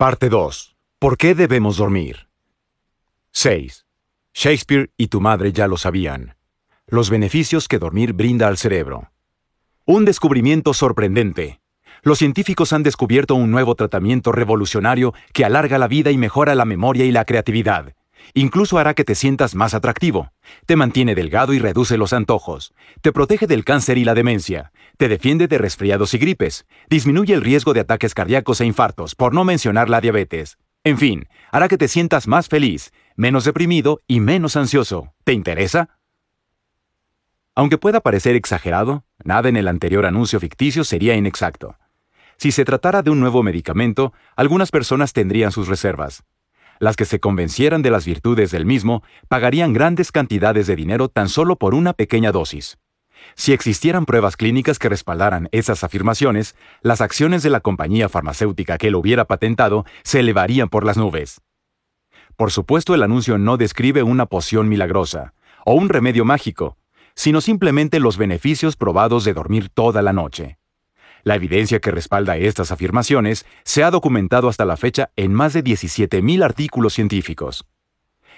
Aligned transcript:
Parte 0.00 0.30
2. 0.30 0.76
¿Por 0.98 1.18
qué 1.18 1.34
debemos 1.34 1.76
dormir? 1.76 2.30
6. 3.32 3.84
Shakespeare 4.32 4.90
y 4.96 5.08
tu 5.08 5.20
madre 5.20 5.52
ya 5.52 5.68
lo 5.68 5.76
sabían. 5.76 6.36
Los 6.86 7.10
beneficios 7.10 7.68
que 7.68 7.78
dormir 7.78 8.14
brinda 8.14 8.48
al 8.48 8.56
cerebro. 8.56 9.12
Un 9.84 10.06
descubrimiento 10.06 10.72
sorprendente. 10.72 11.60
Los 12.00 12.16
científicos 12.16 12.72
han 12.72 12.82
descubierto 12.82 13.34
un 13.34 13.50
nuevo 13.50 13.74
tratamiento 13.74 14.32
revolucionario 14.32 15.12
que 15.34 15.44
alarga 15.44 15.76
la 15.76 15.86
vida 15.86 16.10
y 16.10 16.16
mejora 16.16 16.54
la 16.54 16.64
memoria 16.64 17.04
y 17.04 17.12
la 17.12 17.26
creatividad. 17.26 17.92
Incluso 18.34 18.78
hará 18.78 18.94
que 18.94 19.04
te 19.04 19.14
sientas 19.14 19.54
más 19.54 19.74
atractivo. 19.74 20.32
Te 20.66 20.76
mantiene 20.76 21.14
delgado 21.14 21.52
y 21.52 21.58
reduce 21.58 21.96
los 21.96 22.12
antojos. 22.12 22.72
Te 23.00 23.12
protege 23.12 23.46
del 23.46 23.64
cáncer 23.64 23.98
y 23.98 24.04
la 24.04 24.14
demencia. 24.14 24.72
Te 24.96 25.08
defiende 25.08 25.48
de 25.48 25.58
resfriados 25.58 26.14
y 26.14 26.18
gripes. 26.18 26.66
Disminuye 26.88 27.34
el 27.34 27.42
riesgo 27.42 27.72
de 27.72 27.80
ataques 27.80 28.14
cardíacos 28.14 28.60
e 28.60 28.66
infartos, 28.66 29.14
por 29.14 29.34
no 29.34 29.44
mencionar 29.44 29.88
la 29.88 30.00
diabetes. 30.00 30.58
En 30.84 30.96
fin, 30.96 31.28
hará 31.50 31.68
que 31.68 31.76
te 31.76 31.88
sientas 31.88 32.26
más 32.26 32.48
feliz, 32.48 32.92
menos 33.16 33.44
deprimido 33.44 34.00
y 34.06 34.20
menos 34.20 34.56
ansioso. 34.56 35.12
¿Te 35.24 35.32
interesa? 35.32 35.98
Aunque 37.54 37.78
pueda 37.78 38.00
parecer 38.00 38.36
exagerado, 38.36 39.04
nada 39.22 39.48
en 39.48 39.56
el 39.56 39.68
anterior 39.68 40.06
anuncio 40.06 40.40
ficticio 40.40 40.84
sería 40.84 41.16
inexacto. 41.16 41.76
Si 42.38 42.52
se 42.52 42.64
tratara 42.64 43.02
de 43.02 43.10
un 43.10 43.20
nuevo 43.20 43.42
medicamento, 43.42 44.14
algunas 44.34 44.70
personas 44.70 45.12
tendrían 45.12 45.52
sus 45.52 45.68
reservas. 45.68 46.24
Las 46.80 46.96
que 46.96 47.04
se 47.04 47.20
convencieran 47.20 47.82
de 47.82 47.90
las 47.90 48.06
virtudes 48.06 48.50
del 48.50 48.64
mismo 48.64 49.02
pagarían 49.28 49.74
grandes 49.74 50.10
cantidades 50.12 50.66
de 50.66 50.76
dinero 50.76 51.10
tan 51.10 51.28
solo 51.28 51.56
por 51.56 51.74
una 51.74 51.92
pequeña 51.92 52.32
dosis. 52.32 52.78
Si 53.34 53.52
existieran 53.52 54.06
pruebas 54.06 54.38
clínicas 54.38 54.78
que 54.78 54.88
respaldaran 54.88 55.50
esas 55.52 55.84
afirmaciones, 55.84 56.56
las 56.80 57.02
acciones 57.02 57.42
de 57.42 57.50
la 57.50 57.60
compañía 57.60 58.08
farmacéutica 58.08 58.78
que 58.78 58.90
lo 58.90 58.98
hubiera 58.98 59.26
patentado 59.26 59.84
se 60.04 60.20
elevarían 60.20 60.70
por 60.70 60.86
las 60.86 60.96
nubes. 60.96 61.42
Por 62.36 62.50
supuesto, 62.50 62.94
el 62.94 63.02
anuncio 63.02 63.36
no 63.36 63.58
describe 63.58 64.02
una 64.02 64.24
poción 64.24 64.70
milagrosa 64.70 65.34
o 65.66 65.74
un 65.74 65.90
remedio 65.90 66.24
mágico, 66.24 66.78
sino 67.14 67.42
simplemente 67.42 68.00
los 68.00 68.16
beneficios 68.16 68.76
probados 68.76 69.24
de 69.26 69.34
dormir 69.34 69.68
toda 69.68 70.00
la 70.00 70.14
noche. 70.14 70.59
La 71.22 71.34
evidencia 71.34 71.80
que 71.80 71.90
respalda 71.90 72.36
estas 72.36 72.72
afirmaciones 72.72 73.46
se 73.64 73.84
ha 73.84 73.90
documentado 73.90 74.48
hasta 74.48 74.64
la 74.64 74.76
fecha 74.76 75.10
en 75.16 75.34
más 75.34 75.52
de 75.52 75.62
17.000 75.62 76.44
artículos 76.44 76.94
científicos. 76.94 77.66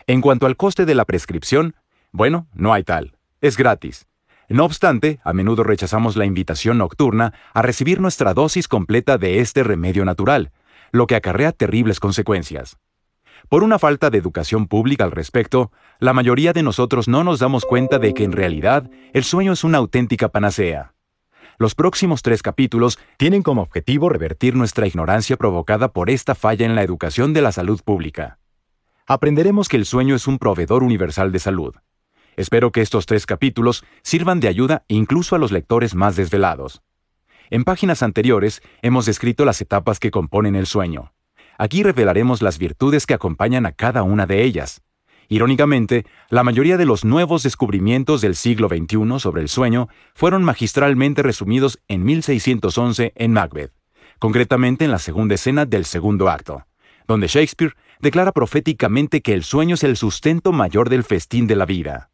En 0.06 0.20
cuanto 0.20 0.46
al 0.46 0.56
coste 0.56 0.84
de 0.84 0.94
la 0.94 1.04
prescripción, 1.04 1.76
bueno, 2.10 2.48
no 2.54 2.72
hay 2.72 2.82
tal. 2.82 3.16
Es 3.40 3.56
gratis. 3.56 4.06
No 4.48 4.64
obstante, 4.64 5.20
a 5.24 5.32
menudo 5.32 5.62
rechazamos 5.62 6.16
la 6.16 6.26
invitación 6.26 6.78
nocturna 6.78 7.32
a 7.54 7.62
recibir 7.62 8.00
nuestra 8.00 8.34
dosis 8.34 8.68
completa 8.68 9.16
de 9.16 9.40
este 9.40 9.62
remedio 9.62 10.04
natural, 10.04 10.50
lo 10.90 11.06
que 11.06 11.16
acarrea 11.16 11.52
terribles 11.52 12.00
consecuencias. 12.00 12.76
Por 13.48 13.64
una 13.64 13.78
falta 13.78 14.10
de 14.10 14.18
educación 14.18 14.66
pública 14.66 15.04
al 15.04 15.10
respecto, 15.10 15.72
la 15.98 16.12
mayoría 16.12 16.52
de 16.52 16.62
nosotros 16.62 17.08
no 17.08 17.24
nos 17.24 17.38
damos 17.38 17.64
cuenta 17.64 17.98
de 17.98 18.14
que 18.14 18.24
en 18.24 18.32
realidad 18.32 18.90
el 19.12 19.24
sueño 19.24 19.52
es 19.52 19.64
una 19.64 19.78
auténtica 19.78 20.28
panacea. 20.28 20.94
Los 21.58 21.74
próximos 21.74 22.22
tres 22.22 22.42
capítulos 22.42 22.98
tienen 23.16 23.42
como 23.42 23.62
objetivo 23.62 24.08
revertir 24.08 24.56
nuestra 24.56 24.86
ignorancia 24.86 25.36
provocada 25.36 25.92
por 25.92 26.10
esta 26.10 26.34
falla 26.34 26.66
en 26.66 26.74
la 26.74 26.82
educación 26.82 27.32
de 27.32 27.42
la 27.42 27.52
salud 27.52 27.80
pública. 27.84 28.38
Aprenderemos 29.06 29.68
que 29.68 29.76
el 29.76 29.84
sueño 29.84 30.14
es 30.14 30.26
un 30.26 30.38
proveedor 30.38 30.82
universal 30.82 31.32
de 31.32 31.38
salud. 31.38 31.74
Espero 32.36 32.72
que 32.72 32.80
estos 32.80 33.06
tres 33.06 33.26
capítulos 33.26 33.84
sirvan 34.02 34.40
de 34.40 34.48
ayuda 34.48 34.84
incluso 34.88 35.36
a 35.36 35.38
los 35.38 35.52
lectores 35.52 35.94
más 35.94 36.16
desvelados. 36.16 36.82
En 37.50 37.64
páginas 37.64 38.02
anteriores 38.02 38.62
hemos 38.80 39.04
descrito 39.04 39.44
las 39.44 39.60
etapas 39.60 40.00
que 40.00 40.10
componen 40.10 40.56
el 40.56 40.66
sueño. 40.66 41.12
Aquí 41.58 41.82
revelaremos 41.82 42.40
las 42.40 42.58
virtudes 42.58 43.04
que 43.04 43.14
acompañan 43.14 43.66
a 43.66 43.72
cada 43.72 44.02
una 44.02 44.24
de 44.26 44.42
ellas. 44.42 44.82
Irónicamente, 45.28 46.04
la 46.28 46.42
mayoría 46.42 46.76
de 46.76 46.84
los 46.84 47.04
nuevos 47.04 47.42
descubrimientos 47.42 48.20
del 48.20 48.34
siglo 48.34 48.68
XXI 48.68 49.18
sobre 49.18 49.42
el 49.42 49.48
sueño 49.48 49.88
fueron 50.14 50.44
magistralmente 50.44 51.22
resumidos 51.22 51.78
en 51.88 52.04
1611 52.04 53.12
en 53.14 53.32
Macbeth, 53.32 53.72
concretamente 54.18 54.84
en 54.84 54.90
la 54.90 54.98
segunda 54.98 55.34
escena 55.34 55.64
del 55.64 55.84
segundo 55.84 56.28
acto, 56.28 56.66
donde 57.06 57.28
Shakespeare 57.28 57.74
declara 58.00 58.32
proféticamente 58.32 59.22
que 59.22 59.32
el 59.32 59.44
sueño 59.44 59.74
es 59.74 59.84
el 59.84 59.96
sustento 59.96 60.52
mayor 60.52 60.90
del 60.90 61.04
festín 61.04 61.46
de 61.46 61.56
la 61.56 61.66
vida. 61.66 62.10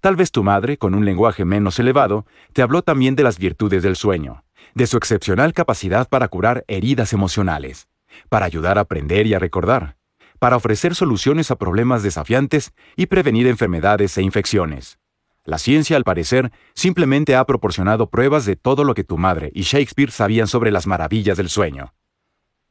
Tal 0.00 0.14
vez 0.16 0.30
tu 0.30 0.44
madre, 0.44 0.78
con 0.78 0.94
un 0.94 1.04
lenguaje 1.04 1.44
menos 1.44 1.78
elevado, 1.78 2.24
te 2.52 2.62
habló 2.62 2.82
también 2.82 3.16
de 3.16 3.24
las 3.24 3.38
virtudes 3.38 3.82
del 3.82 3.96
sueño, 3.96 4.44
de 4.74 4.86
su 4.86 4.96
excepcional 4.96 5.52
capacidad 5.52 6.08
para 6.08 6.28
curar 6.28 6.64
heridas 6.68 7.12
emocionales, 7.12 7.88
para 8.28 8.46
ayudar 8.46 8.78
a 8.78 8.82
aprender 8.82 9.26
y 9.26 9.34
a 9.34 9.38
recordar, 9.38 9.97
para 10.38 10.56
ofrecer 10.56 10.94
soluciones 10.94 11.50
a 11.50 11.56
problemas 11.56 12.02
desafiantes 12.02 12.72
y 12.96 13.06
prevenir 13.06 13.46
enfermedades 13.46 14.16
e 14.18 14.22
infecciones. 14.22 14.98
La 15.44 15.58
ciencia, 15.58 15.96
al 15.96 16.04
parecer, 16.04 16.52
simplemente 16.74 17.34
ha 17.34 17.44
proporcionado 17.46 18.10
pruebas 18.10 18.44
de 18.44 18.56
todo 18.56 18.84
lo 18.84 18.94
que 18.94 19.04
tu 19.04 19.16
madre 19.16 19.50
y 19.54 19.62
Shakespeare 19.62 20.10
sabían 20.10 20.46
sobre 20.46 20.70
las 20.70 20.86
maravillas 20.86 21.36
del 21.36 21.48
sueño. 21.48 21.94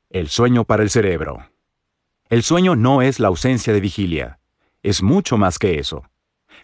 El 0.10 0.30
sueño 0.30 0.64
para 0.64 0.84
el 0.84 0.90
cerebro. 0.90 1.50
El 2.30 2.44
sueño 2.44 2.76
no 2.76 3.02
es 3.02 3.20
la 3.20 3.30
ausencia 3.30 3.74
de 3.74 3.82
vigilia, 3.82 4.40
es 4.84 5.02
mucho 5.02 5.38
más 5.38 5.60
que 5.60 5.80
eso. 5.80 6.04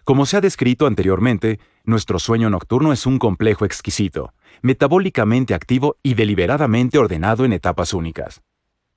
Como 0.03 0.25
se 0.25 0.38
ha 0.38 0.41
descrito 0.41 0.85
anteriormente, 0.85 1.59
nuestro 1.84 2.20
sueño 2.20 2.50
nocturno 2.50 2.94
es 2.94 3.06
un 3.06 3.20
complejo 3.20 3.66
exquisito, 3.66 4.34
metabólicamente 4.62 5.53
activo 5.53 5.97
y 6.03 6.14
deliberadamente 6.14 6.97
ordenado 6.97 7.46
en 7.46 7.53
etapas 7.53 7.94
únicas. 7.94 8.41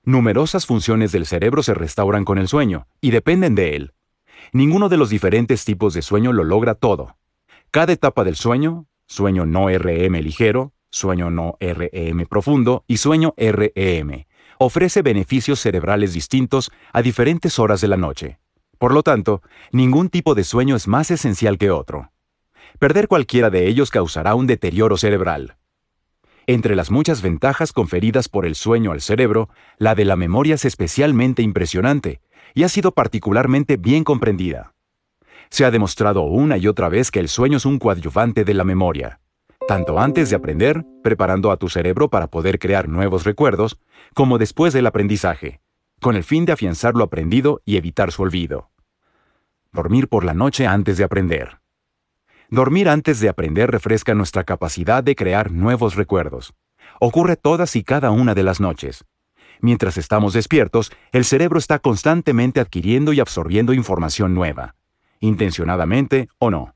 Numerosas 0.08 0.66
funciones 0.66 1.10
del 1.10 1.26
cerebro 1.26 1.64
se 1.64 1.74
restauran 1.74 2.24
con 2.24 2.38
el 2.38 2.46
sueño 2.46 2.86
y 3.00 3.10
dependen 3.10 3.56
de 3.56 3.74
él. 3.74 3.92
Ninguno 4.52 4.88
de 4.88 4.96
los 4.96 5.10
diferentes 5.10 5.64
tipos 5.64 5.94
de 5.94 6.02
sueño 6.02 6.32
lo 6.32 6.44
logra 6.44 6.76
todo. 6.76 7.16
Cada 7.72 7.92
etapa 7.92 8.22
del 8.22 8.36
sueño, 8.36 8.86
sueño 9.08 9.46
no 9.46 9.68
REM 9.68 10.14
ligero, 10.22 10.72
sueño 10.90 11.32
no 11.32 11.56
REM 11.58 12.24
profundo 12.26 12.84
y 12.86 12.98
sueño 12.98 13.34
REM, 13.36 14.26
ofrece 14.60 15.02
beneficios 15.02 15.58
cerebrales 15.58 16.12
distintos 16.12 16.70
a 16.92 17.02
diferentes 17.02 17.58
horas 17.58 17.80
de 17.80 17.88
la 17.88 17.96
noche. 17.96 18.38
Por 18.78 18.94
lo 18.94 19.02
tanto, 19.02 19.42
ningún 19.72 20.08
tipo 20.08 20.36
de 20.36 20.44
sueño 20.44 20.76
es 20.76 20.86
más 20.86 21.10
esencial 21.10 21.58
que 21.58 21.72
otro. 21.72 22.12
Perder 22.78 23.08
cualquiera 23.08 23.50
de 23.50 23.66
ellos 23.66 23.90
causará 23.90 24.36
un 24.36 24.46
deterioro 24.46 24.96
cerebral. 24.98 25.56
Entre 26.48 26.76
las 26.76 26.92
muchas 26.92 27.22
ventajas 27.22 27.72
conferidas 27.72 28.28
por 28.28 28.46
el 28.46 28.54
sueño 28.54 28.92
al 28.92 29.00
cerebro, 29.00 29.48
la 29.78 29.96
de 29.96 30.04
la 30.04 30.14
memoria 30.14 30.54
es 30.54 30.64
especialmente 30.64 31.42
impresionante 31.42 32.20
y 32.54 32.62
ha 32.62 32.68
sido 32.68 32.92
particularmente 32.92 33.76
bien 33.76 34.04
comprendida. 34.04 34.72
Se 35.50 35.64
ha 35.64 35.72
demostrado 35.72 36.22
una 36.22 36.56
y 36.56 36.68
otra 36.68 36.88
vez 36.88 37.10
que 37.10 37.18
el 37.18 37.28
sueño 37.28 37.56
es 37.56 37.66
un 37.66 37.80
coadyuvante 37.80 38.44
de 38.44 38.54
la 38.54 38.62
memoria, 38.62 39.20
tanto 39.66 39.98
antes 39.98 40.30
de 40.30 40.36
aprender, 40.36 40.84
preparando 41.02 41.50
a 41.50 41.56
tu 41.56 41.68
cerebro 41.68 42.10
para 42.10 42.28
poder 42.28 42.60
crear 42.60 42.88
nuevos 42.88 43.24
recuerdos, 43.24 43.80
como 44.14 44.38
después 44.38 44.72
del 44.72 44.86
aprendizaje, 44.86 45.60
con 46.00 46.14
el 46.14 46.22
fin 46.22 46.44
de 46.44 46.52
afianzar 46.52 46.94
lo 46.94 47.02
aprendido 47.02 47.60
y 47.64 47.76
evitar 47.76 48.12
su 48.12 48.22
olvido. 48.22 48.70
Dormir 49.72 50.08
por 50.08 50.24
la 50.24 50.32
noche 50.32 50.66
antes 50.66 50.96
de 50.96 51.04
aprender. 51.04 51.58
Dormir 52.50 52.88
antes 52.88 53.18
de 53.18 53.28
aprender 53.28 53.72
refresca 53.72 54.14
nuestra 54.14 54.44
capacidad 54.44 55.02
de 55.02 55.16
crear 55.16 55.50
nuevos 55.50 55.96
recuerdos. 55.96 56.54
Ocurre 57.00 57.36
todas 57.36 57.74
y 57.74 57.82
cada 57.82 58.12
una 58.12 58.34
de 58.34 58.44
las 58.44 58.60
noches. 58.60 59.04
Mientras 59.60 59.98
estamos 59.98 60.32
despiertos, 60.32 60.92
el 61.10 61.24
cerebro 61.24 61.58
está 61.58 61.80
constantemente 61.80 62.60
adquiriendo 62.60 63.12
y 63.12 63.18
absorbiendo 63.18 63.72
información 63.72 64.32
nueva, 64.32 64.76
intencionadamente 65.18 66.28
o 66.38 66.50
no. 66.50 66.74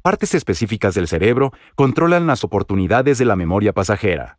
Partes 0.00 0.34
específicas 0.34 0.94
del 0.94 1.08
cerebro 1.08 1.52
controlan 1.74 2.28
las 2.28 2.44
oportunidades 2.44 3.18
de 3.18 3.24
la 3.24 3.34
memoria 3.34 3.72
pasajera. 3.72 4.38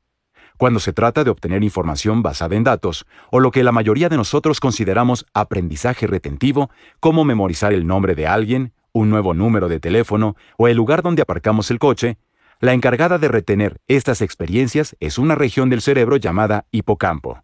Cuando 0.57 0.79
se 0.79 0.93
trata 0.93 1.25
de 1.25 1.31
obtener 1.31 1.65
información 1.65 2.21
basada 2.21 2.55
en 2.55 2.63
datos, 2.63 3.05
o 3.29 3.41
lo 3.41 3.51
que 3.51 3.63
la 3.63 3.73
mayoría 3.73 4.07
de 4.07 4.15
nosotros 4.15 4.61
consideramos 4.61 5.25
aprendizaje 5.33 6.07
retentivo, 6.07 6.69
como 7.01 7.25
memorizar 7.25 7.73
el 7.73 7.85
nombre 7.85 8.15
de 8.15 8.27
alguien, 8.27 8.71
un 8.95 9.09
nuevo 9.09 9.33
número 9.33 9.67
de 9.67 9.81
teléfono 9.81 10.37
o 10.57 10.69
el 10.69 10.77
lugar 10.77 11.01
donde 11.01 11.21
aparcamos 11.21 11.69
el 11.69 11.79
coche, 11.79 12.17
la 12.61 12.71
encargada 12.71 13.17
de 13.17 13.27
retener 13.27 13.81
estas 13.89 14.21
experiencias 14.21 14.95
es 15.01 15.17
una 15.17 15.35
región 15.35 15.69
del 15.69 15.81
cerebro 15.81 16.15
llamada 16.15 16.65
hipocampo. 16.71 17.43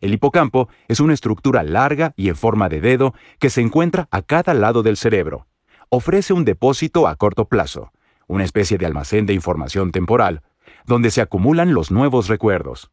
El 0.00 0.14
hipocampo 0.14 0.70
es 0.88 0.98
una 0.98 1.12
estructura 1.12 1.62
larga 1.62 2.14
y 2.16 2.30
en 2.30 2.36
forma 2.36 2.70
de 2.70 2.80
dedo 2.80 3.12
que 3.38 3.50
se 3.50 3.60
encuentra 3.60 4.08
a 4.10 4.22
cada 4.22 4.54
lado 4.54 4.82
del 4.82 4.96
cerebro. 4.96 5.46
Ofrece 5.90 6.32
un 6.32 6.46
depósito 6.46 7.06
a 7.06 7.16
corto 7.16 7.44
plazo, 7.44 7.92
una 8.26 8.44
especie 8.44 8.78
de 8.78 8.86
almacén 8.86 9.26
de 9.26 9.34
información 9.34 9.92
temporal, 9.92 10.40
donde 10.86 11.10
se 11.10 11.20
acumulan 11.20 11.74
los 11.74 11.90
nuevos 11.90 12.28
recuerdos. 12.28 12.90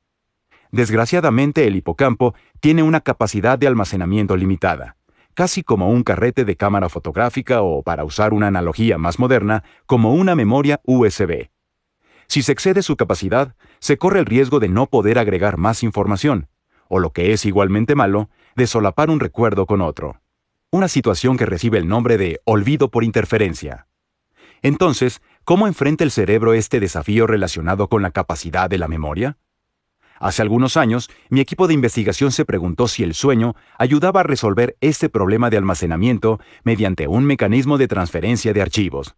Desgraciadamente 0.72 1.68
el 1.68 1.78
hipocampo 1.78 2.36
tiene 2.60 2.84
una 2.84 3.00
capacidad 3.00 3.58
de 3.58 3.68
almacenamiento 3.68 4.36
limitada 4.36 4.98
casi 5.34 5.64
como 5.64 5.90
un 5.90 6.04
carrete 6.04 6.46
de 6.46 6.56
cámara 6.56 6.90
fotográfica 6.90 7.62
o, 7.62 7.84
para 7.84 8.04
usar 8.04 8.34
una 8.34 8.48
analogía 8.48 8.98
más 8.98 9.20
moderna, 9.20 9.64
como 9.86 10.14
una 10.14 10.36
memoria 10.36 10.82
USB. 10.86 11.50
Si 12.28 12.42
se 12.42 12.52
excede 12.52 12.82
su 12.82 12.96
capacidad, 12.96 13.56
se 13.80 13.98
corre 13.98 14.20
el 14.20 14.26
riesgo 14.26 14.60
de 14.60 14.70
no 14.70 14.88
poder 14.88 15.20
agregar 15.20 15.58
más 15.58 15.84
información, 15.84 16.48
o 16.88 17.00
lo 17.00 17.12
que 17.12 17.34
es 17.34 17.46
igualmente 17.46 17.96
malo, 17.96 18.30
de 18.56 18.68
solapar 18.68 19.10
un 19.10 19.20
recuerdo 19.20 19.66
con 19.66 19.82
otro. 19.82 20.22
Una 20.72 20.88
situación 20.88 21.38
que 21.38 21.46
recibe 21.46 21.78
el 21.78 21.88
nombre 21.88 22.18
de 22.18 22.42
olvido 22.46 22.90
por 22.90 23.04
interferencia. 23.04 23.88
Entonces, 24.62 25.22
¿cómo 25.44 25.68
enfrenta 25.68 26.04
el 26.04 26.12
cerebro 26.12 26.54
este 26.54 26.80
desafío 26.80 27.28
relacionado 27.28 27.90
con 27.90 28.02
la 28.02 28.12
capacidad 28.12 28.70
de 28.70 28.78
la 28.78 28.88
memoria? 28.88 29.38
Hace 30.20 30.42
algunos 30.42 30.78
años, 30.78 31.10
mi 31.30 31.40
equipo 31.40 31.68
de 31.68 31.74
investigación 31.74 32.32
se 32.32 32.46
preguntó 32.46 32.88
si 32.88 33.04
el 33.04 33.14
sueño 33.14 33.56
ayudaba 33.78 34.22
a 34.22 34.24
resolver 34.24 34.78
este 34.82 35.10
problema 35.10 35.50
de 35.50 35.58
almacenamiento 35.58 36.40
mediante 36.64 37.08
un 37.08 37.26
mecanismo 37.26 37.78
de 37.78 37.88
transferencia 37.88 38.54
de 38.54 38.62
archivos. 38.62 39.16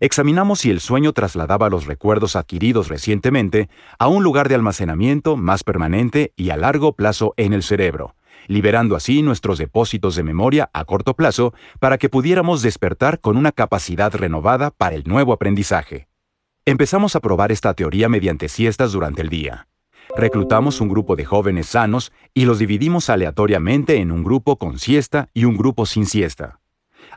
Examinamos 0.00 0.60
si 0.60 0.70
el 0.70 0.80
sueño 0.80 1.12
trasladaba 1.12 1.70
los 1.70 1.86
recuerdos 1.86 2.36
adquiridos 2.36 2.88
recientemente 2.88 3.70
a 3.98 4.08
un 4.08 4.22
lugar 4.22 4.48
de 4.48 4.54
almacenamiento 4.54 5.36
más 5.36 5.64
permanente 5.64 6.32
y 6.36 6.50
a 6.50 6.56
largo 6.56 6.92
plazo 6.92 7.32
en 7.38 7.54
el 7.54 7.62
cerebro, 7.62 8.14
liberando 8.46 8.94
así 8.94 9.22
nuestros 9.22 9.58
depósitos 9.58 10.14
de 10.16 10.22
memoria 10.22 10.70
a 10.74 10.84
corto 10.84 11.14
plazo 11.14 11.54
para 11.80 11.96
que 11.96 12.10
pudiéramos 12.10 12.62
despertar 12.62 13.20
con 13.20 13.36
una 13.36 13.52
capacidad 13.52 14.14
renovada 14.14 14.70
para 14.70 14.96
el 14.96 15.04
nuevo 15.06 15.32
aprendizaje. 15.32 16.08
Empezamos 16.66 17.16
a 17.16 17.20
probar 17.20 17.52
esta 17.52 17.72
teoría 17.74 18.08
mediante 18.08 18.48
siestas 18.48 18.92
durante 18.92 19.22
el 19.22 19.30
día. 19.30 19.66
Reclutamos 20.16 20.80
un 20.80 20.88
grupo 20.88 21.14
de 21.14 21.26
jóvenes 21.26 21.66
sanos 21.66 22.10
y 22.32 22.46
los 22.46 22.58
dividimos 22.58 23.10
aleatoriamente 23.10 23.96
en 23.96 24.10
un 24.10 24.24
grupo 24.24 24.56
con 24.56 24.78
siesta 24.78 25.28
y 25.34 25.44
un 25.44 25.58
grupo 25.58 25.84
sin 25.84 26.06
siesta. 26.06 26.58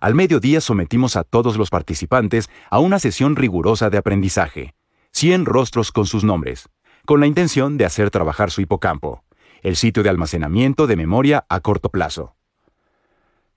Al 0.02 0.16
mediodía 0.16 0.60
sometimos 0.60 1.16
a 1.16 1.24
todos 1.24 1.56
los 1.56 1.70
participantes 1.70 2.50
a 2.70 2.80
una 2.80 3.00
sesión 3.00 3.38
rigurosa 3.38 3.90
de 3.90 3.98
aprendizaje, 3.98 4.76
100 5.14 5.46
rostros 5.46 5.94
con 5.94 6.08
sus 6.08 6.26
nombres, 6.26 6.68
con 7.06 7.22
la 7.22 7.28
intención 7.28 7.78
de 7.78 7.86
hacer 7.86 8.12
trabajar 8.12 8.52
su 8.52 8.60
hipocampo, 8.60 9.24
el 9.62 9.78
sitio 9.78 10.04
de 10.04 10.10
almacenamiento 10.10 10.86
de 10.86 10.98
memoria 10.98 11.46
a 11.48 11.62
corto 11.62 11.88
plazo. 11.88 12.36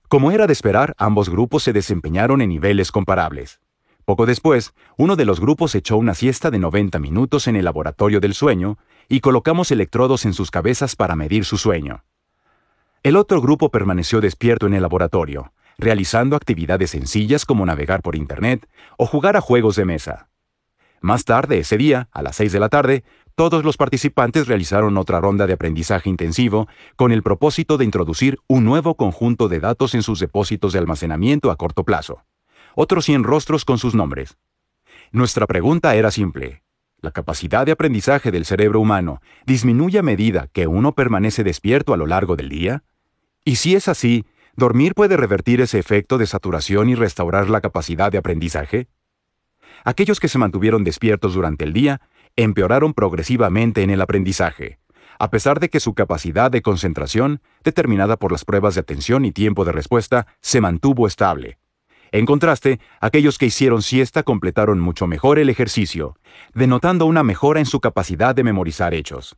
Como 0.07 0.31
era 0.31 0.47
de 0.47 0.53
esperar, 0.53 0.93
ambos 0.97 1.29
grupos 1.29 1.63
se 1.63 1.73
desempeñaron 1.73 2.41
en 2.41 2.47
niveles 2.47 2.93
comparables. 2.93 3.59
Poco 4.05 4.25
después, 4.25 4.73
uno 4.97 5.15
de 5.15 5.25
los 5.25 5.39
grupos 5.39 5.75
echó 5.75 5.97
una 5.97 6.13
siesta 6.13 6.51
de 6.51 6.59
90 6.59 6.99
minutos 6.99 7.47
en 7.47 7.55
el 7.55 7.65
laboratorio 7.65 8.19
del 8.19 8.33
sueño 8.33 8.77
y 9.13 9.19
colocamos 9.19 9.71
electrodos 9.71 10.25
en 10.25 10.33
sus 10.33 10.49
cabezas 10.49 10.95
para 10.95 11.15
medir 11.15 11.45
su 11.45 11.57
sueño. 11.57 12.03
El 13.03 13.15
otro 13.15 13.41
grupo 13.41 13.69
permaneció 13.69 14.21
despierto 14.21 14.65
en 14.65 14.73
el 14.73 14.81
laboratorio, 14.81 15.53
realizando 15.77 16.35
actividades 16.35 16.91
sencillas 16.91 17.45
como 17.45 17.65
navegar 17.65 18.01
por 18.01 18.15
Internet 18.15 18.67
o 18.97 19.05
jugar 19.05 19.37
a 19.37 19.41
juegos 19.41 19.75
de 19.75 19.85
mesa. 19.85 20.29
Más 20.99 21.25
tarde 21.25 21.59
ese 21.59 21.77
día, 21.77 22.09
a 22.11 22.23
las 22.23 22.37
6 22.37 22.53
de 22.53 22.59
la 22.59 22.69
tarde, 22.69 23.03
todos 23.35 23.63
los 23.63 23.77
participantes 23.77 24.47
realizaron 24.47 24.97
otra 24.97 25.21
ronda 25.21 25.45
de 25.45 25.53
aprendizaje 25.53 26.09
intensivo 26.09 26.67
con 26.95 27.11
el 27.11 27.21
propósito 27.21 27.77
de 27.77 27.85
introducir 27.85 28.39
un 28.47 28.65
nuevo 28.65 28.95
conjunto 28.95 29.47
de 29.47 29.59
datos 29.59 29.93
en 29.93 30.01
sus 30.01 30.19
depósitos 30.19 30.73
de 30.73 30.79
almacenamiento 30.79 31.51
a 31.51 31.55
corto 31.55 31.83
plazo 31.83 32.23
otros 32.75 33.05
100 33.05 33.23
rostros 33.23 33.65
con 33.65 33.77
sus 33.77 33.95
nombres. 33.95 34.37
Nuestra 35.11 35.45
pregunta 35.45 35.95
era 35.95 36.11
simple. 36.11 36.62
¿La 37.03 37.11
capacidad 37.11 37.65
de 37.65 37.73
aprendizaje 37.73 38.31
del 38.31 38.45
cerebro 38.45 38.79
humano 38.79 39.21
disminuye 39.45 39.99
a 39.99 40.03
medida 40.03 40.47
que 40.53 40.67
uno 40.67 40.95
permanece 40.95 41.43
despierto 41.43 41.93
a 41.93 41.97
lo 41.97 42.07
largo 42.07 42.37
del 42.37 42.47
día? 42.47 42.85
Y 43.43 43.57
si 43.57 43.75
es 43.75 43.89
así, 43.89 44.23
¿dormir 44.55 44.95
puede 44.95 45.17
revertir 45.17 45.59
ese 45.59 45.79
efecto 45.79 46.17
de 46.17 46.27
saturación 46.27 46.87
y 46.87 46.95
restaurar 46.95 47.49
la 47.49 47.59
capacidad 47.59 48.09
de 48.09 48.19
aprendizaje? 48.19 48.87
Aquellos 49.83 50.21
que 50.21 50.29
se 50.29 50.37
mantuvieron 50.37 50.85
despiertos 50.85 51.33
durante 51.33 51.65
el 51.65 51.73
día 51.73 51.99
empeoraron 52.37 52.93
progresivamente 52.93 53.83
en 53.83 53.89
el 53.89 53.99
aprendizaje, 53.99 54.79
a 55.19 55.29
pesar 55.29 55.59
de 55.59 55.67
que 55.67 55.81
su 55.81 55.93
capacidad 55.95 56.51
de 56.51 56.61
concentración, 56.61 57.41
determinada 57.65 58.15
por 58.15 58.31
las 58.31 58.45
pruebas 58.45 58.75
de 58.75 58.79
atención 58.79 59.25
y 59.25 59.33
tiempo 59.33 59.65
de 59.65 59.73
respuesta, 59.73 60.25
se 60.39 60.61
mantuvo 60.61 61.05
estable. 61.05 61.57
En 62.13 62.27
contraste, 62.27 62.79
aquellos 63.01 63.39
que 63.39 63.47
hicieron 63.47 63.81
siesta 63.81 64.21
completaron 64.21 64.79
mucho 64.79 65.07
mejor 65.07 65.39
el 65.39 65.49
ejercicio, 65.49 66.15
denotando 66.53 67.07
una 67.07 67.23
mejora 67.23 67.59
en 67.59 67.65
su 67.65 67.79
capacidad 67.79 68.35
de 68.35 68.43
memorizar 68.43 68.93
hechos. 68.93 69.35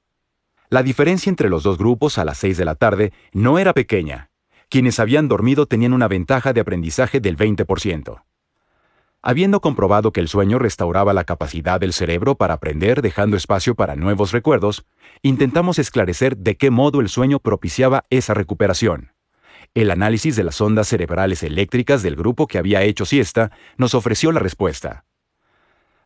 La 0.68 0.84
diferencia 0.84 1.30
entre 1.30 1.50
los 1.50 1.64
dos 1.64 1.78
grupos 1.78 2.18
a 2.18 2.26
las 2.26 2.38
6 2.40 2.58
de 2.58 2.66
la 2.66 2.76
tarde 2.76 3.14
no 3.32 3.60
era 3.60 3.72
pequeña. 3.72 4.30
Quienes 4.68 5.00
habían 5.00 5.30
dormido 5.30 5.68
tenían 5.68 5.94
una 5.94 6.10
ventaja 6.10 6.52
de 6.52 6.60
aprendizaje 6.60 7.22
del 7.22 7.38
20%. 7.38 8.24
Habiendo 9.22 9.62
comprobado 9.62 10.12
que 10.12 10.20
el 10.20 10.28
sueño 10.28 10.60
restauraba 10.60 11.14
la 11.14 11.24
capacidad 11.24 11.80
del 11.80 11.94
cerebro 11.94 12.36
para 12.36 12.56
aprender 12.56 13.02
dejando 13.02 13.38
espacio 13.38 13.76
para 13.76 13.96
nuevos 13.96 14.34
recuerdos, 14.34 14.86
intentamos 15.22 15.80
esclarecer 15.80 16.36
de 16.36 16.58
qué 16.58 16.72
modo 16.72 17.00
el 17.00 17.08
sueño 17.08 17.40
propiciaba 17.40 18.04
esa 18.10 18.34
recuperación. 18.34 19.15
El 19.74 19.92
análisis 19.92 20.36
de 20.36 20.44
las 20.44 20.62
ondas 20.62 20.88
cerebrales 20.88 21.44
eléctricas 21.44 22.04
del 22.04 22.16
grupo 22.16 22.48
que 22.48 22.58
había 22.58 22.84
hecho 22.84 23.06
siesta 23.06 23.52
nos 23.78 23.94
ofreció 23.94 24.32
la 24.32 24.40
respuesta. 24.40 25.06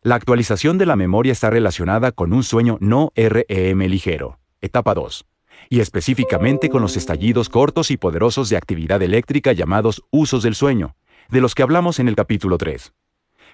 La 0.02 0.14
actualización 0.14 0.78
de 0.78 0.86
la 0.86 0.96
memoria 0.96 1.32
está 1.32 1.50
relacionada 1.50 2.12
con 2.12 2.32
un 2.32 2.42
sueño 2.42 2.78
no 2.80 3.12
REM 3.14 3.80
ligero, 3.80 4.38
etapa 4.62 4.94
2, 4.94 5.26
y 5.68 5.80
específicamente 5.80 6.70
con 6.70 6.80
los 6.80 6.96
estallidos 6.96 7.50
cortos 7.50 7.90
y 7.90 7.98
poderosos 7.98 8.48
de 8.48 8.56
actividad 8.56 9.02
eléctrica 9.02 9.52
llamados 9.52 10.02
usos 10.10 10.42
del 10.42 10.54
sueño, 10.54 10.96
de 11.28 11.42
los 11.42 11.54
que 11.54 11.62
hablamos 11.62 11.98
en 11.98 12.08
el 12.08 12.16
capítulo 12.16 12.56
3. 12.56 12.94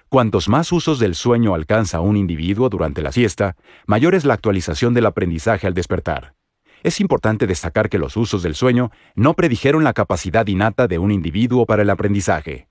Cuantos 0.07 0.47
más 0.47 0.71
usos 0.71 0.99
del 0.99 1.15
sueño 1.15 1.53
alcanza 1.53 1.99
un 1.99 2.15
individuo 2.15 2.69
durante 2.69 3.01
la 3.01 3.11
siesta, 3.11 3.57
mayor 3.85 4.15
es 4.15 4.23
la 4.23 4.35
actualización 4.35 4.93
del 4.93 5.05
aprendizaje 5.05 5.67
al 5.67 5.73
despertar. 5.73 6.36
Es 6.83 6.99
importante 6.99 7.47
destacar 7.47 7.89
que 7.89 7.97
los 7.97 8.17
usos 8.17 8.43
del 8.43 8.55
sueño 8.55 8.91
no 9.15 9.33
predijeron 9.33 9.83
la 9.83 9.93
capacidad 9.93 10.45
innata 10.47 10.87
de 10.87 10.99
un 10.99 11.11
individuo 11.11 11.65
para 11.65 11.81
el 11.81 11.89
aprendizaje. 11.89 12.67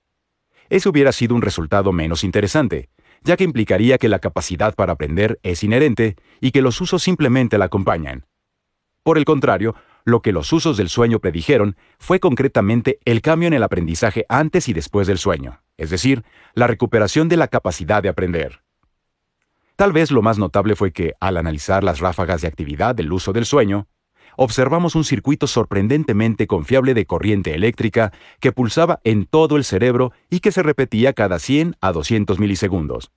Eso 0.69 0.89
hubiera 0.89 1.11
sido 1.11 1.35
un 1.35 1.41
resultado 1.41 1.91
menos 1.93 2.23
interesante, 2.23 2.89
ya 3.23 3.37
que 3.37 3.43
implicaría 3.43 3.97
que 3.97 4.09
la 4.09 4.19
capacidad 4.19 4.75
para 4.75 4.93
aprender 4.93 5.39
es 5.43 5.63
inherente 5.63 6.15
y 6.41 6.51
que 6.51 6.61
los 6.61 6.79
usos 6.81 7.03
simplemente 7.03 7.57
la 7.57 7.65
acompañan. 7.65 8.25
Por 9.03 9.17
el 9.17 9.25
contrario, 9.25 9.75
lo 10.03 10.21
que 10.21 10.31
los 10.31 10.51
usos 10.53 10.77
del 10.77 10.89
sueño 10.89 11.19
predijeron 11.19 11.75
fue 11.99 12.19
concretamente 12.19 12.99
el 13.05 13.21
cambio 13.21 13.47
en 13.47 13.53
el 13.53 13.63
aprendizaje 13.63 14.25
antes 14.29 14.69
y 14.69 14.73
después 14.73 15.07
del 15.07 15.17
sueño, 15.17 15.61
es 15.77 15.89
decir, 15.89 16.23
la 16.53 16.67
recuperación 16.67 17.27
de 17.27 17.37
la 17.37 17.47
capacidad 17.47 18.01
de 18.01 18.09
aprender. 18.09 18.61
Tal 19.75 19.91
vez 19.91 20.11
lo 20.11 20.21
más 20.21 20.37
notable 20.37 20.75
fue 20.75 20.91
que, 20.91 21.13
al 21.19 21.37
analizar 21.37 21.83
las 21.83 21.99
ráfagas 21.99 22.41
de 22.41 22.47
actividad 22.47 22.95
del 22.95 23.11
uso 23.11 23.31
del 23.31 23.45
sueño, 23.45 23.87
observamos 24.37 24.95
un 24.95 25.03
circuito 25.03 25.47
sorprendentemente 25.47 26.47
confiable 26.47 26.93
de 26.93 27.05
corriente 27.05 27.53
eléctrica 27.53 28.13
que 28.39 28.53
pulsaba 28.53 29.01
en 29.03 29.25
todo 29.25 29.57
el 29.57 29.65
cerebro 29.65 30.13
y 30.29 30.39
que 30.39 30.53
se 30.53 30.63
repetía 30.63 31.11
cada 31.11 31.39
100 31.39 31.75
a 31.81 31.91
200 31.91 32.39
milisegundos. 32.39 33.11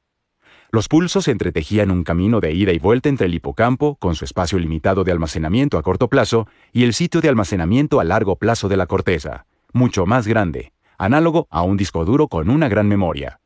Los 0.72 0.88
pulsos 0.88 1.28
entretejían 1.28 1.90
un 1.90 2.04
camino 2.04 2.40
de 2.40 2.52
ida 2.52 2.72
y 2.72 2.78
vuelta 2.78 3.08
entre 3.08 3.26
el 3.26 3.34
hipocampo, 3.34 3.96
con 3.96 4.14
su 4.14 4.24
espacio 4.24 4.58
limitado 4.58 5.04
de 5.04 5.12
almacenamiento 5.12 5.78
a 5.78 5.82
corto 5.82 6.08
plazo, 6.08 6.46
y 6.72 6.84
el 6.84 6.94
sitio 6.94 7.20
de 7.20 7.28
almacenamiento 7.28 8.00
a 8.00 8.04
largo 8.04 8.36
plazo 8.36 8.68
de 8.68 8.76
la 8.76 8.86
corteza, 8.86 9.46
mucho 9.72 10.06
más 10.06 10.28
grande, 10.28 10.72
análogo 10.96 11.48
a 11.50 11.62
un 11.62 11.76
disco 11.76 12.04
duro 12.04 12.28
con 12.28 12.50
una 12.50 12.68
gran 12.68 12.86
memoria. 12.86 13.40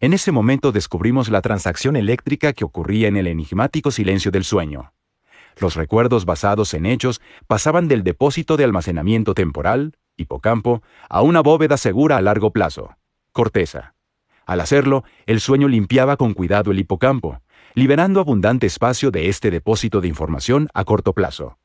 En 0.00 0.12
ese 0.12 0.32
momento 0.32 0.72
descubrimos 0.72 1.28
la 1.28 1.40
transacción 1.42 1.94
eléctrica 1.94 2.52
que 2.52 2.64
ocurría 2.64 3.06
en 3.08 3.16
el 3.16 3.28
enigmático 3.28 3.92
silencio 3.92 4.32
del 4.32 4.44
sueño. 4.44 4.92
Los 5.58 5.76
recuerdos 5.76 6.24
basados 6.24 6.74
en 6.74 6.86
hechos 6.86 7.20
pasaban 7.46 7.88
del 7.88 8.02
depósito 8.02 8.56
de 8.56 8.64
almacenamiento 8.64 9.34
temporal, 9.34 9.96
hipocampo, 10.16 10.82
a 11.08 11.22
una 11.22 11.40
bóveda 11.40 11.76
segura 11.76 12.16
a 12.16 12.22
largo 12.22 12.52
plazo, 12.52 12.96
corteza. 13.32 13.94
Al 14.46 14.60
hacerlo, 14.60 15.04
el 15.26 15.40
sueño 15.40 15.68
limpiaba 15.68 16.16
con 16.16 16.34
cuidado 16.34 16.70
el 16.70 16.78
hipocampo, 16.78 17.40
liberando 17.74 18.20
abundante 18.20 18.66
espacio 18.66 19.10
de 19.10 19.28
este 19.28 19.50
depósito 19.50 20.00
de 20.00 20.08
información 20.08 20.68
a 20.74 20.84
corto 20.84 21.12
plazo. 21.12 21.58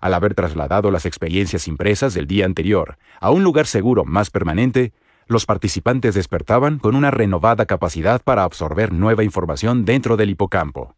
Al 0.00 0.14
haber 0.14 0.34
trasladado 0.34 0.90
las 0.90 1.06
experiencias 1.06 1.68
impresas 1.68 2.14
del 2.14 2.26
día 2.26 2.44
anterior 2.44 2.98
a 3.20 3.30
un 3.30 3.44
lugar 3.44 3.66
seguro 3.66 4.04
más 4.04 4.30
permanente, 4.30 4.92
los 5.26 5.46
participantes 5.46 6.14
despertaban 6.14 6.78
con 6.78 6.96
una 6.96 7.10
renovada 7.10 7.66
capacidad 7.66 8.22
para 8.22 8.44
absorber 8.44 8.92
nueva 8.92 9.24
información 9.24 9.84
dentro 9.84 10.16
del 10.16 10.30
hipocampo 10.30 10.96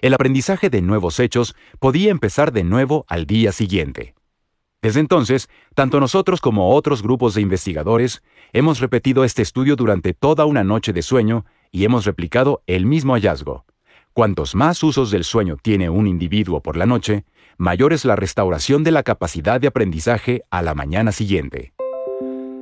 el 0.00 0.14
aprendizaje 0.14 0.70
de 0.70 0.82
nuevos 0.82 1.20
hechos 1.20 1.54
podía 1.78 2.10
empezar 2.10 2.52
de 2.52 2.64
nuevo 2.64 3.04
al 3.08 3.26
día 3.26 3.52
siguiente. 3.52 4.14
Desde 4.82 5.00
entonces, 5.00 5.48
tanto 5.74 6.00
nosotros 6.00 6.40
como 6.40 6.74
otros 6.74 7.02
grupos 7.02 7.34
de 7.34 7.40
investigadores 7.40 8.22
hemos 8.52 8.78
repetido 8.78 9.24
este 9.24 9.42
estudio 9.42 9.74
durante 9.74 10.14
toda 10.14 10.44
una 10.44 10.64
noche 10.64 10.92
de 10.92 11.02
sueño 11.02 11.44
y 11.72 11.84
hemos 11.84 12.04
replicado 12.04 12.62
el 12.66 12.86
mismo 12.86 13.14
hallazgo. 13.14 13.64
Cuantos 14.12 14.54
más 14.54 14.82
usos 14.82 15.10
del 15.10 15.24
sueño 15.24 15.56
tiene 15.60 15.90
un 15.90 16.06
individuo 16.06 16.62
por 16.62 16.76
la 16.76 16.86
noche, 16.86 17.24
mayor 17.58 17.92
es 17.92 18.04
la 18.04 18.16
restauración 18.16 18.84
de 18.84 18.92
la 18.92 19.02
capacidad 19.02 19.60
de 19.60 19.68
aprendizaje 19.68 20.42
a 20.50 20.62
la 20.62 20.74
mañana 20.74 21.12
siguiente. 21.12 21.72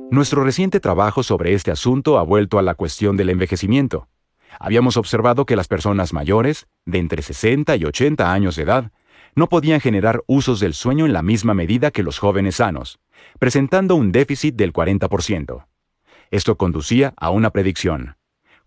Nuestro 0.09 0.43
reciente 0.43 0.79
trabajo 0.79 1.23
sobre 1.23 1.53
este 1.53 1.71
asunto 1.71 2.17
ha 2.17 2.23
vuelto 2.23 2.59
a 2.59 2.61
la 2.61 2.75
cuestión 2.75 3.17
del 3.17 3.29
envejecimiento 3.29 4.07
habíamos 4.59 4.97
observado 4.97 5.45
que 5.45 5.55
las 5.55 5.67
personas 5.67 6.13
mayores, 6.13 6.67
de 6.85 6.99
entre 6.99 7.21
60 7.21 7.75
y 7.75 7.85
80 7.85 8.31
años 8.31 8.55
de 8.55 8.63
edad, 8.63 8.91
no 9.35 9.49
podían 9.49 9.81
generar 9.81 10.23
usos 10.27 10.59
del 10.59 10.73
sueño 10.73 11.05
en 11.05 11.13
la 11.13 11.21
misma 11.21 11.53
medida 11.53 11.91
que 11.91 12.03
los 12.03 12.19
jóvenes 12.19 12.55
sanos, 12.55 12.99
presentando 13.39 13.95
un 13.95 14.11
déficit 14.11 14.55
del 14.55 14.71
40%. 14.71 15.65
Esto 16.31 16.57
conducía 16.57 17.13
a 17.17 17.29
una 17.29 17.49
predicción. 17.49 18.15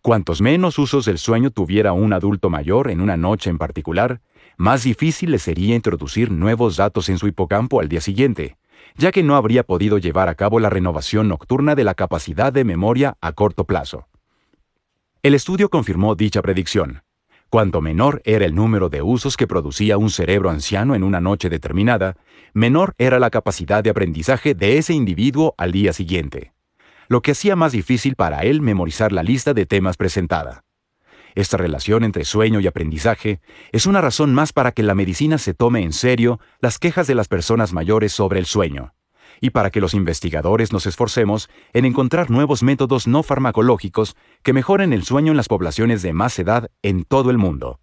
Cuantos 0.02 0.40
menos 0.40 0.78
usos 0.78 1.04
del 1.06 1.18
sueño 1.18 1.50
tuviera 1.50 1.92
un 1.92 2.12
adulto 2.12 2.50
mayor 2.50 2.90
en 2.90 3.00
una 3.00 3.16
noche 3.16 3.50
en 3.50 3.58
particular, 3.58 4.20
más 4.56 4.84
difícil 4.84 5.30
le 5.30 5.38
sería 5.38 5.74
introducir 5.74 6.30
nuevos 6.30 6.76
datos 6.76 7.08
en 7.08 7.18
su 7.18 7.26
hipocampo 7.26 7.80
al 7.80 7.88
día 7.88 8.00
siguiente, 8.00 8.58
ya 8.96 9.10
que 9.10 9.22
no 9.22 9.36
habría 9.36 9.64
podido 9.64 9.98
llevar 9.98 10.28
a 10.28 10.34
cabo 10.34 10.60
la 10.60 10.70
renovación 10.70 11.28
nocturna 11.28 11.74
de 11.74 11.84
la 11.84 11.94
capacidad 11.94 12.52
de 12.52 12.64
memoria 12.64 13.16
a 13.20 13.32
corto 13.32 13.64
plazo. 13.64 14.06
El 15.22 15.34
estudio 15.34 15.68
confirmó 15.68 16.14
dicha 16.14 16.42
predicción. 16.42 17.02
Cuanto 17.50 17.80
menor 17.80 18.20
era 18.24 18.44
el 18.44 18.54
número 18.54 18.88
de 18.88 19.02
usos 19.02 19.36
que 19.36 19.46
producía 19.46 19.98
un 19.98 20.10
cerebro 20.10 20.50
anciano 20.50 20.94
en 20.94 21.02
una 21.02 21.20
noche 21.20 21.48
determinada, 21.48 22.16
menor 22.52 22.94
era 22.98 23.18
la 23.18 23.30
capacidad 23.30 23.82
de 23.82 23.90
aprendizaje 23.90 24.54
de 24.54 24.78
ese 24.78 24.92
individuo 24.92 25.54
al 25.56 25.72
día 25.72 25.92
siguiente 25.92 26.52
lo 27.08 27.22
que 27.22 27.32
hacía 27.32 27.56
más 27.56 27.72
difícil 27.72 28.14
para 28.14 28.42
él 28.42 28.60
memorizar 28.60 29.12
la 29.12 29.22
lista 29.22 29.54
de 29.54 29.66
temas 29.66 29.96
presentada. 29.96 30.64
Esta 31.34 31.56
relación 31.56 32.04
entre 32.04 32.24
sueño 32.24 32.60
y 32.60 32.66
aprendizaje 32.66 33.40
es 33.72 33.86
una 33.86 34.00
razón 34.00 34.34
más 34.34 34.52
para 34.52 34.72
que 34.72 34.82
la 34.82 34.94
medicina 34.94 35.38
se 35.38 35.54
tome 35.54 35.82
en 35.82 35.92
serio 35.92 36.40
las 36.60 36.78
quejas 36.78 37.06
de 37.06 37.14
las 37.14 37.28
personas 37.28 37.72
mayores 37.72 38.12
sobre 38.12 38.38
el 38.38 38.46
sueño, 38.46 38.94
y 39.40 39.50
para 39.50 39.70
que 39.70 39.80
los 39.80 39.94
investigadores 39.94 40.72
nos 40.72 40.86
esforcemos 40.86 41.48
en 41.72 41.84
encontrar 41.84 42.30
nuevos 42.30 42.62
métodos 42.62 43.06
no 43.06 43.22
farmacológicos 43.22 44.16
que 44.42 44.52
mejoren 44.52 44.92
el 44.92 45.04
sueño 45.04 45.32
en 45.32 45.36
las 45.36 45.48
poblaciones 45.48 46.02
de 46.02 46.12
más 46.12 46.38
edad 46.38 46.70
en 46.82 47.04
todo 47.04 47.30
el 47.30 47.38
mundo. 47.38 47.80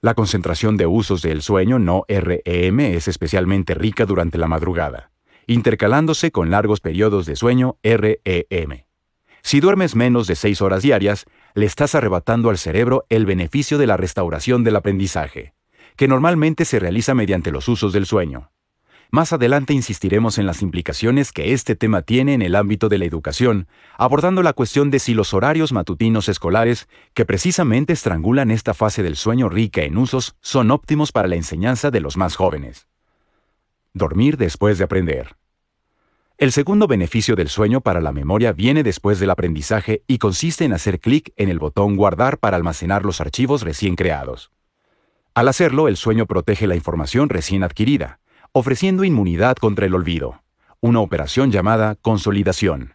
La 0.00 0.14
concentración 0.14 0.76
de 0.76 0.86
usos 0.86 1.22
del 1.22 1.42
sueño 1.42 1.78
no 1.78 2.04
REM 2.08 2.80
es 2.80 3.08
especialmente 3.08 3.74
rica 3.74 4.06
durante 4.06 4.38
la 4.38 4.46
madrugada 4.48 5.10
intercalándose 5.48 6.30
con 6.30 6.50
largos 6.50 6.80
periodos 6.80 7.26
de 7.26 7.34
sueño 7.34 7.78
REM. 7.82 8.84
Si 9.42 9.60
duermes 9.60 9.96
menos 9.96 10.26
de 10.26 10.36
6 10.36 10.60
horas 10.60 10.82
diarias, 10.82 11.24
le 11.54 11.64
estás 11.64 11.94
arrebatando 11.94 12.50
al 12.50 12.58
cerebro 12.58 13.06
el 13.08 13.24
beneficio 13.24 13.78
de 13.78 13.86
la 13.86 13.96
restauración 13.96 14.62
del 14.62 14.76
aprendizaje, 14.76 15.54
que 15.96 16.06
normalmente 16.06 16.66
se 16.66 16.78
realiza 16.78 17.14
mediante 17.14 17.50
los 17.50 17.66
usos 17.66 17.94
del 17.94 18.04
sueño. 18.04 18.50
Más 19.10 19.32
adelante 19.32 19.72
insistiremos 19.72 20.36
en 20.36 20.44
las 20.46 20.60
implicaciones 20.60 21.32
que 21.32 21.54
este 21.54 21.74
tema 21.74 22.02
tiene 22.02 22.34
en 22.34 22.42
el 22.42 22.54
ámbito 22.54 22.90
de 22.90 22.98
la 22.98 23.06
educación, 23.06 23.66
abordando 23.96 24.42
la 24.42 24.52
cuestión 24.52 24.90
de 24.90 24.98
si 24.98 25.14
los 25.14 25.32
horarios 25.32 25.72
matutinos 25.72 26.28
escolares, 26.28 26.88
que 27.14 27.24
precisamente 27.24 27.94
estrangulan 27.94 28.50
esta 28.50 28.74
fase 28.74 29.02
del 29.02 29.16
sueño 29.16 29.48
rica 29.48 29.82
en 29.82 29.96
usos, 29.96 30.36
son 30.42 30.70
óptimos 30.70 31.10
para 31.10 31.26
la 31.26 31.36
enseñanza 31.36 31.90
de 31.90 32.00
los 32.00 32.18
más 32.18 32.36
jóvenes. 32.36 32.86
Dormir 33.94 34.36
después 34.36 34.76
de 34.76 34.84
aprender. 34.84 35.36
El 36.36 36.52
segundo 36.52 36.86
beneficio 36.86 37.34
del 37.34 37.48
sueño 37.48 37.80
para 37.80 38.02
la 38.02 38.12
memoria 38.12 38.52
viene 38.52 38.82
después 38.82 39.18
del 39.18 39.30
aprendizaje 39.30 40.04
y 40.06 40.18
consiste 40.18 40.66
en 40.66 40.74
hacer 40.74 41.00
clic 41.00 41.32
en 41.36 41.48
el 41.48 41.58
botón 41.58 41.96
Guardar 41.96 42.38
para 42.38 42.58
almacenar 42.58 43.06
los 43.06 43.22
archivos 43.22 43.62
recién 43.62 43.96
creados. 43.96 44.52
Al 45.34 45.48
hacerlo, 45.48 45.88
el 45.88 45.96
sueño 45.96 46.26
protege 46.26 46.66
la 46.66 46.76
información 46.76 47.30
recién 47.30 47.64
adquirida, 47.64 48.20
ofreciendo 48.58 49.04
inmunidad 49.04 49.56
contra 49.56 49.86
el 49.86 49.94
olvido, 49.94 50.42
una 50.80 50.98
operación 50.98 51.52
llamada 51.52 51.94
consolidación. 51.94 52.94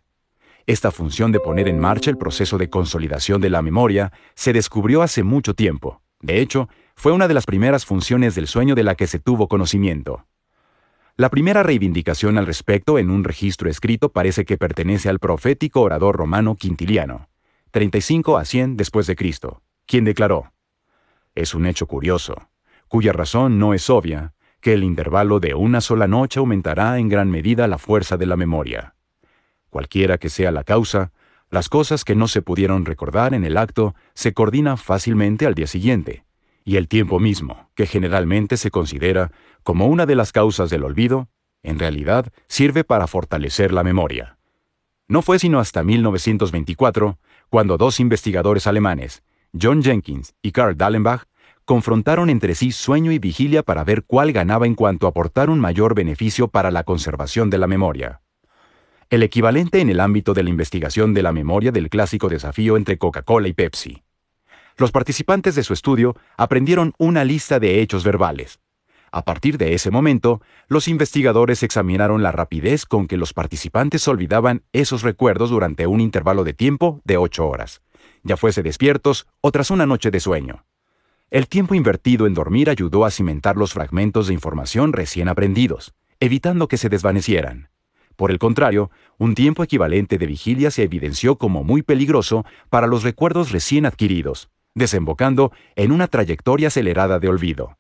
Esta 0.66 0.92
función 0.92 1.32
de 1.32 1.40
poner 1.40 1.70
en 1.70 1.80
marcha 1.80 2.10
el 2.10 2.18
proceso 2.18 2.58
de 2.58 2.70
consolidación 2.70 3.40
de 3.40 3.50
la 3.50 3.62
memoria 3.62 4.12
se 4.36 4.52
descubrió 4.52 5.02
hace 5.02 5.24
mucho 5.24 5.54
tiempo. 5.54 6.02
De 6.20 6.42
hecho, 6.42 6.68
fue 6.96 7.14
una 7.14 7.30
de 7.30 7.34
las 7.34 7.46
primeras 7.46 7.86
funciones 7.86 8.36
del 8.36 8.48
sueño 8.48 8.76
de 8.76 8.84
la 8.84 8.96
que 8.96 9.08
se 9.08 9.20
tuvo 9.20 9.48
conocimiento. 9.48 10.26
La 11.16 11.30
primera 11.30 11.64
reivindicación 11.64 12.38
al 12.38 12.46
respecto 12.46 13.00
en 13.00 13.10
un 13.10 13.24
registro 13.24 13.70
escrito 13.70 14.10
parece 14.10 14.44
que 14.44 14.58
pertenece 14.58 15.08
al 15.08 15.20
profético 15.20 15.80
orador 15.80 16.18
romano 16.18 16.56
Quintiliano, 16.56 17.30
35 17.72 18.38
a 18.38 18.44
100 18.44 18.76
después 18.76 19.08
de 19.08 19.16
Cristo, 19.16 19.62
quien 19.86 20.04
declaró: 20.04 20.52
Es 21.36 21.54
un 21.56 21.66
hecho 21.68 21.88
curioso, 21.88 22.50
cuya 22.90 23.14
razón 23.14 23.60
no 23.60 23.74
es 23.74 23.90
obvia, 23.90 24.34
que 24.64 24.72
el 24.72 24.86
intervalo 24.86 25.42
de 25.42 25.56
una 25.56 25.82
sola 25.82 26.08
noche 26.08 26.40
aumentará 26.40 26.98
en 26.98 27.10
gran 27.10 27.30
medida 27.30 27.68
la 27.68 27.78
fuerza 27.78 28.16
de 28.16 28.26
la 28.26 28.38
memoria. 28.38 28.96
Cualquiera 29.70 30.18
que 30.18 30.30
sea 30.30 30.52
la 30.52 30.64
causa, 30.64 31.12
las 31.50 31.68
cosas 31.68 32.06
que 32.06 32.16
no 32.16 32.30
se 32.30 32.42
pudieron 32.42 32.86
recordar 32.86 33.34
en 33.34 33.44
el 33.44 33.58
acto 33.58 33.94
se 34.14 34.34
coordinan 34.34 34.78
fácilmente 34.78 35.46
al 35.46 35.54
día 35.54 35.68
siguiente, 35.68 36.24
y 36.64 36.78
el 36.78 36.88
tiempo 36.88 37.20
mismo, 37.20 37.70
que 37.76 37.88
generalmente 37.88 38.56
se 38.56 38.72
considera 38.72 39.34
como 39.64 39.88
una 39.88 40.06
de 40.06 40.16
las 40.16 40.32
causas 40.32 40.70
del 40.70 40.86
olvido, 40.86 41.28
en 41.62 41.78
realidad 41.78 42.32
sirve 42.48 42.86
para 42.86 43.08
fortalecer 43.08 43.74
la 43.74 43.84
memoria. 43.84 44.38
No 45.10 45.22
fue 45.22 45.40
sino 45.40 45.60
hasta 45.60 45.84
1924 45.84 47.20
cuando 47.50 47.78
dos 47.78 48.00
investigadores 48.00 48.66
alemanes, 48.66 49.24
John 49.62 49.84
Jenkins 49.84 50.36
y 50.42 50.54
Karl 50.54 50.78
Dallenbach, 50.78 51.26
confrontaron 51.66 52.30
entre 52.30 52.56
sí 52.56 52.72
sueño 52.72 53.12
y 53.12 53.20
vigilia 53.20 53.64
para 53.64 53.84
ver 53.84 54.04
cuál 54.04 54.32
ganaba 54.32 54.66
en 54.66 54.76
cuanto 54.76 55.06
a 55.06 55.10
aportar 55.10 55.50
un 55.50 55.60
mayor 55.60 55.96
beneficio 55.96 56.48
para 56.48 56.72
la 56.72 56.84
conservación 56.84 57.50
de 57.50 57.58
la 57.58 57.68
memoria. 57.68 58.22
El 59.10 59.24
equivalente 59.24 59.82
en 59.82 59.90
el 59.90 60.00
ámbito 60.00 60.34
de 60.34 60.44
la 60.44 60.50
investigación 60.50 61.14
de 61.14 61.24
la 61.24 61.32
memoria 61.32 61.72
del 61.72 61.90
clásico 61.90 62.30
desafío 62.30 62.78
entre 62.78 62.98
Coca-Cola 62.98 63.48
y 63.48 63.54
Pepsi. 63.54 64.04
Los 64.78 64.92
participantes 64.92 65.56
de 65.56 65.64
su 65.64 65.74
estudio 65.74 66.16
aprendieron 66.36 66.94
una 66.98 67.24
lista 67.24 67.60
de 67.60 67.82
hechos 67.82 68.04
verbales, 68.04 68.60
a 69.14 69.24
partir 69.26 69.60
de 69.60 69.76
ese 69.76 69.92
momento, 69.92 70.42
los 70.68 70.88
investigadores 70.88 71.62
examinaron 71.62 72.24
la 72.24 72.32
rapidez 72.32 72.88
con 72.88 73.06
que 73.06 73.16
los 73.16 73.32
participantes 73.32 74.08
olvidaban 74.08 74.64
esos 74.74 75.04
recuerdos 75.04 75.52
durante 75.52 75.86
un 75.86 76.02
intervalo 76.02 76.44
de 76.44 76.54
tiempo 76.54 77.00
de 77.04 77.18
ocho 77.18 77.48
horas, 77.48 77.84
ya 78.24 78.38
fuese 78.38 78.64
despiertos 78.64 79.28
o 79.40 79.52
tras 79.52 79.70
una 79.70 79.86
noche 79.86 80.10
de 80.10 80.20
sueño. 80.20 80.66
El 81.34 81.48
tiempo 81.48 81.74
invertido 81.74 82.28
en 82.28 82.36
dormir 82.36 82.70
ayudó 82.70 83.06
a 83.06 83.10
cimentar 83.10 83.58
los 83.58 83.74
fragmentos 83.74 84.28
de 84.28 84.36
información 84.36 84.94
recién 84.94 85.28
aprendidos, 85.28 85.96
evitando 86.20 86.68
que 86.68 86.78
se 86.78 86.90
desvanecieran. 86.90 87.70
Por 88.16 88.30
el 88.30 88.38
contrario, 88.38 88.92
un 89.18 89.34
tiempo 89.34 89.64
equivalente 89.64 90.20
de 90.20 90.28
vigilia 90.28 90.70
se 90.70 90.84
evidenció 90.84 91.40
como 91.40 91.64
muy 91.64 91.82
peligroso 91.82 92.46
para 92.70 92.86
los 92.86 93.02
recuerdos 93.02 93.52
recién 93.52 93.88
adquiridos, 93.88 94.52
desembocando 94.76 95.52
en 95.76 95.92
una 95.92 96.08
trayectoria 96.08 96.68
acelerada 96.68 97.18
de 97.18 97.30
olvido. 97.30 97.80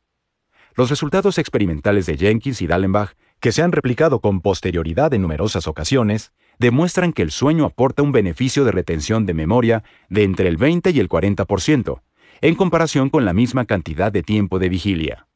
Los 0.73 0.89
resultados 0.89 1.37
experimentales 1.37 2.07
de 2.07 2.17
Jenkins 2.17 2.59
y 2.63 2.65
Dallenbach, 2.65 3.11
que 3.39 3.51
se 3.51 3.61
han 3.61 3.71
replicado 3.71 4.19
con 4.19 4.41
posterioridad 4.41 5.13
en 5.13 5.21
numerosas 5.21 5.67
ocasiones, 5.67 6.33
demuestran 6.57 7.13
que 7.13 7.21
el 7.21 7.29
sueño 7.29 7.65
aporta 7.65 8.01
un 8.01 8.13
beneficio 8.13 8.65
de 8.65 8.71
retención 8.71 9.27
de 9.27 9.35
memoria 9.35 9.83
de 10.09 10.23
entre 10.23 10.47
el 10.47 10.57
20 10.57 10.89
y 10.89 10.99
el 10.99 11.07
40%, 11.07 12.01
en 12.43 12.55
comparación 12.55 13.09
con 13.09 13.23
la 13.23 13.31
misma 13.31 13.63
cantidad 13.63 14.11
de 14.11 14.21
tiempo 14.21 14.59
de 14.59 14.67
vigilia. 14.67 15.27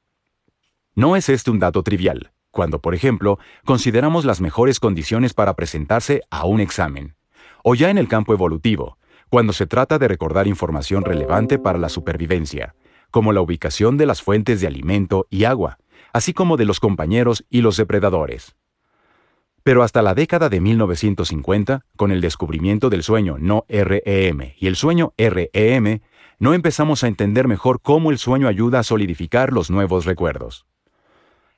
No 0.94 1.16
es 1.16 1.30
este 1.30 1.50
un 1.50 1.58
dato 1.58 1.82
trivial, 1.82 2.34
cuando, 2.52 2.82
por 2.82 2.94
ejemplo, 2.94 3.40
consideramos 3.64 4.26
las 4.26 4.42
mejores 4.42 4.82
condiciones 4.82 5.34
para 5.34 5.56
presentarse 5.56 6.24
a 6.30 6.46
un 6.46 6.60
examen, 6.60 7.16
o 7.64 7.76
ya 7.76 7.90
en 7.90 7.98
el 7.98 8.10
campo 8.10 8.34
evolutivo, 8.34 8.98
cuando 9.30 9.54
se 9.54 9.68
trata 9.68 9.98
de 10.00 10.10
recordar 10.10 10.48
información 10.48 11.06
relevante 11.06 11.58
para 11.58 11.80
la 11.80 11.88
supervivencia, 11.88 12.76
como 13.10 13.32
la 13.32 13.40
ubicación 13.40 13.96
de 13.96 14.06
las 14.06 14.22
fuentes 14.22 14.60
de 14.60 14.68
alimento 14.68 15.28
y 15.30 15.46
agua, 15.46 15.78
así 16.12 16.34
como 16.34 16.58
de 16.58 16.66
los 16.66 16.82
compañeros 16.82 17.46
y 17.50 17.62
los 17.62 17.78
depredadores. 17.78 18.58
Pero 19.64 19.82
hasta 19.82 20.02
la 20.02 20.14
década 20.14 20.50
de 20.50 20.60
1950, 20.60 21.86
con 21.96 22.12
el 22.12 22.20
descubrimiento 22.20 22.90
del 22.90 23.04
sueño 23.04 23.38
no 23.40 23.64
REM 23.70 24.52
y 24.60 24.68
el 24.68 24.76
sueño 24.76 25.14
REM, 25.18 26.02
no 26.40 26.54
empezamos 26.54 27.04
a 27.04 27.08
entender 27.08 27.48
mejor 27.48 27.82
cómo 27.82 28.12
el 28.12 28.18
sueño 28.18 28.48
ayuda 28.48 28.80
a 28.80 28.84
solidificar 28.84 29.52
los 29.52 29.70
nuevos 29.70 30.06
recuerdos. 30.06 30.66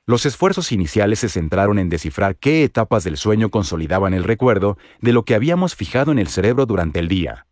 Los 0.06 0.26
esfuerzos 0.26 0.72
iniciales 0.72 1.20
se 1.20 1.28
centraron 1.28 1.78
en 1.78 1.88
descifrar 1.88 2.36
qué 2.36 2.64
etapas 2.64 3.04
del 3.04 3.16
sueño 3.16 3.50
consolidaban 3.50 4.14
el 4.14 4.24
recuerdo 4.24 4.78
de 5.00 5.12
lo 5.12 5.24
que 5.24 5.34
habíamos 5.34 5.76
fijado 5.76 6.10
en 6.10 6.18
el 6.18 6.28
cerebro 6.28 6.66
durante 6.66 6.98
el 6.98 7.08
día, 7.08 7.46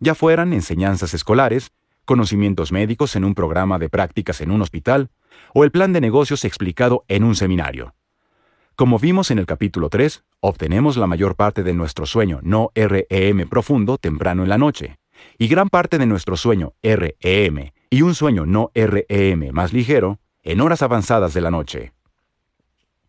ya 0.00 0.14
fueran 0.16 0.52
enseñanzas 0.52 1.14
escolares, 1.14 1.70
conocimientos 2.04 2.72
médicos 2.72 3.14
en 3.14 3.24
un 3.24 3.34
programa 3.34 3.78
de 3.78 3.88
prácticas 3.88 4.40
en 4.40 4.50
un 4.50 4.60
hospital 4.60 5.10
o 5.54 5.62
el 5.62 5.70
plan 5.70 5.92
de 5.92 6.00
negocios 6.00 6.44
explicado 6.44 7.04
en 7.06 7.22
un 7.22 7.36
seminario. 7.36 7.94
Como 8.74 8.98
vimos 8.98 9.30
en 9.30 9.38
el 9.38 9.46
capítulo 9.46 9.88
3, 9.88 10.24
obtenemos 10.40 10.96
la 10.96 11.06
mayor 11.06 11.36
parte 11.36 11.62
de 11.62 11.74
nuestro 11.74 12.06
sueño 12.06 12.40
no 12.42 12.72
REM 12.74 13.48
profundo 13.48 13.96
temprano 13.96 14.42
en 14.42 14.48
la 14.48 14.58
noche, 14.58 14.98
y 15.38 15.48
gran 15.48 15.68
parte 15.68 15.98
de 15.98 16.06
nuestro 16.06 16.36
sueño 16.36 16.74
REM 16.82 17.70
y 17.90 18.02
un 18.02 18.14
sueño 18.14 18.46
no 18.46 18.70
REM 18.74 19.52
más 19.52 19.72
ligero 19.72 20.20
en 20.42 20.60
horas 20.60 20.82
avanzadas 20.82 21.34
de 21.34 21.40
la 21.40 21.50
noche. 21.50 21.92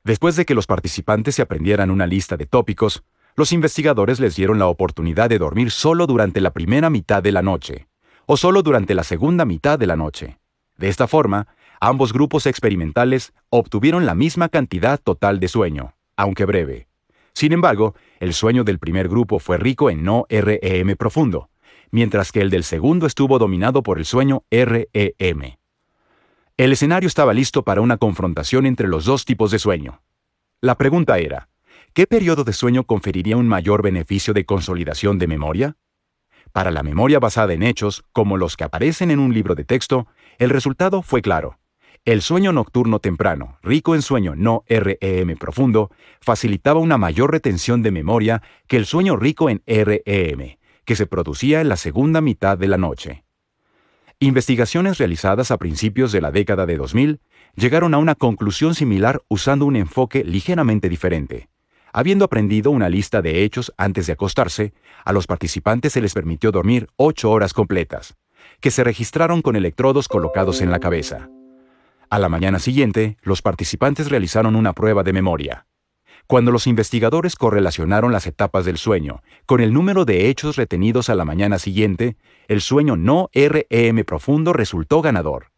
Después 0.03 0.35
de 0.35 0.45
que 0.45 0.55
los 0.55 0.67
participantes 0.67 1.35
se 1.35 1.41
aprendieran 1.41 1.89
una 1.89 2.07
lista 2.07 2.37
de 2.37 2.45
tópicos, 2.45 3.03
los 3.35 3.51
investigadores 3.51 4.19
les 4.19 4.35
dieron 4.35 4.59
la 4.59 4.67
oportunidad 4.67 5.29
de 5.29 5.39
dormir 5.39 5.71
solo 5.71 6.07
durante 6.07 6.41
la 6.41 6.51
primera 6.51 6.89
mitad 6.89 7.23
de 7.23 7.31
la 7.31 7.41
noche, 7.41 7.87
o 8.25 8.37
solo 8.37 8.61
durante 8.61 8.93
la 8.93 9.03
segunda 9.03 9.45
mitad 9.45 9.79
de 9.79 9.87
la 9.87 9.95
noche. 9.95 10.39
De 10.77 10.89
esta 10.89 11.07
forma, 11.07 11.47
Ambos 11.85 12.13
grupos 12.13 12.45
experimentales 12.45 13.33
obtuvieron 13.49 14.05
la 14.05 14.15
misma 14.15 14.47
cantidad 14.47 14.97
total 14.97 15.41
de 15.41 15.49
sueño, 15.49 15.95
aunque 16.15 16.45
breve. 16.45 16.87
Sin 17.33 17.51
embargo, 17.51 17.93
el 18.21 18.33
sueño 18.33 18.63
del 18.63 18.79
primer 18.79 19.09
grupo 19.09 19.37
fue 19.37 19.57
rico 19.57 19.89
en 19.89 20.01
no 20.01 20.25
REM 20.29 20.95
profundo, 20.95 21.49
mientras 21.93 22.31
que 22.31 22.41
el 22.41 22.49
del 22.49 22.63
segundo 22.63 23.05
estuvo 23.05 23.37
dominado 23.37 23.83
por 23.83 23.99
el 23.99 24.05
sueño 24.05 24.43
REM. 24.49 25.57
El 26.57 26.71
escenario 26.71 27.05
estaba 27.05 27.35
listo 27.35 27.63
para 27.63 27.81
una 27.81 27.97
confrontación 27.97 28.65
entre 28.65 28.87
los 28.87 29.05
dos 29.05 29.25
tipos 29.25 29.51
de 29.51 29.59
sueño. 29.59 30.01
La 30.59 30.75
pregunta 30.75 31.19
era, 31.19 31.49
¿qué 31.93 32.07
periodo 32.07 32.43
de 32.43 32.53
sueño 32.53 32.85
conferiría 32.85 33.37
un 33.37 33.47
mayor 33.47 33.83
beneficio 33.83 34.33
de 34.33 34.43
consolidación 34.43 35.19
de 35.19 35.27
memoria? 35.27 35.77
Para 36.51 36.71
la 36.71 36.81
memoria 36.81 37.19
basada 37.19 37.53
en 37.53 37.61
hechos, 37.61 38.03
como 38.11 38.37
los 38.37 38.57
que 38.57 38.63
aparecen 38.63 39.11
en 39.11 39.19
un 39.19 39.31
libro 39.31 39.53
de 39.53 39.63
texto, 39.63 40.07
el 40.39 40.49
resultado 40.49 41.03
fue 41.03 41.21
claro. 41.21 41.59
El 42.05 42.23
sueño 42.23 42.53
nocturno 42.53 42.97
temprano, 42.99 43.59
rico 43.61 43.93
en 43.93 44.01
sueño 44.01 44.35
no 44.35 44.63
REM 44.67 45.37
profundo, 45.37 45.91
facilitaba 46.21 46.79
una 46.79 46.97
mayor 46.97 47.31
retención 47.31 47.83
de 47.83 47.91
memoria 47.91 48.41
que 48.67 48.77
el 48.77 48.87
sueño 48.87 49.15
rico 49.15 49.47
en 49.51 49.61
REM, 49.67 50.57
que 50.85 50.95
se 50.95 51.05
producía 51.05 51.61
en 51.61 51.69
la 51.69 51.77
segunda 51.77 52.21
mitad 52.21 52.57
de 52.57 52.67
la 52.67 52.77
noche. 52.77 53.23
Investigaciones 54.19 54.97
realizadas 54.97 55.51
a 55.51 55.57
principios 55.57 56.11
de 56.11 56.21
la 56.21 56.31
década 56.31 56.65
de 56.65 56.77
2000 56.77 57.19
llegaron 57.55 57.93
a 57.93 57.97
una 57.97 58.15
conclusión 58.15 58.73
similar 58.75 59.21
usando 59.27 59.65
un 59.65 59.75
enfoque 59.75 60.23
ligeramente 60.23 60.89
diferente. 60.89 61.49
Habiendo 61.91 62.25
aprendido 62.25 62.71
una 62.71 62.89
lista 62.89 63.21
de 63.21 63.43
hechos 63.43 63.71
antes 63.77 64.07
de 64.07 64.13
acostarse, 64.13 64.73
a 65.05 65.13
los 65.13 65.27
participantes 65.27 65.93
se 65.93 66.01
les 66.01 66.13
permitió 66.13 66.51
dormir 66.51 66.87
ocho 66.95 67.29
horas 67.29 67.53
completas, 67.53 68.15
que 68.61 68.71
se 68.71 68.83
registraron 68.83 69.41
con 69.41 69.55
electrodos 69.55 70.07
colocados 70.07 70.61
en 70.61 70.71
la 70.71 70.79
cabeza. 70.79 71.29
A 72.09 72.19
la 72.19 72.29
mañana 72.29 72.59
siguiente, 72.59 73.17
los 73.21 73.41
participantes 73.41 74.09
realizaron 74.09 74.55
una 74.55 74.73
prueba 74.73 75.03
de 75.03 75.13
memoria. 75.13 75.67
Cuando 76.27 76.51
los 76.51 76.67
investigadores 76.67 77.35
correlacionaron 77.35 78.11
las 78.11 78.27
etapas 78.27 78.65
del 78.65 78.77
sueño 78.77 79.21
con 79.45 79.59
el 79.59 79.73
número 79.73 80.05
de 80.05 80.29
hechos 80.29 80.55
retenidos 80.55 81.09
a 81.09 81.15
la 81.15 81.25
mañana 81.25 81.59
siguiente, 81.59 82.15
el 82.47 82.61
sueño 82.61 82.95
no 82.95 83.29
REM 83.33 84.03
profundo 84.05 84.53
resultó 84.53 85.01
ganador. 85.01 85.51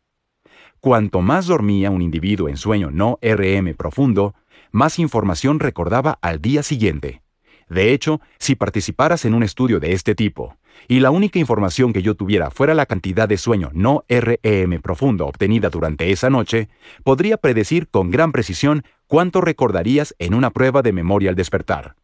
Cuanto 0.79 1.21
más 1.21 1.47
dormía 1.47 1.91
un 1.91 2.01
individuo 2.01 2.49
en 2.49 2.57
sueño 2.57 2.91
no 2.91 3.19
REM 3.21 3.75
profundo, 3.75 4.33
más 4.71 4.99
información 4.99 5.59
recordaba 5.59 6.17
al 6.21 6.41
día 6.41 6.63
siguiente. 6.63 7.21
De 7.69 7.93
hecho, 7.93 8.19
si 8.39 8.55
participaras 8.55 9.25
en 9.25 9.33
un 9.33 9.43
estudio 9.43 9.79
de 9.79 9.93
este 9.93 10.15
tipo, 10.15 10.57
y 10.87 10.99
la 10.99 11.11
única 11.11 11.39
información 11.39 11.93
que 11.93 12.01
yo 12.01 12.15
tuviera 12.15 12.51
fuera 12.51 12.73
la 12.73 12.85
cantidad 12.85 13.27
de 13.27 13.37
sueño 13.37 13.71
no 13.73 14.03
REM 14.07 14.81
profundo 14.81 15.25
obtenida 15.25 15.69
durante 15.69 16.11
esa 16.11 16.29
noche, 16.29 16.69
podría 17.03 17.37
predecir 17.37 17.87
con 17.87 18.11
gran 18.11 18.31
precisión 18.31 18.83
cuánto 19.07 19.41
recordarías 19.41 20.15
en 20.19 20.33
una 20.33 20.51
prueba 20.51 20.81
de 20.81 20.93
memoria 20.93 21.29
al 21.29 21.35
despertar. 21.35 21.95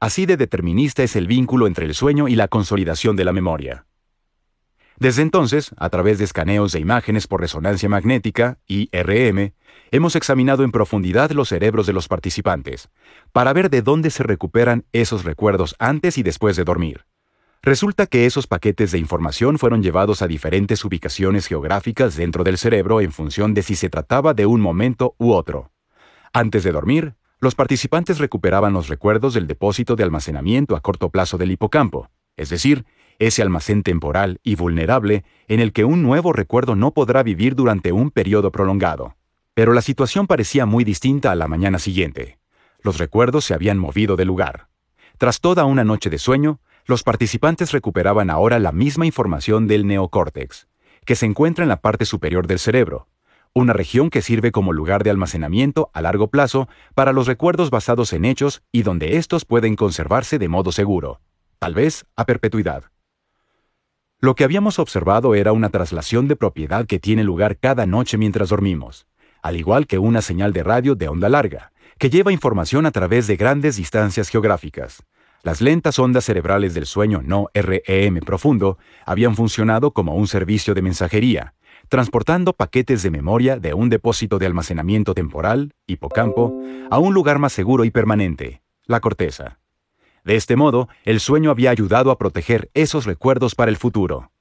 Así 0.00 0.26
de 0.26 0.36
determinista 0.36 1.02
es 1.02 1.16
el 1.16 1.26
vínculo 1.26 1.66
entre 1.66 1.84
el 1.84 1.94
sueño 1.94 2.28
y 2.28 2.36
la 2.36 2.48
consolidación 2.48 3.16
de 3.16 3.24
la 3.24 3.32
memoria. 3.32 3.86
Desde 4.98 5.22
entonces, 5.22 5.70
a 5.76 5.90
través 5.90 6.18
de 6.18 6.24
escaneos 6.24 6.72
de 6.72 6.80
imágenes 6.80 7.28
por 7.28 7.40
resonancia 7.40 7.88
magnética, 7.88 8.58
IRM, 8.66 9.52
hemos 9.92 10.16
examinado 10.16 10.64
en 10.64 10.72
profundidad 10.72 11.30
los 11.30 11.48
cerebros 11.48 11.86
de 11.86 11.92
los 11.92 12.08
participantes, 12.08 12.88
para 13.32 13.52
ver 13.52 13.70
de 13.70 13.82
dónde 13.82 14.10
se 14.10 14.24
recuperan 14.24 14.84
esos 14.92 15.24
recuerdos 15.24 15.76
antes 15.78 16.18
y 16.18 16.24
después 16.24 16.56
de 16.56 16.64
dormir. 16.64 17.04
Resulta 17.62 18.06
que 18.06 18.24
esos 18.24 18.46
paquetes 18.46 18.92
de 18.92 18.98
información 18.98 19.58
fueron 19.58 19.82
llevados 19.82 20.22
a 20.22 20.28
diferentes 20.28 20.84
ubicaciones 20.84 21.46
geográficas 21.46 22.14
dentro 22.16 22.44
del 22.44 22.56
cerebro 22.56 23.00
en 23.00 23.10
función 23.10 23.52
de 23.52 23.62
si 23.62 23.74
se 23.74 23.90
trataba 23.90 24.32
de 24.32 24.46
un 24.46 24.60
momento 24.60 25.14
u 25.18 25.32
otro. 25.32 25.72
Antes 26.32 26.62
de 26.62 26.70
dormir, 26.70 27.14
los 27.40 27.54
participantes 27.54 28.18
recuperaban 28.18 28.72
los 28.72 28.88
recuerdos 28.88 29.34
del 29.34 29.46
depósito 29.46 29.96
de 29.96 30.04
almacenamiento 30.04 30.76
a 30.76 30.80
corto 30.80 31.10
plazo 31.10 31.36
del 31.36 31.50
hipocampo, 31.50 32.10
es 32.36 32.48
decir, 32.48 32.84
ese 33.18 33.42
almacén 33.42 33.82
temporal 33.82 34.38
y 34.44 34.54
vulnerable 34.54 35.24
en 35.48 35.58
el 35.58 35.72
que 35.72 35.84
un 35.84 36.04
nuevo 36.04 36.32
recuerdo 36.32 36.76
no 36.76 36.92
podrá 36.92 37.24
vivir 37.24 37.56
durante 37.56 37.90
un 37.90 38.10
periodo 38.12 38.52
prolongado. 38.52 39.16
Pero 39.54 39.72
la 39.72 39.82
situación 39.82 40.28
parecía 40.28 40.66
muy 40.66 40.84
distinta 40.84 41.32
a 41.32 41.34
la 41.34 41.48
mañana 41.48 41.80
siguiente. 41.80 42.38
Los 42.80 42.98
recuerdos 42.98 43.44
se 43.44 43.54
habían 43.54 43.78
movido 43.78 44.14
de 44.14 44.24
lugar. 44.24 44.68
Tras 45.18 45.40
toda 45.40 45.64
una 45.64 45.82
noche 45.82 46.10
de 46.10 46.18
sueño, 46.18 46.60
los 46.88 47.02
participantes 47.02 47.72
recuperaban 47.72 48.30
ahora 48.30 48.58
la 48.58 48.72
misma 48.72 49.04
información 49.04 49.66
del 49.66 49.86
neocórtex, 49.86 50.68
que 51.04 51.16
se 51.16 51.26
encuentra 51.26 51.62
en 51.62 51.68
la 51.68 51.82
parte 51.82 52.06
superior 52.06 52.46
del 52.46 52.58
cerebro, 52.58 53.08
una 53.52 53.74
región 53.74 54.08
que 54.08 54.22
sirve 54.22 54.52
como 54.52 54.72
lugar 54.72 55.04
de 55.04 55.10
almacenamiento 55.10 55.90
a 55.92 56.00
largo 56.00 56.28
plazo 56.28 56.66
para 56.94 57.12
los 57.12 57.26
recuerdos 57.26 57.68
basados 57.68 58.14
en 58.14 58.24
hechos 58.24 58.62
y 58.72 58.84
donde 58.84 59.18
estos 59.18 59.44
pueden 59.44 59.76
conservarse 59.76 60.38
de 60.38 60.48
modo 60.48 60.72
seguro, 60.72 61.20
tal 61.58 61.74
vez 61.74 62.06
a 62.16 62.24
perpetuidad. 62.24 62.84
Lo 64.18 64.34
que 64.34 64.44
habíamos 64.44 64.78
observado 64.78 65.34
era 65.34 65.52
una 65.52 65.68
traslación 65.68 66.26
de 66.26 66.36
propiedad 66.36 66.86
que 66.86 66.98
tiene 66.98 67.22
lugar 67.22 67.58
cada 67.58 67.84
noche 67.84 68.16
mientras 68.16 68.48
dormimos, 68.48 69.06
al 69.42 69.56
igual 69.56 69.86
que 69.86 69.98
una 69.98 70.22
señal 70.22 70.54
de 70.54 70.62
radio 70.62 70.94
de 70.94 71.08
onda 71.08 71.28
larga, 71.28 71.70
que 71.98 72.08
lleva 72.08 72.32
información 72.32 72.86
a 72.86 72.92
través 72.92 73.26
de 73.26 73.36
grandes 73.36 73.76
distancias 73.76 74.30
geográficas. 74.30 75.04
Las 75.42 75.60
lentas 75.60 75.98
ondas 75.98 76.24
cerebrales 76.24 76.74
del 76.74 76.86
sueño 76.86 77.22
no 77.22 77.48
REM 77.54 78.20
profundo 78.20 78.78
habían 79.06 79.36
funcionado 79.36 79.92
como 79.92 80.14
un 80.14 80.26
servicio 80.26 80.74
de 80.74 80.82
mensajería, 80.82 81.54
transportando 81.88 82.52
paquetes 82.52 83.02
de 83.02 83.10
memoria 83.10 83.56
de 83.58 83.72
un 83.72 83.88
depósito 83.88 84.38
de 84.38 84.46
almacenamiento 84.46 85.14
temporal, 85.14 85.74
hipocampo, 85.86 86.60
a 86.90 86.98
un 86.98 87.14
lugar 87.14 87.38
más 87.38 87.52
seguro 87.52 87.84
y 87.84 87.90
permanente, 87.90 88.62
la 88.84 89.00
corteza. 89.00 89.58
De 90.24 90.34
este 90.34 90.56
modo, 90.56 90.88
el 91.04 91.20
sueño 91.20 91.50
había 91.50 91.70
ayudado 91.70 92.10
a 92.10 92.18
proteger 92.18 92.70
esos 92.74 93.06
recuerdos 93.06 93.54
para 93.54 93.70
el 93.70 93.76
futuro. 93.76 94.32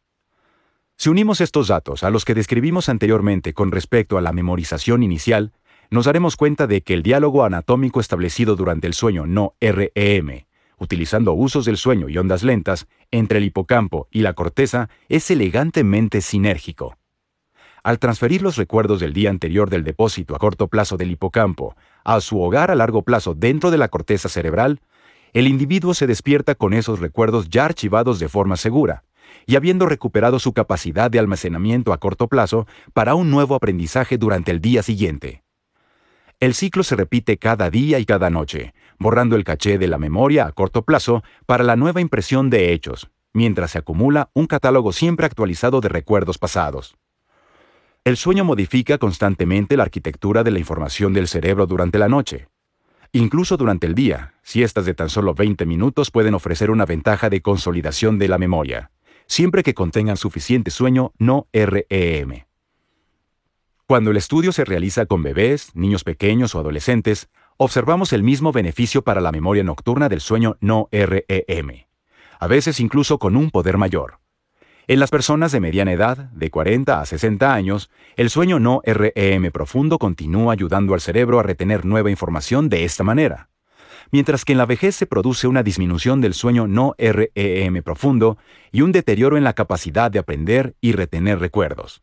Si 0.98 1.10
unimos 1.10 1.42
estos 1.42 1.68
datos 1.68 2.04
a 2.04 2.10
los 2.10 2.26
que 2.26 2.34
describimos 2.34 2.90
anteriormente 2.90 3.54
con 3.54 3.72
respecto 3.72 4.18
a 4.18 4.22
la 4.22 4.34
memorización 4.34 5.04
inicial, 5.04 5.54
nos 5.92 6.06
daremos 6.06 6.36
cuenta 6.36 6.66
de 6.66 6.82
que 6.82 6.96
el 6.96 7.04
diálogo 7.04 7.46
anatómico 7.46 8.00
establecido 8.00 8.56
durante 8.56 8.88
el 8.88 8.94
sueño 8.94 9.28
no 9.28 9.54
REM, 9.62 10.47
utilizando 10.80 11.34
usos 11.34 11.66
del 11.66 11.78
sueño 11.78 12.10
y 12.10 12.18
ondas 12.18 12.44
lentas, 12.44 12.88
entre 13.12 13.40
el 13.40 13.46
hipocampo 13.46 14.08
y 14.12 14.22
la 14.22 14.34
corteza, 14.34 14.90
es 15.10 15.30
elegantemente 15.32 16.22
sinérgico. 16.22 16.98
Al 17.84 18.00
transferir 18.00 18.42
los 18.42 18.58
recuerdos 18.58 19.00
del 19.00 19.14
día 19.14 19.30
anterior 19.30 19.70
del 19.70 19.84
depósito 19.84 20.36
a 20.36 20.40
corto 20.40 20.68
plazo 20.68 20.98
del 20.98 21.12
hipocampo 21.12 21.76
a 22.04 22.20
su 22.22 22.42
hogar 22.42 22.72
a 22.72 22.76
largo 22.76 23.04
plazo 23.04 23.34
dentro 23.34 23.72
de 23.72 23.78
la 23.78 23.88
corteza 23.88 24.30
cerebral, 24.30 24.82
el 25.34 25.48
individuo 25.48 25.94
se 25.94 26.08
despierta 26.08 26.56
con 26.56 26.74
esos 26.74 27.00
recuerdos 27.00 27.50
ya 27.50 27.66
archivados 27.66 28.20
de 28.20 28.30
forma 28.30 28.58
segura, 28.58 29.04
y 29.46 29.56
habiendo 29.56 29.86
recuperado 29.86 30.40
su 30.40 30.54
capacidad 30.54 31.10
de 31.12 31.20
almacenamiento 31.20 31.94
a 31.94 31.98
corto 31.98 32.28
plazo 32.28 32.68
para 32.94 33.16
un 33.16 33.30
nuevo 33.30 33.56
aprendizaje 33.56 34.18
durante 34.18 34.52
el 34.52 34.62
día 34.62 34.84
siguiente. 34.84 35.44
El 36.40 36.54
ciclo 36.54 36.84
se 36.84 36.96
repite 36.96 37.38
cada 37.38 37.70
día 37.70 37.98
y 37.98 38.06
cada 38.06 38.30
noche, 38.30 38.74
borrando 39.00 39.36
el 39.36 39.44
caché 39.44 39.78
de 39.78 39.88
la 39.88 39.98
memoria 39.98 40.46
a 40.46 40.52
corto 40.52 40.84
plazo 40.84 41.24
para 41.46 41.64
la 41.64 41.76
nueva 41.76 42.02
impresión 42.02 42.50
de 42.50 42.74
hechos, 42.74 43.10
mientras 43.34 43.72
se 43.72 43.78
acumula 43.78 44.30
un 44.34 44.48
catálogo 44.48 44.92
siempre 44.92 45.26
actualizado 45.26 45.82
de 45.82 45.90
recuerdos 45.90 46.38
pasados. 46.38 46.98
El 48.04 48.18
sueño 48.18 48.46
modifica 48.46 48.98
constantemente 48.98 49.78
la 49.78 49.84
arquitectura 49.84 50.44
de 50.44 50.52
la 50.52 50.60
información 50.60 51.14
del 51.14 51.28
cerebro 51.28 51.68
durante 51.68 51.98
la 51.98 52.08
noche, 52.08 52.48
Incluso 53.14 53.58
durante 53.58 53.88
el 53.88 53.96
día, 53.96 54.34
siestas 54.44 54.86
de 54.86 54.94
tan 54.94 55.10
solo 55.10 55.34
20 55.34 55.66
minutos 55.66 56.12
pueden 56.12 56.34
ofrecer 56.34 56.70
una 56.72 56.86
ventaja 56.86 57.30
de 57.30 57.42
consolidación 57.42 58.20
de 58.20 58.28
la 58.28 58.38
memoria, 58.38 58.92
siempre 59.28 59.64
que 59.64 59.74
contengan 59.74 60.18
suficiente 60.18 60.72
sueño 60.72 61.14
no 61.18 61.48
REM. 61.54 62.46
Cuando 63.86 64.12
el 64.12 64.18
estudio 64.18 64.52
se 64.52 64.66
realiza 64.66 65.06
con 65.06 65.24
bebés, 65.24 65.74
niños 65.74 66.04
pequeños 66.04 66.54
o 66.56 66.60
adolescentes, 66.60 67.30
observamos 67.58 68.14
el 68.14 68.24
mismo 68.24 68.52
beneficio 68.52 69.02
para 69.02 69.20
la 69.20 69.32
memoria 69.32 69.64
nocturna 69.64 70.10
del 70.10 70.22
sueño 70.22 70.58
no 70.62 70.88
REM, 70.92 71.86
a 72.40 72.48
veces 72.48 72.80
incluso 72.80 73.18
con 73.18 73.36
un 73.36 73.50
poder 73.50 73.78
mayor. 73.78 74.20
En 74.90 75.02
las 75.02 75.10
personas 75.10 75.52
de 75.52 75.60
mediana 75.60 75.92
edad, 75.92 76.18
de 76.32 76.50
40 76.50 77.02
a 77.02 77.06
60 77.06 77.54
años, 77.54 77.90
el 78.16 78.30
sueño 78.30 78.60
no 78.60 78.82
REM 78.86 79.52
profundo 79.52 79.98
continúa 79.98 80.54
ayudando 80.54 80.94
al 80.94 81.02
cerebro 81.02 81.40
a 81.40 81.44
retener 81.44 81.84
nueva 81.84 82.10
información 82.10 82.70
de 82.70 82.86
esta 82.86 83.04
manera. 83.04 83.50
Mientras 84.12 84.46
que 84.46 84.54
en 84.54 84.60
la 84.60 84.66
vejez 84.66 84.96
se 84.96 85.06
produce 85.06 85.48
una 85.48 85.64
disminución 85.64 86.22
del 86.22 86.34
sueño 86.34 86.68
no 86.68 86.96
REM 86.98 87.84
profundo 87.84 88.38
y 88.72 88.82
un 88.82 88.94
deterioro 88.94 89.36
en 89.36 89.44
la 89.44 89.54
capacidad 89.54 90.10
de 90.10 90.20
aprender 90.20 90.76
y 90.80 90.94
retener 90.94 91.40
recuerdos. 91.40 92.02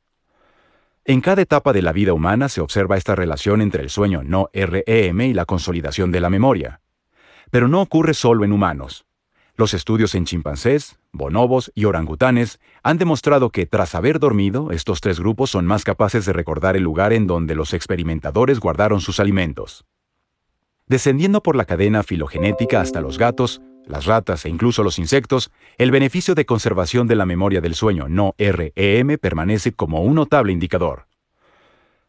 En 1.06 1.20
cada 1.20 1.42
etapa 1.42 1.74
de 1.74 1.82
la 1.82 1.92
vida 1.92 2.14
humana 2.14 2.48
se 2.48 2.62
observa 2.62 2.96
esta 2.96 3.14
relación 3.14 3.60
entre 3.60 3.82
el 3.82 3.90
sueño 3.90 4.22
no 4.24 4.48
REM 4.54 5.20
y 5.20 5.34
la 5.34 5.44
consolidación 5.44 6.10
de 6.10 6.20
la 6.20 6.30
memoria. 6.30 6.80
Pero 7.50 7.68
no 7.68 7.82
ocurre 7.82 8.14
solo 8.14 8.42
en 8.42 8.52
humanos. 8.52 9.04
Los 9.54 9.74
estudios 9.74 10.14
en 10.14 10.24
chimpancés, 10.24 10.98
bonobos 11.12 11.70
y 11.74 11.84
orangutanes 11.84 12.58
han 12.82 12.96
demostrado 12.96 13.50
que 13.50 13.66
tras 13.66 13.94
haber 13.94 14.18
dormido, 14.18 14.70
estos 14.70 15.02
tres 15.02 15.20
grupos 15.20 15.50
son 15.50 15.66
más 15.66 15.84
capaces 15.84 16.24
de 16.24 16.32
recordar 16.32 16.74
el 16.74 16.82
lugar 16.82 17.12
en 17.12 17.26
donde 17.26 17.54
los 17.54 17.74
experimentadores 17.74 18.58
guardaron 18.58 19.02
sus 19.02 19.20
alimentos. 19.20 19.84
Descendiendo 20.86 21.42
por 21.42 21.54
la 21.54 21.66
cadena 21.66 22.02
filogenética 22.02 22.80
hasta 22.80 23.02
los 23.02 23.18
gatos, 23.18 23.60
las 23.86 24.06
ratas 24.06 24.44
e 24.44 24.48
incluso 24.48 24.82
los 24.82 24.98
insectos, 24.98 25.50
el 25.78 25.90
beneficio 25.90 26.34
de 26.34 26.46
conservación 26.46 27.06
de 27.06 27.16
la 27.16 27.26
memoria 27.26 27.60
del 27.60 27.74
sueño 27.74 28.08
no 28.08 28.34
REM 28.38 29.18
permanece 29.18 29.72
como 29.72 30.02
un 30.02 30.14
notable 30.14 30.52
indicador. 30.52 31.06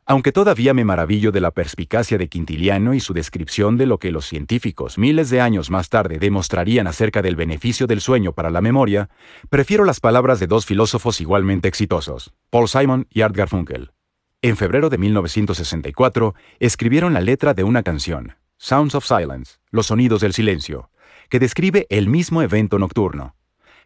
Aunque 0.08 0.32
todavía 0.32 0.76
me 0.76 0.86
maravillo 0.86 1.32
de 1.32 1.42
la 1.42 1.50
perspicacia 1.50 2.20
de 2.20 2.30
Quintiliano 2.30 2.94
y 2.94 3.00
su 3.00 3.14
descripción 3.14 3.76
de 3.76 3.88
lo 3.88 3.98
que 3.98 4.12
los 4.12 4.28
científicos 4.28 5.00
miles 5.00 5.32
de 5.32 5.42
años 5.42 5.72
más 5.72 5.90
tarde 5.90 6.20
demostrarían 6.20 6.86
acerca 6.86 7.24
del 7.24 7.36
beneficio 7.36 7.88
del 7.88 8.02
sueño 8.02 8.32
para 8.32 8.52
la 8.52 8.62
memoria, 8.62 9.10
prefiero 9.50 9.84
las 9.84 10.00
palabras 10.00 10.40
de 10.40 10.46
dos 10.46 10.68
filósofos 10.68 11.22
igualmente 11.22 11.68
exitosos, 11.68 12.34
Paul 12.52 12.68
Simon 12.68 13.08
y 13.10 13.22
Art 13.22 13.36
Garfunkel. 13.36 13.94
En 14.44 14.58
febrero 14.58 14.90
de 14.90 15.00
1964, 15.00 16.36
escribieron 16.60 17.14
la 17.14 17.22
letra 17.22 17.56
de 17.56 17.64
una 17.64 17.82
canción, 17.82 18.36
Sounds 18.58 18.94
of 18.94 19.06
Silence, 19.06 19.56
Los 19.72 19.88
Sonidos 19.88 20.22
del 20.22 20.34
Silencio, 20.34 20.92
que 21.30 21.40
describe 21.40 21.88
el 21.90 22.08
mismo 22.08 22.42
evento 22.42 22.80
nocturno. 22.80 23.36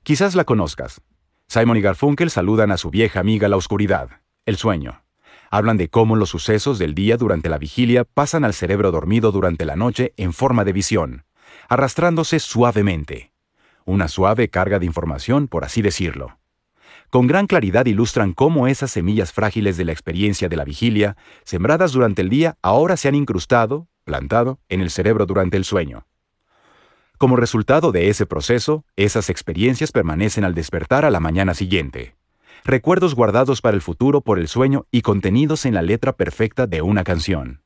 Quizás 0.04 0.36
la 0.36 0.44
conozcas. 0.44 1.02
Simon 1.48 1.78
y 1.78 1.82
Garfunkel 1.82 2.30
saludan 2.30 2.72
a 2.72 2.78
su 2.78 2.90
vieja 2.90 3.20
amiga 3.20 3.48
la 3.48 3.58
oscuridad, 3.58 4.22
el 4.46 4.58
sueño. 4.58 5.04
Hablan 5.52 5.78
de 5.78 5.90
cómo 5.90 6.16
los 6.16 6.30
sucesos 6.30 6.78
del 6.78 6.94
día 6.94 7.18
durante 7.18 7.50
la 7.50 7.58
vigilia 7.58 8.04
pasan 8.04 8.46
al 8.46 8.54
cerebro 8.54 8.92
dormido 8.92 9.32
durante 9.32 9.66
la 9.66 9.76
noche 9.76 10.14
en 10.16 10.32
forma 10.32 10.64
de 10.64 10.74
visión, 10.74 11.26
arrastrándose 11.68 12.40
suavemente. 12.40 13.32
Una 13.86 14.08
suave 14.08 14.50
carga 14.50 14.78
de 14.78 14.86
información, 14.86 15.48
por 15.48 15.66
así 15.66 15.82
decirlo. 15.82 16.38
Con 17.10 17.26
gran 17.26 17.48
claridad 17.48 17.88
ilustran 17.88 18.34
cómo 18.34 18.68
esas 18.68 18.92
semillas 18.92 19.34
frágiles 19.34 19.78
de 19.78 19.86
la 19.86 19.92
experiencia 19.92 20.48
de 20.48 20.56
la 20.56 20.64
vigilia, 20.64 21.18
sembradas 21.44 21.92
durante 21.92 22.22
el 22.22 22.30
día, 22.30 22.58
ahora 22.62 22.98
se 22.98 23.08
han 23.08 23.16
incrustado, 23.16 23.88
plantado, 24.04 24.60
en 24.70 24.82
el 24.82 24.92
cerebro 24.92 25.26
durante 25.26 25.58
el 25.58 25.66
sueño. 25.66 26.06
Como 27.20 27.36
resultado 27.36 27.92
de 27.92 28.08
ese 28.08 28.26
proceso, 28.26 28.86
esas 28.96 29.30
experiencias 29.30 29.92
permanecen 29.92 30.46
al 30.46 30.56
despertar 30.56 31.04
a 31.04 31.12
la 31.12 31.20
mañana 31.20 31.54
siguiente 31.54 32.16
recuerdos 32.64 33.14
guardados 33.14 33.62
para 33.62 33.76
el 33.76 33.82
futuro 33.82 34.22
por 34.22 34.40
el 34.40 34.48
sueño 34.48 34.86
y 34.90 35.02
contenidos 35.02 35.66
en 35.66 35.74
la 35.74 35.82
letra 35.82 36.14
perfecta 36.14 36.66
de 36.66 36.82
una 36.82 37.04
canción. 37.04 37.62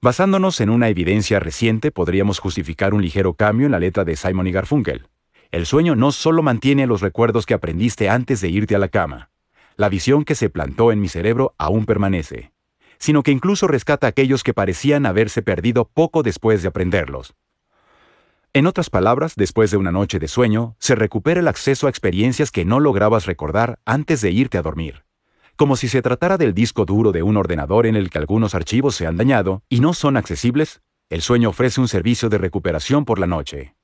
Basándonos 0.00 0.60
en 0.60 0.70
una 0.70 0.88
evidencia 0.88 1.40
reciente, 1.40 1.90
podríamos 1.90 2.38
justificar 2.38 2.94
un 2.94 3.02
ligero 3.02 3.34
cambio 3.34 3.66
en 3.66 3.72
la 3.72 3.78
letra 3.78 4.04
de 4.04 4.16
Simon 4.16 4.46
y 4.46 4.52
Garfunkel. 4.52 5.08
El 5.50 5.66
sueño 5.66 5.94
no 5.94 6.10
solo 6.10 6.42
mantiene 6.42 6.86
los 6.86 7.02
recuerdos 7.02 7.46
que 7.46 7.54
aprendiste 7.54 8.08
antes 8.08 8.40
de 8.40 8.48
irte 8.48 8.74
a 8.74 8.78
la 8.78 8.88
cama. 8.88 9.30
La 9.76 9.88
visión 9.90 10.24
que 10.24 10.34
se 10.34 10.50
plantó 10.50 10.90
en 10.90 11.00
mi 11.00 11.08
cerebro 11.08 11.54
aún 11.58 11.84
permanece, 11.84 12.52
sino 12.98 13.22
que 13.22 13.30
incluso 13.30 13.66
rescata 13.66 14.06
aquellos 14.06 14.42
que 14.42 14.54
parecían 14.54 15.06
haberse 15.06 15.42
perdido 15.42 15.86
poco 15.86 16.22
después 16.22 16.62
de 16.62 16.68
aprenderlos. 16.68 17.34
En 18.56 18.68
otras 18.68 18.88
palabras, 18.88 19.34
después 19.34 19.72
de 19.72 19.78
una 19.78 19.90
noche 19.90 20.20
de 20.20 20.28
sueño, 20.28 20.76
se 20.78 20.94
recupera 20.94 21.40
el 21.40 21.48
acceso 21.48 21.88
a 21.88 21.90
experiencias 21.90 22.52
que 22.52 22.64
no 22.64 22.78
lograbas 22.78 23.26
recordar 23.26 23.80
antes 23.84 24.20
de 24.20 24.30
irte 24.30 24.58
a 24.58 24.62
dormir. 24.62 25.02
Como 25.56 25.74
si 25.74 25.88
se 25.88 26.02
tratara 26.02 26.38
del 26.38 26.54
disco 26.54 26.84
duro 26.84 27.10
de 27.10 27.24
un 27.24 27.36
ordenador 27.36 27.84
en 27.84 27.96
el 27.96 28.10
que 28.10 28.18
algunos 28.18 28.54
archivos 28.54 28.94
se 28.94 29.08
han 29.08 29.16
dañado 29.16 29.64
y 29.68 29.80
no 29.80 29.92
son 29.92 30.16
accesibles, 30.16 30.82
el 31.10 31.20
sueño 31.20 31.48
ofrece 31.48 31.80
un 31.80 31.88
servicio 31.88 32.28
de 32.28 32.38
recuperación 32.38 33.04
por 33.04 33.18
la 33.18 33.26
noche. 33.26 33.74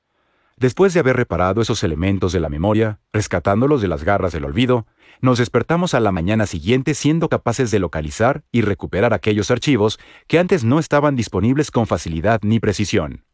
Después 0.56 0.94
de 0.94 1.00
haber 1.00 1.16
reparado 1.16 1.61
esos 1.62 1.83
elementos 1.83 2.30
de 2.30 2.38
la 2.38 2.48
memoria, 2.48 3.00
rescatándolos 3.12 3.83
de 3.83 3.88
las 3.88 4.04
garras 4.04 4.33
del 4.33 4.44
olvido, 4.44 4.87
nos 5.20 5.38
despertamos 5.38 5.94
a 5.94 6.00
la 6.00 6.12
mañana 6.12 6.46
siguiente 6.46 6.94
siendo 6.94 7.28
capaces 7.28 7.72
de 7.72 7.80
localizar 7.80 8.44
y 8.52 8.61
recuperar 8.61 9.14
aquellos 9.14 9.50
archivos 9.50 9.98
que 10.28 10.38
antes 10.38 10.62
no 10.62 10.78
estaban 10.78 11.16
disponibles 11.16 11.72
con 11.72 11.88
facilidad 11.88 12.38
ni 12.44 12.61
precisión 12.61 13.24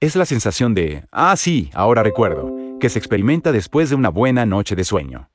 es 0.00 0.16
la 0.16 0.24
sensación 0.24 0.74
de, 0.74 1.04
ah, 1.12 1.36
sí, 1.36 1.70
ahora 1.74 2.02
recuerdo, 2.02 2.50
que 2.80 2.88
se 2.88 2.98
experimenta 2.98 3.52
después 3.52 3.90
de 3.90 3.96
una 3.96 4.08
buena 4.08 4.46
noche 4.46 4.74
de 4.74 4.84
sueño. 4.84 5.28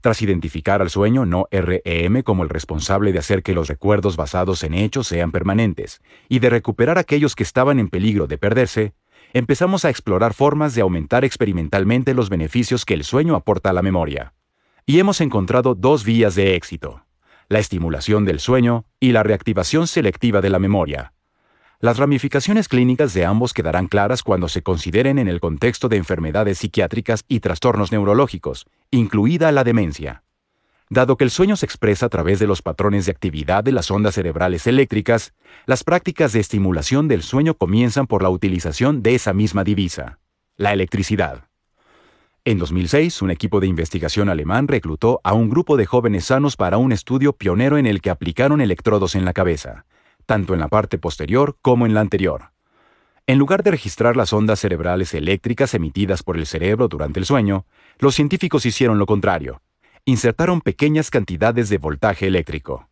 Tras 0.00 0.22
identificar 0.22 0.80
al 0.80 0.90
sueño 0.90 1.26
no 1.26 1.48
REM 1.50 2.22
como 2.22 2.44
el 2.44 2.50
responsable 2.50 3.12
de 3.12 3.18
hacer 3.18 3.42
que 3.42 3.54
los 3.54 3.66
recuerdos 3.66 4.16
basados 4.16 4.62
en 4.62 4.74
hechos 4.74 5.08
sean 5.08 5.32
permanentes 5.32 6.02
y 6.28 6.38
de 6.38 6.50
recuperar 6.50 6.98
aquellos 6.98 7.34
que 7.34 7.42
estaban 7.42 7.80
en 7.80 7.88
peligro 7.88 8.28
de 8.28 8.38
perderse, 8.38 8.94
empezamos 9.32 9.84
a 9.84 9.90
explorar 9.90 10.34
formas 10.34 10.76
de 10.76 10.82
aumentar 10.82 11.24
experimentalmente 11.24 12.14
los 12.14 12.30
beneficios 12.30 12.84
que 12.84 12.94
el 12.94 13.02
sueño 13.02 13.34
aporta 13.34 13.70
a 13.70 13.72
la 13.72 13.82
memoria. 13.82 14.34
Y 14.86 15.00
hemos 15.00 15.20
encontrado 15.20 15.74
dos 15.74 16.04
vías 16.04 16.36
de 16.36 16.54
éxito, 16.54 17.02
la 17.48 17.58
estimulación 17.58 18.24
del 18.24 18.38
sueño 18.38 18.84
y 19.00 19.12
la 19.12 19.24
reactivación 19.24 19.88
selectiva 19.88 20.40
de 20.42 20.50
la 20.50 20.58
memoria, 20.58 21.13
las 21.80 21.98
ramificaciones 21.98 22.68
clínicas 22.68 23.12
de 23.14 23.24
ambos 23.24 23.52
quedarán 23.52 23.88
claras 23.88 24.22
cuando 24.22 24.48
se 24.48 24.62
consideren 24.62 25.18
en 25.18 25.28
el 25.28 25.40
contexto 25.40 25.88
de 25.88 25.96
enfermedades 25.96 26.58
psiquiátricas 26.58 27.24
y 27.28 27.40
trastornos 27.40 27.92
neurológicos, 27.92 28.66
incluida 28.90 29.52
la 29.52 29.64
demencia. 29.64 30.22
Dado 30.90 31.16
que 31.16 31.24
el 31.24 31.30
sueño 31.30 31.56
se 31.56 31.66
expresa 31.66 32.06
a 32.06 32.08
través 32.08 32.38
de 32.38 32.46
los 32.46 32.62
patrones 32.62 33.06
de 33.06 33.12
actividad 33.12 33.64
de 33.64 33.72
las 33.72 33.90
ondas 33.90 34.14
cerebrales 34.14 34.66
eléctricas, 34.66 35.34
las 35.66 35.82
prácticas 35.82 36.32
de 36.32 36.40
estimulación 36.40 37.08
del 37.08 37.22
sueño 37.22 37.54
comienzan 37.54 38.06
por 38.06 38.22
la 38.22 38.30
utilización 38.30 39.02
de 39.02 39.14
esa 39.14 39.32
misma 39.32 39.64
divisa, 39.64 40.18
la 40.56 40.72
electricidad. 40.72 41.48
En 42.44 42.58
2006, 42.58 43.22
un 43.22 43.30
equipo 43.30 43.60
de 43.60 43.66
investigación 43.66 44.28
alemán 44.28 44.68
reclutó 44.68 45.20
a 45.24 45.32
un 45.32 45.48
grupo 45.48 45.78
de 45.78 45.86
jóvenes 45.86 46.26
sanos 46.26 46.56
para 46.56 46.76
un 46.76 46.92
estudio 46.92 47.32
pionero 47.32 47.78
en 47.78 47.86
el 47.86 48.02
que 48.02 48.10
aplicaron 48.10 48.60
electrodos 48.60 49.14
en 49.14 49.24
la 49.24 49.32
cabeza, 49.32 49.86
tanto 50.24 50.54
en 50.54 50.60
la 50.60 50.68
parte 50.68 50.98
posterior 50.98 51.56
como 51.62 51.86
en 51.86 51.94
la 51.94 52.00
anterior. 52.00 52.52
En 53.26 53.38
lugar 53.38 53.62
de 53.62 53.70
registrar 53.70 54.16
las 54.16 54.32
ondas 54.32 54.60
cerebrales 54.60 55.14
eléctricas 55.14 55.72
emitidas 55.72 56.22
por 56.22 56.36
el 56.36 56.44
cerebro 56.44 56.88
durante 56.88 57.20
el 57.20 57.26
sueño, 57.26 57.64
los 57.98 58.14
científicos 58.14 58.66
hicieron 58.66 58.98
lo 58.98 59.06
contrario. 59.06 59.62
Insertaron 60.04 60.60
pequeñas 60.60 61.08
cantidades 61.10 61.70
de 61.70 61.78
voltaje 61.78 62.26
eléctrico. 62.26 62.90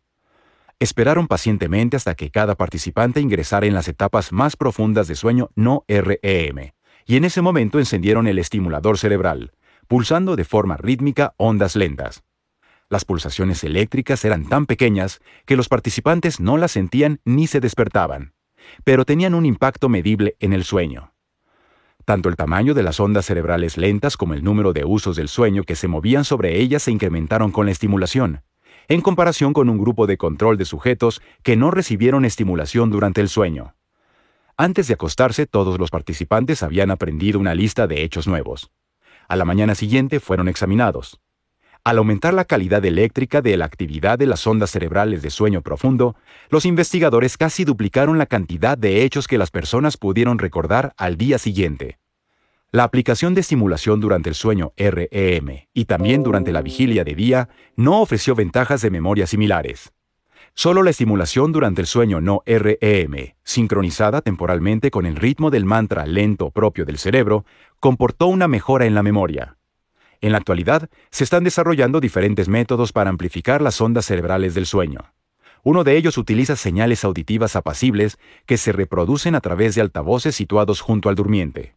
Esperaron 0.79 1.27
pacientemente 1.27 1.97
hasta 1.97 2.15
que 2.15 2.31
cada 2.31 2.55
participante 2.55 3.21
ingresara 3.21 3.67
en 3.67 3.75
las 3.75 3.87
etapas 3.87 4.31
más 4.31 4.55
profundas 4.55 5.07
de 5.07 5.15
sueño 5.15 5.49
no 5.55 5.85
REM, 5.87 6.71
y 7.05 7.15
en 7.15 7.25
ese 7.25 7.41
momento 7.41 7.77
encendieron 7.77 8.27
el 8.27 8.39
estimulador 8.39 8.97
cerebral, 8.97 9.51
pulsando 9.87 10.35
de 10.35 10.45
forma 10.45 10.77
rítmica 10.77 11.35
ondas 11.37 11.75
lentas. 11.75 12.23
Las 12.93 13.05
pulsaciones 13.05 13.63
eléctricas 13.63 14.23
eran 14.23 14.47
tan 14.47 14.67
pequeñas 14.67 15.19
que 15.47 15.55
los 15.55 15.67
participantes 15.67 16.39
no 16.39 16.57
las 16.57 16.73
sentían 16.73 17.21
ni 17.25 17.47
se 17.47 17.59
despertaban, 17.59 18.35
pero 18.83 19.03
tenían 19.03 19.33
un 19.33 19.47
impacto 19.47 19.89
medible 19.89 20.35
en 20.39 20.53
el 20.53 20.63
sueño. 20.63 21.11
Tanto 22.05 22.29
el 22.29 22.35
tamaño 22.35 22.75
de 22.75 22.83
las 22.83 22.99
ondas 22.99 23.25
cerebrales 23.25 23.77
lentas 23.77 24.15
como 24.15 24.35
el 24.35 24.43
número 24.43 24.73
de 24.73 24.85
usos 24.85 25.15
del 25.15 25.27
sueño 25.27 25.63
que 25.63 25.75
se 25.75 25.87
movían 25.87 26.23
sobre 26.23 26.59
ellas 26.59 26.83
se 26.83 26.91
incrementaron 26.91 27.51
con 27.51 27.65
la 27.65 27.71
estimulación, 27.71 28.43
en 28.87 29.01
comparación 29.01 29.53
con 29.53 29.69
un 29.69 29.79
grupo 29.79 30.05
de 30.05 30.17
control 30.17 30.59
de 30.59 30.65
sujetos 30.65 31.19
que 31.41 31.55
no 31.55 31.71
recibieron 31.71 32.25
estimulación 32.25 32.91
durante 32.91 33.21
el 33.21 33.29
sueño. 33.29 33.73
Antes 34.55 34.87
de 34.87 34.93
acostarse, 34.93 35.47
todos 35.47 35.79
los 35.79 35.89
participantes 35.89 36.61
habían 36.61 36.91
aprendido 36.91 37.39
una 37.39 37.55
lista 37.55 37.87
de 37.87 38.03
hechos 38.03 38.27
nuevos. 38.27 38.69
A 39.27 39.35
la 39.35 39.45
mañana 39.45 39.73
siguiente 39.73 40.19
fueron 40.19 40.47
examinados. 40.47 41.22
Al 41.85 41.97
aumentar 41.97 42.33
la 42.33 42.45
calidad 42.45 42.85
eléctrica 42.85 43.41
de 43.41 43.57
la 43.57 43.65
actividad 43.65 44.17
de 44.17 44.25
las 44.25 44.47
ondas 44.47 44.71
cerebrales 44.71 45.21
de 45.21 45.29
sueño 45.29 45.61
profundo, 45.61 46.15
los 46.49 46.65
investigadores 46.65 47.37
casi 47.37 47.65
duplicaron 47.65 48.17
la 48.17 48.25
cantidad 48.25 48.77
de 48.77 49.03
hechos 49.03 49.27
que 49.27 49.37
las 49.37 49.51
personas 49.51 49.97
pudieron 49.97 50.39
recordar 50.39 50.93
al 50.95 51.17
día 51.17 51.37
siguiente. 51.37 51.99
La 52.71 52.85
aplicación 52.85 53.33
de 53.33 53.41
estimulación 53.41 53.99
durante 53.99 54.29
el 54.29 54.35
sueño 54.35 54.71
REM 54.77 55.67
y 55.73 55.83
también 55.83 56.23
durante 56.23 56.53
la 56.53 56.61
vigilia 56.61 57.03
de 57.03 57.15
día 57.15 57.49
no 57.75 58.01
ofreció 58.01 58.33
ventajas 58.33 58.81
de 58.81 58.89
memoria 58.89 59.27
similares. 59.27 59.91
Solo 60.53 60.83
la 60.83 60.91
estimulación 60.91 61.51
durante 61.51 61.81
el 61.81 61.87
sueño 61.87 62.21
no 62.21 62.43
REM, 62.45 63.33
sincronizada 63.43 64.21
temporalmente 64.21 64.89
con 64.89 65.05
el 65.05 65.17
ritmo 65.17 65.51
del 65.51 65.65
mantra 65.65 66.05
lento 66.05 66.49
propio 66.49 66.85
del 66.85 66.97
cerebro, 66.97 67.43
comportó 67.81 68.27
una 68.27 68.47
mejora 68.47 68.85
en 68.85 68.95
la 68.95 69.03
memoria. 69.03 69.57
En 70.23 70.31
la 70.31 70.37
actualidad, 70.37 70.89
se 71.11 71.25
están 71.25 71.43
desarrollando 71.43 71.99
diferentes 71.99 72.47
métodos 72.47 72.93
para 72.93 73.09
amplificar 73.09 73.61
las 73.61 73.81
ondas 73.81 74.05
cerebrales 74.05 74.53
del 74.53 74.65
sueño. 74.65 75.13
Uno 75.63 75.83
de 75.83 75.97
ellos 75.97 76.17
utiliza 76.17 76.55
señales 76.55 77.03
auditivas 77.03 77.57
apacibles 77.57 78.17
que 78.45 78.55
se 78.55 78.71
reproducen 78.71 79.35
a 79.35 79.41
través 79.41 79.75
de 79.75 79.81
altavoces 79.81 80.33
situados 80.33 80.79
junto 80.79 81.09
al 81.09 81.15
durmiente. 81.15 81.75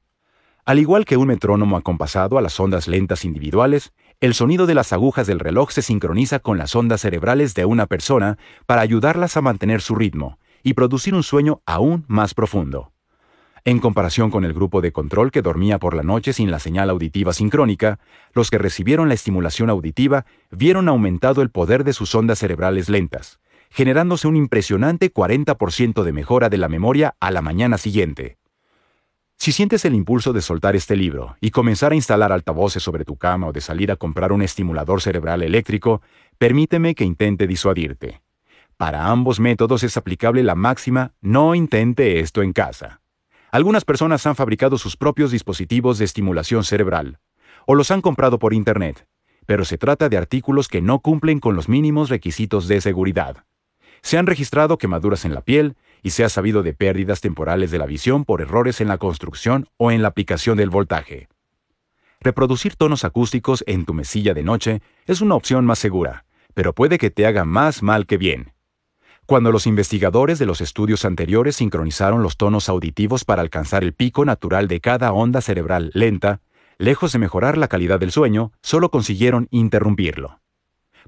Al 0.64 0.78
igual 0.78 1.06
que 1.06 1.16
un 1.16 1.26
metrónomo 1.26 1.76
acompasado 1.76 2.38
a 2.38 2.40
las 2.40 2.60
ondas 2.60 2.86
lentas 2.86 3.24
individuales, 3.24 3.92
el 4.20 4.32
sonido 4.32 4.66
de 4.66 4.74
las 4.76 4.92
agujas 4.92 5.26
del 5.26 5.40
reloj 5.40 5.72
se 5.72 5.82
sincroniza 5.82 6.38
con 6.38 6.56
las 6.56 6.76
ondas 6.76 7.00
cerebrales 7.00 7.52
de 7.54 7.64
una 7.64 7.86
persona 7.86 8.38
para 8.66 8.80
ayudarlas 8.80 9.36
a 9.36 9.42
mantener 9.42 9.80
su 9.80 9.96
ritmo 9.96 10.38
y 10.62 10.74
producir 10.74 11.16
un 11.16 11.24
sueño 11.24 11.62
aún 11.66 12.04
más 12.06 12.32
profundo. 12.32 12.92
En 13.66 13.80
comparación 13.80 14.30
con 14.30 14.44
el 14.44 14.52
grupo 14.52 14.80
de 14.80 14.92
control 14.92 15.32
que 15.32 15.42
dormía 15.42 15.80
por 15.80 15.96
la 15.96 16.04
noche 16.04 16.32
sin 16.32 16.52
la 16.52 16.60
señal 16.60 16.88
auditiva 16.88 17.32
sincrónica, 17.32 17.98
los 18.32 18.48
que 18.48 18.58
recibieron 18.58 19.08
la 19.08 19.14
estimulación 19.14 19.70
auditiva 19.70 20.24
vieron 20.52 20.88
aumentado 20.88 21.42
el 21.42 21.50
poder 21.50 21.82
de 21.82 21.92
sus 21.92 22.14
ondas 22.14 22.38
cerebrales 22.38 22.88
lentas, 22.88 23.40
generándose 23.70 24.28
un 24.28 24.36
impresionante 24.36 25.12
40% 25.12 26.04
de 26.04 26.12
mejora 26.12 26.48
de 26.48 26.58
la 26.58 26.68
memoria 26.68 27.16
a 27.18 27.32
la 27.32 27.42
mañana 27.42 27.76
siguiente. 27.76 28.38
Si 29.36 29.50
sientes 29.50 29.84
el 29.84 29.96
impulso 29.96 30.32
de 30.32 30.42
soltar 30.42 30.76
este 30.76 30.94
libro 30.94 31.36
y 31.40 31.50
comenzar 31.50 31.90
a 31.90 31.96
instalar 31.96 32.30
altavoces 32.30 32.84
sobre 32.84 33.04
tu 33.04 33.16
cama 33.16 33.48
o 33.48 33.52
de 33.52 33.60
salir 33.60 33.90
a 33.90 33.96
comprar 33.96 34.30
un 34.30 34.42
estimulador 34.42 35.02
cerebral 35.02 35.42
eléctrico, 35.42 36.02
permíteme 36.38 36.94
que 36.94 37.02
intente 37.02 37.48
disuadirte. 37.48 38.22
Para 38.76 39.08
ambos 39.08 39.40
métodos 39.40 39.82
es 39.82 39.96
aplicable 39.96 40.44
la 40.44 40.54
máxima 40.54 41.14
no 41.20 41.56
intente 41.56 42.20
esto 42.20 42.42
en 42.42 42.52
casa. 42.52 43.00
Algunas 43.50 43.84
personas 43.84 44.26
han 44.26 44.36
fabricado 44.36 44.78
sus 44.78 44.96
propios 44.96 45.30
dispositivos 45.30 45.98
de 45.98 46.04
estimulación 46.04 46.64
cerebral, 46.64 47.18
o 47.66 47.74
los 47.74 47.90
han 47.90 48.00
comprado 48.00 48.38
por 48.38 48.52
Internet, 48.52 49.06
pero 49.46 49.64
se 49.64 49.78
trata 49.78 50.08
de 50.08 50.16
artículos 50.16 50.68
que 50.68 50.82
no 50.82 51.00
cumplen 51.00 51.38
con 51.38 51.56
los 51.56 51.68
mínimos 51.68 52.10
requisitos 52.10 52.68
de 52.68 52.80
seguridad. 52.80 53.44
Se 54.02 54.18
han 54.18 54.26
registrado 54.26 54.78
quemaduras 54.78 55.24
en 55.24 55.34
la 55.34 55.40
piel 55.40 55.76
y 56.02 56.10
se 56.10 56.24
ha 56.24 56.28
sabido 56.28 56.62
de 56.62 56.74
pérdidas 56.74 57.20
temporales 57.20 57.70
de 57.70 57.78
la 57.78 57.86
visión 57.86 58.24
por 58.24 58.40
errores 58.40 58.80
en 58.80 58.88
la 58.88 58.98
construcción 58.98 59.68
o 59.76 59.90
en 59.90 60.02
la 60.02 60.08
aplicación 60.08 60.56
del 60.56 60.70
voltaje. 60.70 61.28
Reproducir 62.20 62.76
tonos 62.76 63.04
acústicos 63.04 63.62
en 63.66 63.84
tu 63.84 63.94
mesilla 63.94 64.34
de 64.34 64.42
noche 64.42 64.82
es 65.06 65.20
una 65.20 65.34
opción 65.34 65.64
más 65.64 65.78
segura, 65.78 66.24
pero 66.54 66.72
puede 66.72 66.98
que 66.98 67.10
te 67.10 67.26
haga 67.26 67.44
más 67.44 67.82
mal 67.82 68.06
que 68.06 68.16
bien. 68.16 68.52
Cuando 69.26 69.50
los 69.50 69.66
investigadores 69.66 70.38
de 70.38 70.46
los 70.46 70.60
estudios 70.60 71.04
anteriores 71.04 71.56
sincronizaron 71.56 72.22
los 72.22 72.36
tonos 72.36 72.68
auditivos 72.68 73.24
para 73.24 73.42
alcanzar 73.42 73.82
el 73.82 73.92
pico 73.92 74.24
natural 74.24 74.68
de 74.68 74.80
cada 74.80 75.12
onda 75.12 75.40
cerebral 75.40 75.90
lenta, 75.94 76.40
lejos 76.78 77.10
de 77.10 77.18
mejorar 77.18 77.58
la 77.58 77.66
calidad 77.66 77.98
del 77.98 78.12
sueño, 78.12 78.52
solo 78.62 78.92
consiguieron 78.92 79.48
interrumpirlo. 79.50 80.38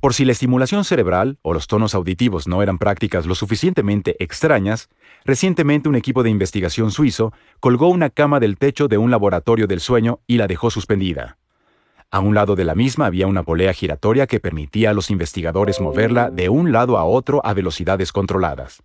Por 0.00 0.14
si 0.14 0.24
la 0.24 0.33
estimulación 0.33 0.85
cerebral 0.85 1.38
o 1.42 1.52
los 1.52 1.68
tonos 1.68 1.94
auditivos 1.94 2.48
no 2.48 2.61
eran 2.61 2.78
prácticas 2.78 3.24
lo 3.24 3.37
suficientemente 3.37 4.16
extrañas, 4.22 4.88
recientemente 5.24 5.88
un 5.88 5.94
equipo 5.94 6.24
de 6.24 6.31
investigación 6.31 6.90
suizo 6.90 7.33
colgó 7.61 7.87
una 7.87 8.11
cama 8.11 8.40
del 8.40 8.59
techo 8.59 8.88
de 8.88 8.98
un 8.98 9.12
laboratorio 9.12 9.68
del 9.68 9.78
sueño 9.78 10.20
y 10.26 10.38
la 10.38 10.48
dejó 10.48 10.70
suspendida. 10.70 11.38
A 12.11 12.21
un 12.21 12.35
lado 12.35 12.57
de 12.57 12.64
la 12.64 12.75
misma 12.75 13.05
había 13.05 13.27
una 13.27 13.42
polea 13.42 13.75
giratoria 13.75 14.27
que 14.27 14.40
permitía 14.40 14.90
a 14.90 14.94
los 14.94 15.11
investigadores 15.11 15.79
moverla 15.79 16.31
de 16.31 16.49
un 16.49 16.73
lado 16.73 16.97
a 16.97 17.05
otro 17.05 17.44
a 17.44 17.53
velocidades 17.53 18.12
controladas. 18.12 18.83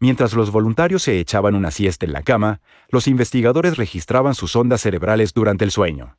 Mientras 0.00 0.34
los 0.34 0.50
voluntarios 0.50 1.04
se 1.04 1.20
echaban 1.20 1.54
una 1.54 1.70
siesta 1.70 2.04
en 2.04 2.12
la 2.12 2.22
cama, 2.22 2.60
los 2.88 3.06
investigadores 3.06 3.76
registraban 3.76 4.34
sus 4.34 4.56
ondas 4.56 4.80
cerebrales 4.80 5.34
durante 5.34 5.64
el 5.64 5.70
sueño. 5.70 6.16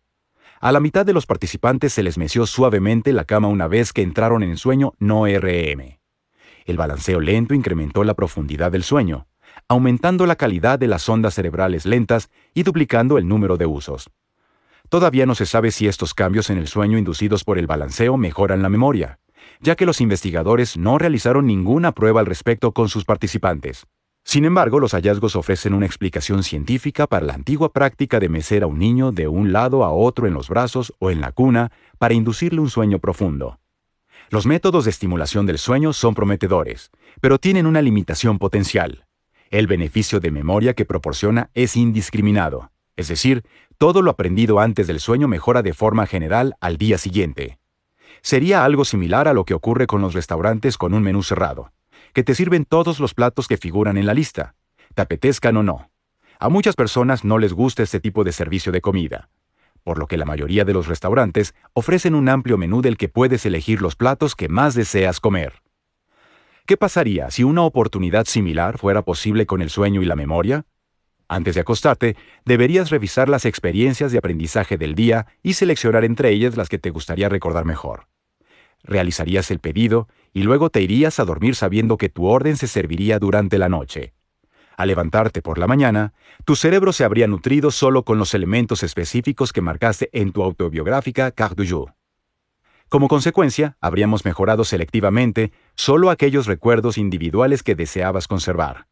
A 0.62 0.72
la 0.72 0.80
mitad 0.80 1.06
de 1.06 1.12
los 1.12 1.26
participantes 1.26 1.92
se 1.92 2.04
les 2.04 2.18
meció 2.18 2.46
suavemente 2.46 3.12
la 3.12 3.26
cama 3.26 3.50
una 3.50 3.68
vez 3.68 3.92
que 3.92 4.02
entraron 4.02 4.44
en 4.44 4.56
sueño 4.56 4.94
no 5.00 5.26
RM. 5.26 6.00
El 6.64 6.78
balanceo 6.78 7.20
lento 7.20 7.54
incrementó 7.54 8.06
la 8.06 8.14
profundidad 8.14 8.72
del 8.72 8.84
sueño, 8.84 9.28
aumentando 9.68 10.26
la 10.26 10.38
calidad 10.38 10.80
de 10.80 10.88
las 10.88 11.10
ondas 11.10 11.34
cerebrales 11.34 11.86
lentas 11.86 12.30
y 12.54 12.64
duplicando 12.64 13.18
el 13.18 13.28
número 13.28 13.58
de 13.58 13.66
usos. 13.66 14.10
Todavía 14.93 15.25
no 15.25 15.34
se 15.34 15.47
sabe 15.47 15.71
si 15.71 15.88
estos 15.88 16.13
cambios 16.13 16.51
en 16.51 16.60
el 16.60 16.67
sueño 16.67 16.99
inducidos 16.99 17.43
por 17.43 17.58
el 17.58 17.65
balanceo 17.65 18.15
mejoran 18.15 18.62
la 18.62 18.69
memoria, 18.69 19.17
ya 19.60 19.75
que 19.75 19.88
los 19.88 19.99
investigadores 20.01 20.77
no 20.77 20.99
realizaron 20.99 21.47
ninguna 21.47 21.93
prueba 21.93 22.19
al 22.19 22.27
respecto 22.27 22.73
con 22.73 22.89
sus 22.89 23.03
participantes. 23.03 23.88
Sin 24.23 24.45
embargo, 24.45 24.79
los 24.79 24.91
hallazgos 24.91 25.36
ofrecen 25.36 25.73
una 25.73 25.88
explicación 25.88 26.43
científica 26.43 27.08
para 27.08 27.25
la 27.25 27.34
antigua 27.34 27.73
práctica 27.73 28.19
de 28.19 28.29
mecer 28.29 28.62
a 28.62 28.67
un 28.67 28.77
niño 28.77 29.12
de 29.12 29.27
un 29.27 29.51
lado 29.51 29.84
a 29.84 29.91
otro 29.91 30.27
en 30.27 30.36
los 30.36 30.47
brazos 30.47 30.93
o 30.99 31.10
en 31.10 31.21
la 31.21 31.32
cuna 31.32 31.71
para 31.97 32.13
inducirle 32.13 32.62
un 32.62 32.69
sueño 32.69 32.99
profundo. 32.99 33.58
Los 34.29 34.45
métodos 34.45 34.86
de 34.86 34.91
estimulación 34.91 35.47
del 35.47 35.58
sueño 35.58 35.91
son 35.93 36.13
prometedores, 36.13 36.91
pero 37.19 37.39
tienen 37.39 37.65
una 37.65 37.82
limitación 37.82 38.38
potencial. 38.38 39.08
El 39.49 39.65
beneficio 39.65 40.19
de 40.19 40.29
memoria 40.29 40.75
que 40.75 40.86
proporciona 40.86 41.49
es 41.56 41.75
indiscriminado, 41.77 42.69
es 42.95 43.08
decir, 43.08 43.43
todo 43.84 44.02
lo 44.02 44.12
aprendido 44.12 44.62
antes 44.62 44.88
del 44.88 45.02
sueño 45.02 45.28
mejora 45.28 45.62
de 45.62 45.74
forma 45.74 46.06
general 46.06 46.56
al 46.62 46.78
día 46.78 46.98
siguiente. 46.98 47.60
Sería 48.22 48.63
algo 48.63 48.86
similar 48.86 49.28
a 49.28 49.34
lo 49.34 49.43
que 49.43 49.54
ocurre 49.54 49.88
con 49.88 50.00
los 50.00 50.13
restaurantes 50.13 50.78
con 50.78 50.93
un 50.93 51.04
menú 51.04 51.22
cerrado, 51.22 51.74
que 52.13 52.24
te 52.24 52.34
sirven 52.34 52.63
todos 52.63 53.02
los 53.02 53.13
platos 53.13 53.50
que 53.50 53.58
figuran 53.58 53.98
en 53.98 54.06
la 54.06 54.13
lista, 54.13 54.56
te 54.96 55.02
apetezcan 55.02 55.58
o 55.58 55.63
no. 55.63 55.91
A 56.39 56.48
muchas 56.48 56.78
personas 56.78 57.26
no 57.26 57.38
les 57.39 57.52
gusta 57.52 57.84
este 57.84 58.00
tipo 58.00 58.24
de 58.24 58.32
servicio 58.32 58.72
de 58.72 58.80
comida, 58.80 59.28
por 59.84 60.00
lo 60.00 60.08
que 60.08 60.15
la 60.15 60.24
mayoría 60.24 60.63
de 60.63 60.72
los 60.72 60.88
restaurantes 60.88 61.54
ofrecen 61.74 62.15
un 62.15 62.30
amplio 62.30 62.58
menú 62.58 62.82
del 62.82 62.96
que 62.96 63.10
puedes 63.10 63.46
elegir 63.46 63.82
los 63.82 63.98
platos 63.98 64.34
que 64.38 64.48
más 64.48 64.76
deseas 64.76 65.19
comer. 65.19 65.62
¿Qué 66.65 66.78
pasaría 66.78 67.30
si 67.32 67.43
una 67.43 67.63
oportunidad 67.63 68.28
similar 68.28 68.78
fuera 68.78 69.02
posible 69.02 69.46
con 69.46 69.62
el 69.62 69.69
sueño 69.69 70.02
y 70.02 70.06
la 70.06 70.15
memoria? 70.15 70.63
Antes 71.28 71.56
de 71.56 71.62
acostarte, 71.62 72.16
deberías 72.46 72.90
revisar 72.90 73.30
las 73.30 73.46
experiencias 73.46 74.12
de 74.12 74.18
aprendizaje 74.18 74.78
del 74.78 74.96
día 74.96 75.28
y 75.42 75.54
seleccionar 75.54 76.04
entre 76.04 76.30
ellas 76.30 76.58
las 76.58 76.70
que 76.70 76.80
te 76.80 76.90
gustaría 76.90 77.30
recordar 77.30 77.66
mejor. 77.66 78.08
Realizarías 78.84 79.50
el 79.50 79.60
pedido 79.60 80.08
y 80.34 80.44
luego 80.44 80.70
te 80.70 80.82
irías 80.82 81.20
a 81.20 81.26
dormir 81.26 81.56
sabiendo 81.56 81.98
que 81.98 82.10
tu 82.10 82.26
orden 82.28 82.58
se 82.58 82.68
serviría 82.68 83.20
durante 83.20 83.58
la 83.58 83.70
noche. 83.70 84.14
Al 84.76 84.88
levantarte 84.88 85.42
por 85.42 85.58
la 85.58 85.68
mañana, 85.68 86.14
tu 86.46 86.56
cerebro 86.56 86.92
se 86.94 87.04
habría 87.04 87.28
nutrido 87.28 87.72
solo 87.72 88.04
con 88.04 88.18
los 88.18 88.34
elementos 88.34 88.84
específicos 88.84 89.54
que 89.54 89.62
marcaste 89.62 90.10
en 90.12 90.32
tu 90.32 90.44
autobiográfica 90.44 91.32
Carte 91.32 91.64
du 91.64 91.70
Jour. 91.70 91.94
Como 92.90 93.08
consecuencia, 93.08 93.78
habríamos 93.82 94.26
mejorado 94.26 94.64
selectivamente 94.64 95.52
solo 95.76 96.10
aquellos 96.10 96.48
recuerdos 96.48 96.98
individuales 96.98 97.64
que 97.64 97.76
deseabas 97.76 98.28
conservar. 98.28 98.88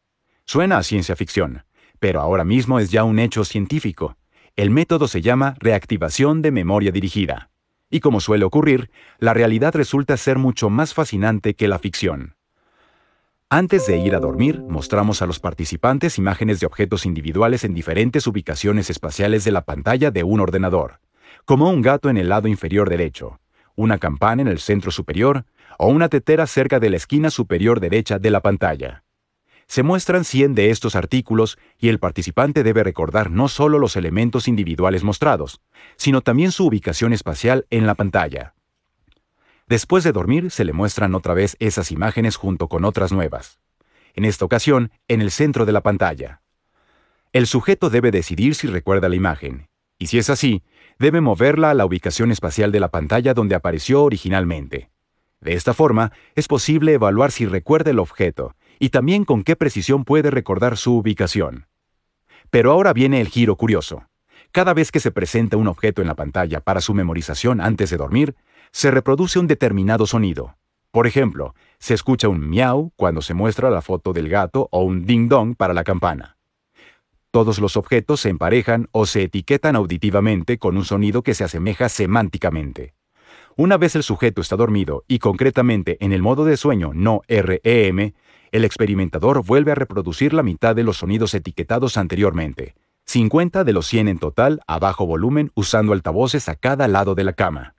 Suena 0.46 0.78
a 0.78 0.84
ciencia 0.84 1.16
ficción, 1.16 1.66
pero 2.02 2.20
ahora 2.20 2.44
mismo 2.44 2.80
es 2.80 2.90
ya 2.90 3.04
un 3.04 3.20
hecho 3.20 3.46
científico. 3.46 4.18
El 4.56 4.72
método 4.72 5.08
se 5.08 5.22
llama 5.22 5.54
reactivación 5.60 6.42
de 6.42 6.50
memoria 6.50 6.92
dirigida. 6.92 7.52
Y 7.92 8.00
como 8.00 8.20
suele 8.20 8.44
ocurrir, 8.44 8.90
la 9.20 9.36
realidad 9.36 9.76
resulta 9.76 10.18
ser 10.18 10.40
mucho 10.40 10.72
más 10.72 10.96
fascinante 10.96 11.54
que 11.54 11.68
la 11.68 11.78
ficción. 11.78 12.34
Antes 13.52 13.86
de 13.86 14.00
ir 14.00 14.16
a 14.16 14.20
dormir, 14.20 14.64
mostramos 14.68 15.22
a 15.22 15.28
los 15.28 15.40
participantes 15.40 16.18
imágenes 16.18 16.60
de 16.60 16.66
objetos 16.66 17.06
individuales 17.06 17.64
en 17.66 17.76
diferentes 17.76 18.26
ubicaciones 18.26 18.90
espaciales 18.90 19.44
de 19.44 19.52
la 19.52 19.62
pantalla 19.62 20.10
de 20.10 20.24
un 20.24 20.40
ordenador, 20.40 21.02
como 21.46 21.70
un 21.70 21.84
gato 21.84 22.10
en 22.10 22.18
el 22.18 22.30
lado 22.30 22.48
inferior 22.48 22.90
derecho, 22.90 23.40
una 23.76 24.00
campana 24.00 24.42
en 24.42 24.48
el 24.48 24.58
centro 24.58 24.90
superior 24.90 25.46
o 25.78 25.88
una 25.90 26.10
tetera 26.10 26.48
cerca 26.48 26.80
de 26.80 26.90
la 26.90 26.98
esquina 26.98 27.30
superior 27.30 27.80
derecha 27.80 28.18
de 28.18 28.32
la 28.32 28.40
pantalla. 28.40 29.04
Se 29.72 29.84
muestran 29.84 30.26
100 30.26 30.54
de 30.54 30.70
estos 30.70 30.98
artículos 30.98 31.58
y 31.80 31.88
el 31.88 31.98
participante 31.98 32.62
debe 32.62 32.84
recordar 32.84 33.32
no 33.32 33.48
solo 33.48 33.80
los 33.80 33.96
elementos 33.96 34.50
individuales 34.50 35.06
mostrados, 35.06 35.62
sino 35.96 36.20
también 36.20 36.52
su 36.52 36.66
ubicación 36.66 37.14
espacial 37.14 37.68
en 37.70 37.88
la 37.88 37.96
pantalla. 37.96 38.54
Después 39.70 40.04
de 40.04 40.12
dormir, 40.12 40.52
se 40.52 40.66
le 40.66 40.74
muestran 40.74 41.16
otra 41.16 41.34
vez 41.34 41.56
esas 41.62 41.90
imágenes 41.94 42.36
junto 42.36 42.68
con 42.68 42.84
otras 42.84 43.14
nuevas. 43.14 43.62
En 44.14 44.26
esta 44.26 44.44
ocasión, 44.44 44.92
en 45.08 45.22
el 45.22 45.32
centro 45.32 45.66
de 45.66 45.72
la 45.72 45.80
pantalla. 45.80 46.42
El 47.32 47.48
sujeto 47.48 47.90
debe 47.90 48.12
decidir 48.12 48.56
si 48.56 48.68
recuerda 48.68 49.08
la 49.08 49.16
imagen, 49.16 49.70
y 49.98 50.08
si 50.08 50.18
es 50.18 50.30
así, 50.30 50.64
debe 51.00 51.22
moverla 51.22 51.70
a 51.70 51.76
la 51.76 51.86
ubicación 51.86 52.34
espacial 52.34 52.74
de 52.74 52.82
la 52.82 52.90
pantalla 52.90 53.34
donde 53.34 53.56
apareció 53.56 54.04
originalmente. 54.04 54.90
De 55.40 55.54
esta 55.54 55.74
forma, 55.74 56.12
es 56.36 56.50
posible 56.50 56.92
evaluar 56.92 57.32
si 57.32 57.46
recuerda 57.46 57.92
el 57.92 58.00
objeto 58.00 58.54
y 58.82 58.90
también 58.90 59.26
con 59.26 59.44
qué 59.44 59.56
precisión 59.56 60.06
puede 60.06 60.32
recordar 60.32 60.76
su 60.76 60.98
ubicación. 60.98 61.68
Pero 62.50 62.72
ahora 62.72 62.94
viene 62.94 63.22
el 63.22 63.28
giro 63.28 63.56
curioso. 63.56 64.08
Cada 64.52 64.74
vez 64.74 64.92
que 64.92 65.00
se 65.00 65.12
presenta 65.12 65.56
un 65.56 65.68
objeto 65.68 66.02
en 66.02 66.08
la 66.08 66.16
pantalla 66.16 66.62
para 66.62 66.82
su 66.82 66.96
memorización 66.96 67.62
antes 67.62 67.92
de 67.92 67.98
dormir, 67.98 68.36
se 68.72 68.90
reproduce 68.90 69.38
un 69.38 69.46
determinado 69.46 70.08
sonido. 70.08 70.58
Por 70.90 71.06
ejemplo, 71.06 71.54
se 71.78 71.94
escucha 71.94 72.28
un 72.28 72.50
miau 72.50 72.92
cuando 72.96 73.22
se 73.22 73.36
muestra 73.36 73.70
la 73.70 73.84
foto 73.84 74.14
del 74.14 74.30
gato 74.30 74.68
o 74.72 74.82
un 74.82 75.06
ding-dong 75.06 75.56
para 75.56 75.76
la 75.76 75.84
campana. 75.84 76.38
Todos 77.30 77.60
los 77.60 77.78
objetos 77.78 78.22
se 78.22 78.30
emparejan 78.30 78.88
o 78.92 79.06
se 79.06 79.22
etiquetan 79.22 79.76
auditivamente 79.76 80.58
con 80.58 80.76
un 80.76 80.86
sonido 80.86 81.22
que 81.22 81.36
se 81.36 81.44
asemeja 81.44 81.88
semánticamente. 81.88 82.96
Una 83.56 83.78
vez 83.78 83.96
el 83.96 84.02
sujeto 84.02 84.42
está 84.42 84.56
dormido 84.56 85.04
y 85.08 85.20
concretamente 85.20 86.04
en 86.04 86.14
el 86.14 86.24
modo 86.24 86.46
de 86.46 86.58
sueño 86.58 86.94
no 86.96 87.22
REM, 87.28 88.14
el 88.52 88.66
experimentador 88.66 89.46
vuelve 89.46 89.72
a 89.72 89.76
reproducir 89.76 90.34
la 90.34 90.44
mitad 90.44 90.76
de 90.76 90.84
los 90.84 90.98
sonidos 90.98 91.34
etiquetados 91.34 91.98
anteriormente, 91.98 92.76
50 93.06 93.64
de 93.64 93.74
los 93.74 93.88
100 93.88 94.08
en 94.08 94.20
total 94.20 94.62
a 94.68 94.80
bajo 94.80 95.06
volumen 95.06 95.52
usando 95.56 95.94
altavoces 95.94 96.50
a 96.50 96.56
cada 96.56 96.88
lado 96.88 97.16
de 97.16 97.24
la 97.24 97.34
cama. 97.34 97.76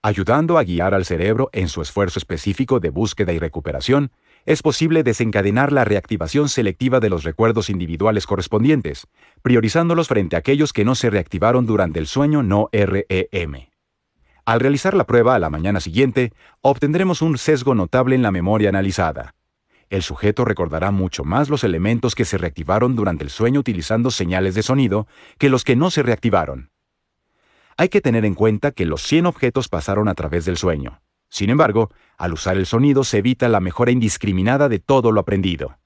Ayudando 0.00 0.58
a 0.58 0.62
guiar 0.62 0.94
al 0.94 1.04
cerebro 1.04 1.50
en 1.52 1.68
su 1.68 1.82
esfuerzo 1.82 2.20
específico 2.20 2.78
de 2.78 2.90
búsqueda 2.90 3.32
y 3.32 3.40
recuperación, 3.40 4.12
es 4.46 4.62
posible 4.62 5.02
desencadenar 5.02 5.72
la 5.72 5.84
reactivación 5.84 6.48
selectiva 6.48 7.00
de 7.00 7.10
los 7.10 7.24
recuerdos 7.24 7.68
individuales 7.68 8.24
correspondientes, 8.26 9.08
priorizándolos 9.42 10.06
frente 10.06 10.36
a 10.36 10.38
aquellos 10.38 10.72
que 10.72 10.84
no 10.84 10.94
se 10.94 11.10
reactivaron 11.10 11.66
durante 11.66 11.98
el 11.98 12.06
sueño 12.06 12.44
no 12.44 12.68
REM. 12.72 13.68
Al 14.46 14.60
realizar 14.60 14.94
la 14.94 15.04
prueba 15.04 15.34
a 15.34 15.38
la 15.38 15.50
mañana 15.50 15.80
siguiente, 15.80 16.32
obtendremos 16.62 17.20
un 17.20 17.36
sesgo 17.36 17.74
notable 17.74 18.14
en 18.14 18.22
la 18.22 18.30
memoria 18.30 18.70
analizada. 18.70 19.34
El 19.90 20.02
sujeto 20.02 20.44
recordará 20.44 20.90
mucho 20.90 21.24
más 21.24 21.48
los 21.48 21.64
elementos 21.64 22.14
que 22.14 22.26
se 22.26 22.36
reactivaron 22.36 22.94
durante 22.94 23.24
el 23.24 23.30
sueño 23.30 23.60
utilizando 23.60 24.10
señales 24.10 24.54
de 24.54 24.62
sonido 24.62 25.06
que 25.38 25.48
los 25.48 25.64
que 25.64 25.76
no 25.76 25.90
se 25.90 26.02
reactivaron. 26.02 26.70
Hay 27.76 27.88
que 27.88 28.00
tener 28.00 28.24
en 28.24 28.34
cuenta 28.34 28.72
que 28.72 28.84
los 28.84 29.02
100 29.02 29.26
objetos 29.26 29.68
pasaron 29.68 30.08
a 30.08 30.14
través 30.14 30.44
del 30.44 30.56
sueño. 30.56 31.00
Sin 31.30 31.48
embargo, 31.48 31.90
al 32.16 32.32
usar 32.32 32.56
el 32.56 32.66
sonido 32.66 33.04
se 33.04 33.18
evita 33.18 33.48
la 33.48 33.60
mejora 33.60 33.90
indiscriminada 33.90 34.68
de 34.68 34.78
todo 34.78 35.12
lo 35.12 35.20
aprendido. 35.20 35.78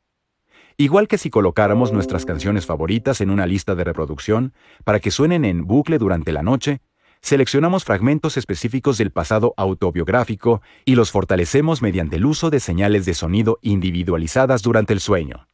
Igual 0.77 1.07
que 1.07 1.19
si 1.19 1.31
colocáramos 1.31 1.93
nuestras 1.93 2.25
canciones 2.25 2.67
favoritas 2.67 3.21
en 3.21 3.31
una 3.31 3.47
lista 3.47 3.75
de 3.75 3.85
reproducción 3.85 4.53
para 4.85 5.01
que 5.01 5.11
suenen 5.11 5.45
en 5.45 5.67
bucle 5.67 5.99
durante 5.99 6.33
la 6.33 6.43
noche, 6.43 6.81
seleccionamos 7.23 7.85
fragmentos 7.85 8.37
específicos 8.37 8.99
del 8.99 9.11
pasado 9.11 9.55
autobiográfico 9.57 10.61
y 10.85 10.97
los 10.97 11.11
fortalecemos 11.11 11.81
mediante 11.81 12.17
el 12.17 12.27
uso 12.27 12.51
de 12.51 12.61
señales 12.61 13.07
de 13.07 13.15
sonido 13.15 13.59
individualizadas 13.63 14.63
durante 14.63 14.93
el 14.93 15.01
sueño. 15.01 15.47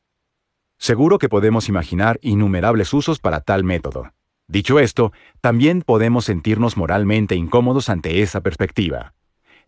Seguro 0.79 1.19
que 1.19 1.29
podemos 1.29 1.69
imaginar 1.69 2.19
innumerables 2.23 2.93
usos 2.93 3.19
para 3.21 3.41
tal 3.41 3.65
método. 3.65 4.13
Dicho 4.49 4.81
esto, 4.81 5.13
también 5.41 5.83
podemos 5.83 6.25
sentirnos 6.25 6.77
moralmente 6.77 7.37
incómodos 7.37 7.89
ante 7.89 8.23
esa 8.23 8.41
perspectiva 8.41 9.15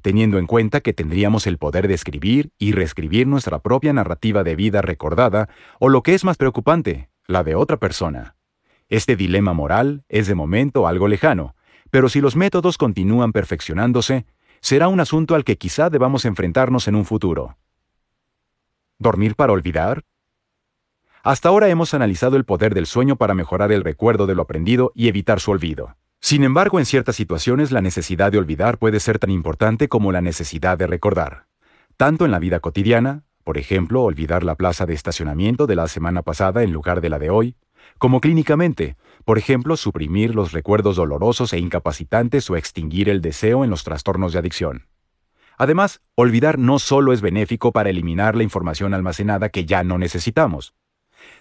teniendo 0.01 0.39
en 0.39 0.47
cuenta 0.47 0.81
que 0.81 0.93
tendríamos 0.93 1.47
el 1.47 1.59
poder 1.59 1.89
de 1.89 1.95
escribir 1.95 2.51
y 2.59 2.73
reescribir 2.73 3.27
nuestra 3.27 3.59
propia 3.61 3.93
narrativa 3.93 4.45
de 4.45 4.57
vida 4.57 4.83
recordada, 4.83 5.49
o 5.79 5.89
lo 5.89 6.03
que 6.03 6.15
es 6.15 6.25
más 6.25 6.37
preocupante, 6.37 7.11
la 7.27 7.45
de 7.45 7.55
otra 7.55 7.77
persona. 7.77 8.37
Este 8.89 9.15
dilema 9.15 9.53
moral 9.53 10.05
es 10.09 10.27
de 10.27 10.35
momento 10.35 10.87
algo 10.87 11.07
lejano, 11.07 11.55
pero 11.91 12.09
si 12.09 12.21
los 12.21 12.37
métodos 12.37 12.79
continúan 12.79 13.33
perfeccionándose, 13.33 14.27
será 14.61 14.89
un 14.89 15.01
asunto 15.01 15.35
al 15.35 15.45
que 15.45 15.57
quizá 15.57 15.91
debamos 15.91 16.25
enfrentarnos 16.25 16.89
en 16.89 16.95
un 16.95 17.05
futuro. 17.05 17.57
¿Dormir 18.99 19.35
para 19.35 19.53
olvidar? 19.53 20.05
Hasta 21.23 21.49
ahora 21.49 21.69
hemos 21.69 21.93
analizado 21.95 22.37
el 22.37 22.45
poder 22.45 22.75
del 22.75 22.87
sueño 22.87 23.17
para 23.17 23.35
mejorar 23.35 23.73
el 23.73 23.85
recuerdo 23.85 24.27
de 24.27 24.35
lo 24.35 24.43
aprendido 24.43 24.93
y 24.95 25.09
evitar 25.09 25.41
su 25.41 25.51
olvido. 25.51 25.97
Sin 26.21 26.45
embargo, 26.45 26.79
en 26.79 26.87
ciertas 26.87 27.17
situaciones 27.17 27.73
la 27.73 27.81
necesidad 27.81 28.31
de 28.31 28.39
olvidar 28.39 28.79
puede 28.79 29.01
ser 29.01 29.19
tan 29.19 29.31
importante 29.31 29.89
como 29.89 30.13
la 30.13 30.21
necesidad 30.21 30.77
de 30.77 30.87
recordar. 30.87 31.47
Tanto 31.97 32.25
en 32.25 32.31
la 32.31 32.39
vida 32.39 32.61
cotidiana, 32.61 33.25
por 33.45 33.59
ejemplo, 33.59 34.03
olvidar 34.03 34.45
la 34.45 34.55
plaza 34.55 34.87
de 34.87 34.95
estacionamiento 34.95 35.67
de 35.67 35.77
la 35.77 35.89
semana 35.89 36.23
pasada 36.23 36.63
en 36.63 36.73
lugar 36.73 37.01
de 37.01 37.09
la 37.09 37.19
de 37.19 37.31
hoy, 37.31 37.57
como 38.01 38.21
clínicamente, 38.21 38.97
por 39.25 39.39
ejemplo, 39.39 39.77
suprimir 39.77 40.35
los 40.35 40.51
recuerdos 40.51 40.97
dolorosos 40.97 41.53
e 41.53 41.59
incapacitantes 41.59 42.51
o 42.51 42.57
extinguir 42.57 43.09
el 43.09 43.21
deseo 43.21 43.63
en 43.63 43.71
los 43.71 43.85
trastornos 43.85 44.33
de 44.33 44.41
adicción. 44.41 44.89
Además, 45.57 46.01
olvidar 46.17 46.59
no 46.59 46.81
solo 46.81 47.13
es 47.13 47.21
benéfico 47.21 47.71
para 47.71 47.91
eliminar 47.91 48.35
la 48.35 48.43
información 48.43 48.95
almacenada 48.95 49.51
que 49.51 49.67
ya 49.67 49.85
no 49.85 49.99
necesitamos, 49.99 50.75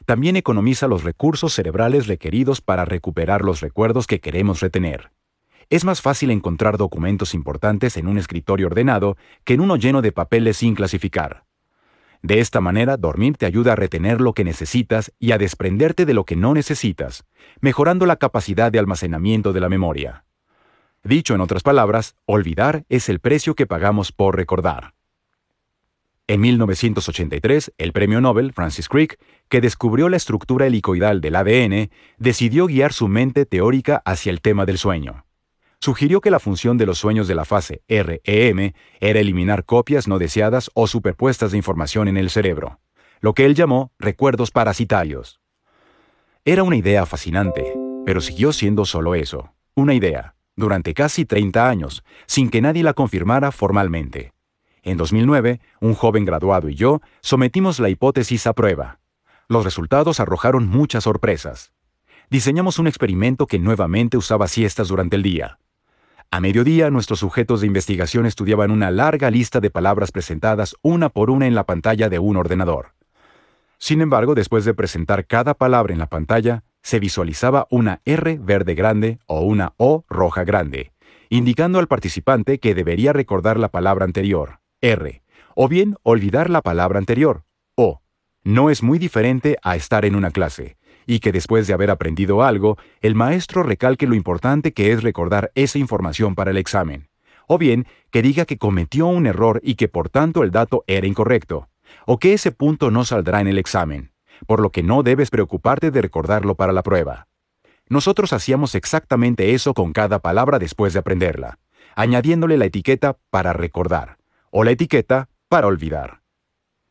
también 0.06 0.36
economiza 0.36 0.88
los 0.88 1.04
recursos 1.04 1.54
cerebrales 1.54 2.08
requeridos 2.08 2.62
para 2.62 2.86
recuperar 2.86 3.44
los 3.44 3.62
recuerdos 3.62 4.08
que 4.08 4.20
queremos 4.20 4.60
retener. 4.60 5.12
Es 5.70 5.86
más 5.86 6.02
fácil 6.02 6.32
encontrar 6.32 6.78
documentos 6.78 7.34
importantes 7.34 7.96
en 7.96 8.08
un 8.08 8.18
escritorio 8.18 8.68
ordenado 8.68 9.18
que 9.44 9.54
en 9.54 9.62
uno 9.62 9.78
lleno 9.78 10.02
de 10.02 10.12
papeles 10.12 10.58
sin 10.58 10.76
clasificar. 10.76 11.46
De 12.22 12.40
esta 12.40 12.60
manera, 12.60 12.98
dormir 12.98 13.38
te 13.38 13.46
ayuda 13.46 13.74
a 13.74 13.76
retener 13.76 14.20
lo 14.20 14.34
que 14.34 14.44
necesitas 14.44 15.14
y 15.20 15.32
a 15.32 15.38
desprenderte 15.38 16.06
de 16.06 16.14
lo 16.14 16.26
que 16.26 16.36
no 16.36 16.54
necesitas, 16.54 17.26
mejorando 17.62 18.06
la 18.06 18.18
capacidad 18.18 18.72
de 18.72 18.80
almacenamiento 18.80 19.54
de 19.54 19.60
la 19.62 19.70
memoria. 19.70 20.26
Dicho 21.04 21.34
en 21.34 21.42
otras 21.42 21.64
palabras, 21.64 22.16
olvidar 22.26 22.84
es 22.90 23.08
el 23.08 23.20
precio 23.20 23.56
que 23.56 23.66
pagamos 23.66 24.12
por 24.12 24.36
recordar. 24.36 24.94
En 26.28 26.42
1983, 26.42 27.74
el 27.78 27.94
premio 27.94 28.22
Nobel 28.22 28.54
Francis 28.54 28.88
Crick, 28.88 29.18
que 29.48 29.62
descubrió 29.62 30.10
la 30.10 30.18
estructura 30.18 30.68
helicoidal 30.68 31.22
del 31.22 31.36
ADN, 31.36 31.90
decidió 32.18 32.68
guiar 32.68 32.94
su 32.94 33.08
mente 33.08 33.46
teórica 33.46 34.04
hacia 34.06 34.30
el 34.30 34.42
tema 34.42 34.66
del 34.66 34.78
sueño. 34.78 35.26
Sugirió 35.82 36.20
que 36.20 36.30
la 36.30 36.40
función 36.40 36.78
de 36.78 36.86
los 36.86 36.98
sueños 36.98 37.30
de 37.30 37.36
la 37.36 37.46
fase 37.46 37.84
REM 37.88 38.74
era 39.00 39.20
eliminar 39.20 39.64
copias 39.64 40.10
no 40.10 40.20
deseadas 40.20 40.70
o 40.74 40.88
superpuestas 40.88 41.52
de 41.52 41.58
información 41.58 42.10
en 42.10 42.18
el 42.18 42.30
cerebro, 42.30 42.82
lo 43.22 43.34
que 43.34 43.46
él 43.46 43.56
llamó 43.56 43.94
recuerdos 43.98 44.52
parasitarios. 44.52 45.40
Era 46.44 46.64
una 46.64 46.76
idea 46.76 47.06
fascinante, 47.06 47.74
pero 48.06 48.20
siguió 48.20 48.52
siendo 48.52 48.84
solo 48.84 49.16
eso, 49.16 49.54
una 49.74 49.94
idea, 49.94 50.36
durante 50.58 50.94
casi 50.94 51.24
30 51.24 51.70
años, 51.70 52.04
sin 52.26 52.50
que 52.50 52.62
nadie 52.62 52.84
la 52.84 52.94
confirmara 52.94 53.54
formalmente. 53.54 54.34
En 54.84 54.98
2009, 54.98 55.62
un 55.80 55.94
joven 55.94 56.26
graduado 56.26 56.68
y 56.68 56.76
yo 56.76 57.02
sometimos 57.22 57.80
la 57.80 57.90
hipótesis 57.90 58.48
a 58.48 58.54
prueba. 58.54 59.00
Los 59.48 59.64
resultados 59.64 60.20
arrojaron 60.20 60.68
muchas 60.68 61.06
sorpresas. 61.06 61.72
Diseñamos 62.30 62.80
un 62.80 62.88
experimento 62.88 63.48
que 63.48 63.60
nuevamente 63.60 64.18
usaba 64.18 64.50
siestas 64.50 64.90
durante 64.90 65.16
el 65.16 65.24
día. 65.24 65.58
A 66.32 66.42
mediodía, 66.42 66.92
nuestros 66.92 67.20
sujetos 67.20 67.62
de 67.62 67.68
investigación 67.68 68.28
estudiaban 68.28 68.70
una 68.70 68.92
larga 68.92 69.32
lista 69.32 69.60
de 69.60 69.72
palabras 69.72 70.12
presentadas 70.12 70.76
una 70.84 71.10
por 71.10 71.32
una 71.32 71.48
en 71.48 71.56
la 71.56 71.64
pantalla 71.64 72.08
de 72.08 72.20
un 72.20 72.38
ordenador. 72.38 72.94
Sin 73.80 74.00
embargo, 74.00 74.36
después 74.36 74.64
de 74.64 74.76
presentar 74.76 75.26
cada 75.26 75.56
palabra 75.56 75.92
en 75.92 75.98
la 75.98 76.06
pantalla, 76.06 76.64
se 76.84 77.00
visualizaba 77.00 77.66
una 77.72 78.02
R 78.06 78.38
verde 78.38 78.76
grande 78.76 79.18
o 79.26 79.42
una 79.42 79.74
O 79.78 80.06
roja 80.08 80.44
grande, 80.44 80.92
indicando 81.30 81.80
al 81.80 81.88
participante 81.88 82.60
que 82.60 82.76
debería 82.76 83.12
recordar 83.12 83.58
la 83.58 83.70
palabra 83.70 84.06
anterior. 84.06 84.60
R, 84.82 85.24
o 85.56 85.68
bien 85.68 85.96
olvidar 86.04 86.52
la 86.52 86.62
palabra 86.62 87.00
anterior, 87.00 87.44
O. 87.74 88.02
No 88.44 88.70
es 88.70 88.84
muy 88.84 89.00
diferente 89.00 89.58
a 89.64 89.76
estar 89.76 90.06
en 90.06 90.16
una 90.16 90.30
clase, 90.30 90.78
y 91.10 91.22
que 91.22 91.32
después 91.32 91.66
de 91.66 91.74
haber 91.74 91.90
aprendido 91.90 92.44
algo, 92.44 92.78
el 93.02 93.16
maestro 93.16 93.64
recalque 93.64 94.06
lo 94.06 94.14
importante 94.14 94.74
que 94.74 94.92
es 94.92 95.02
recordar 95.02 95.52
esa 95.56 95.80
información 95.80 96.36
para 96.36 96.52
el 96.52 96.58
examen, 96.58 97.10
o 97.48 97.58
bien 97.58 97.88
que 98.12 98.22
diga 98.22 98.46
que 98.46 98.60
cometió 98.60 99.08
un 99.08 99.26
error 99.26 99.60
y 99.64 99.74
que 99.74 99.88
por 99.88 100.10
tanto 100.10 100.44
el 100.44 100.52
dato 100.52 100.84
era 100.86 101.08
incorrecto, 101.08 101.68
o 102.06 102.20
que 102.20 102.34
ese 102.34 102.52
punto 102.52 102.92
no 102.92 103.06
saldrá 103.06 103.42
en 103.42 103.48
el 103.48 103.58
examen, 103.58 104.12
por 104.46 104.60
lo 104.60 104.70
que 104.70 104.84
no 104.84 105.02
debes 105.02 105.32
preocuparte 105.32 105.90
de 105.90 106.00
recordarlo 106.00 106.54
para 106.54 106.74
la 106.74 106.84
prueba. 106.84 107.28
Nosotros 107.88 108.32
hacíamos 108.32 108.76
exactamente 108.76 109.56
eso 109.56 109.74
con 109.74 109.94
cada 109.94 110.20
palabra 110.20 110.60
después 110.60 110.94
de 110.94 111.00
aprenderla, 111.00 111.58
añadiéndole 111.96 112.56
la 112.56 112.66
etiqueta 112.66 113.18
para 113.32 113.52
recordar 113.52 114.20
o 114.52 114.64
la 114.64 114.70
etiqueta 114.70 115.28
para 115.48 115.66
olvidar. 115.66 116.22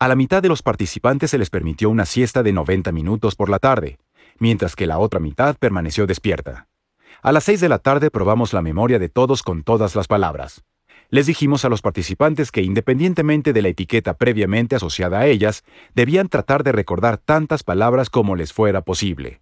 A 0.00 0.06
la 0.06 0.14
mitad 0.14 0.42
de 0.42 0.48
los 0.48 0.62
participantes 0.62 1.30
se 1.30 1.38
les 1.38 1.50
permitió 1.50 1.90
una 1.90 2.04
siesta 2.04 2.44
de 2.44 2.52
90 2.52 2.92
minutos 2.92 3.34
por 3.34 3.48
la 3.48 3.58
tarde, 3.58 3.98
mientras 4.38 4.76
que 4.76 4.86
la 4.86 4.98
otra 4.98 5.20
mitad 5.20 5.56
permaneció 5.56 6.06
despierta. 6.06 6.68
A 7.22 7.32
las 7.32 7.44
6 7.44 7.60
de 7.60 7.68
la 7.68 7.78
tarde 7.78 8.10
probamos 8.10 8.52
la 8.52 8.62
memoria 8.62 8.98
de 8.98 9.08
todos 9.08 9.42
con 9.42 9.62
todas 9.62 9.96
las 9.96 10.06
palabras. 10.06 10.62
Les 11.10 11.26
dijimos 11.26 11.64
a 11.64 11.68
los 11.68 11.80
participantes 11.80 12.52
que 12.52 12.62
independientemente 12.62 13.52
de 13.52 13.62
la 13.62 13.68
etiqueta 13.68 14.14
previamente 14.14 14.76
asociada 14.76 15.20
a 15.20 15.26
ellas, 15.26 15.64
debían 15.94 16.28
tratar 16.28 16.62
de 16.62 16.72
recordar 16.72 17.16
tantas 17.16 17.62
palabras 17.62 18.10
como 18.10 18.36
les 18.36 18.52
fuera 18.52 18.82
posible. 18.82 19.40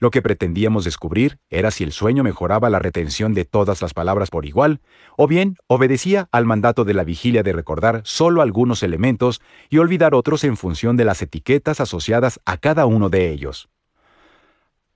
Lo 0.00 0.10
que 0.10 0.22
pretendíamos 0.22 0.84
descubrir 0.84 1.38
era 1.50 1.70
si 1.70 1.82
el 1.82 1.92
sueño 1.92 2.22
mejoraba 2.22 2.70
la 2.70 2.78
retención 2.78 3.34
de 3.34 3.44
todas 3.44 3.82
las 3.82 3.94
palabras 3.94 4.30
por 4.30 4.46
igual, 4.46 4.80
o 5.16 5.26
bien 5.26 5.56
obedecía 5.66 6.28
al 6.30 6.44
mandato 6.44 6.84
de 6.84 6.94
la 6.94 7.04
vigilia 7.04 7.42
de 7.42 7.52
recordar 7.52 8.02
solo 8.04 8.42
algunos 8.42 8.82
elementos 8.82 9.40
y 9.70 9.78
olvidar 9.78 10.14
otros 10.14 10.44
en 10.44 10.56
función 10.56 10.96
de 10.96 11.04
las 11.04 11.20
etiquetas 11.20 11.80
asociadas 11.80 12.38
a 12.44 12.58
cada 12.58 12.86
uno 12.86 13.08
de 13.08 13.30
ellos. 13.30 13.68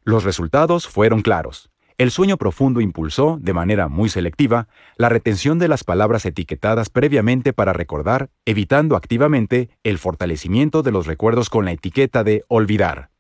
Los 0.05 0.25
resultados 0.25 0.89
fueron 0.89 1.23
claros. 1.23 1.71
El 1.97 2.11
sueño 2.11 2.37
profundo 2.37 2.81
impulsó, 2.81 3.39
de 3.41 3.53
manera 3.53 3.87
muy 3.87 4.09
selectiva, 4.09 4.67
la 4.97 5.09
retención 5.09 5.61
de 5.61 5.69
las 5.69 5.85
palabras 5.85 6.27
etiquetadas 6.27 6.91
previamente 6.91 7.53
para 7.53 7.73
recordar, 7.73 8.31
evitando 8.45 8.97
activamente 8.97 9.71
el 9.85 9.99
fortalecimiento 9.99 10.83
de 10.83 10.91
los 10.91 11.07
recuerdos 11.07 11.49
con 11.51 11.65
la 11.65 11.73
etiqueta 11.73 12.25
de 12.25 12.45
olvidar. 12.49 13.11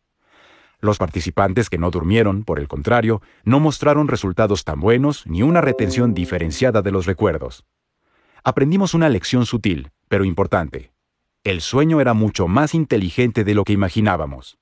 Los 0.80 0.98
participantes 0.98 1.70
que 1.70 1.78
no 1.78 1.92
durmieron, 1.92 2.42
por 2.42 2.58
el 2.58 2.66
contrario, 2.66 3.22
no 3.44 3.60
mostraron 3.60 4.08
resultados 4.08 4.64
tan 4.64 4.80
buenos 4.80 5.24
ni 5.28 5.42
una 5.42 5.60
retención 5.60 6.12
diferenciada 6.12 6.82
de 6.82 6.90
los 6.90 7.06
recuerdos. 7.06 7.64
Aprendimos 8.42 8.94
una 8.94 9.08
lección 9.08 9.46
sutil, 9.46 9.92
pero 10.08 10.24
importante. 10.24 10.92
El 11.44 11.60
sueño 11.60 12.00
era 12.00 12.14
mucho 12.14 12.48
más 12.48 12.74
inteligente 12.74 13.44
de 13.44 13.54
lo 13.54 13.62
que 13.62 13.72
imaginábamos. 13.72 14.58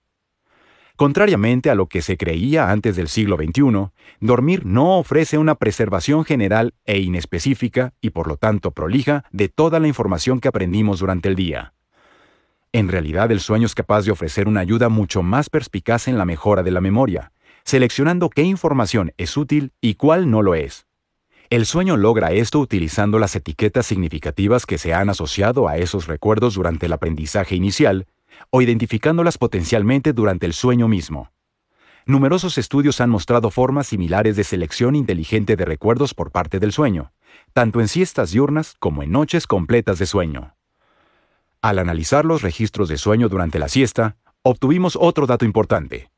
Contrariamente 1.01 1.71
a 1.71 1.75
lo 1.75 1.87
que 1.87 2.03
se 2.03 2.19
creía 2.19 2.71
antes 2.71 2.95
del 2.95 3.09
siglo 3.09 3.39
XXI, 3.39 3.89
dormir 4.21 4.67
no 4.67 4.99
ofrece 4.99 5.39
una 5.39 5.55
preservación 5.55 6.27
general 6.27 6.75
e 6.85 6.99
inespecífica 6.99 7.95
y 8.03 8.11
por 8.11 8.29
lo 8.29 8.37
tanto 8.37 8.73
prolija 8.73 9.25
de 9.33 9.49
toda 9.49 9.81
la 9.81 9.89
información 9.89 10.41
que 10.41 10.49
aprendimos 10.49 11.01
durante 11.01 11.31
el 11.31 11.37
día. 11.37 11.73
En 12.75 12.89
realidad 12.89 13.33
el 13.33 13.41
sueño 13.41 13.65
es 13.65 13.75
capaz 13.75 14.03
de 14.03 14.11
ofrecer 14.11 14.47
una 14.47 14.61
ayuda 14.61 14.91
mucho 14.91 15.23
más 15.23 15.49
perspicaz 15.49 16.07
en 16.07 16.19
la 16.19 16.27
mejora 16.27 16.63
de 16.63 16.71
la 16.71 16.83
memoria, 16.83 17.33
seleccionando 17.65 18.29
qué 18.29 18.43
información 18.43 19.15
es 19.17 19.39
útil 19.39 19.73
y 19.81 19.95
cuál 19.95 20.31
no 20.31 20.43
lo 20.43 20.55
es. 20.55 20.87
El 21.49 21.65
sueño 21.65 21.97
logra 21.97 22.33
esto 22.33 22.61
utilizando 22.61 23.19
las 23.19 23.35
etiquetas 23.35 23.87
significativas 23.87 24.67
que 24.67 24.77
se 24.77 24.93
han 24.93 25.09
asociado 25.09 25.67
a 25.67 25.79
esos 25.79 26.09
recuerdos 26.09 26.57
durante 26.57 26.85
el 26.85 26.93
aprendizaje 26.93 27.57
inicial 27.57 28.07
o 28.49 28.63
identificándolas 28.63 29.37
potencialmente 29.37 30.13
durante 30.13 30.47
el 30.47 30.55
sueño 30.55 30.89
mismo. 30.89 31.31
Numerosos 32.07 32.57
estudios 32.59 33.01
han 33.01 33.11
mostrado 33.11 33.51
formas 33.51 33.89
similares 33.89 34.37
de 34.37 34.45
selección 34.45 34.97
inteligente 34.97 35.57
de 35.57 35.65
recuerdos 35.65 36.15
por 36.15 36.31
parte 36.31 36.59
del 36.59 36.73
sueño, 36.73 37.13
tanto 37.53 37.81
en 37.81 37.89
siestas 37.89 38.31
diurnas 38.33 38.75
como 38.79 39.03
en 39.03 39.13
noches 39.13 39.47
completas 39.47 39.99
de 39.99 40.07
sueño. 40.07 40.57
Al 41.63 41.79
analizar 41.79 42.25
los 42.25 42.43
registros 42.43 42.89
de 42.89 42.97
sueño 42.97 43.29
durante 43.29 43.59
la 43.59 43.69
siesta, 43.69 44.17
obtuvimos 44.43 44.97
otro 44.99 45.27
dato 45.27 45.45
importante. 45.45 46.11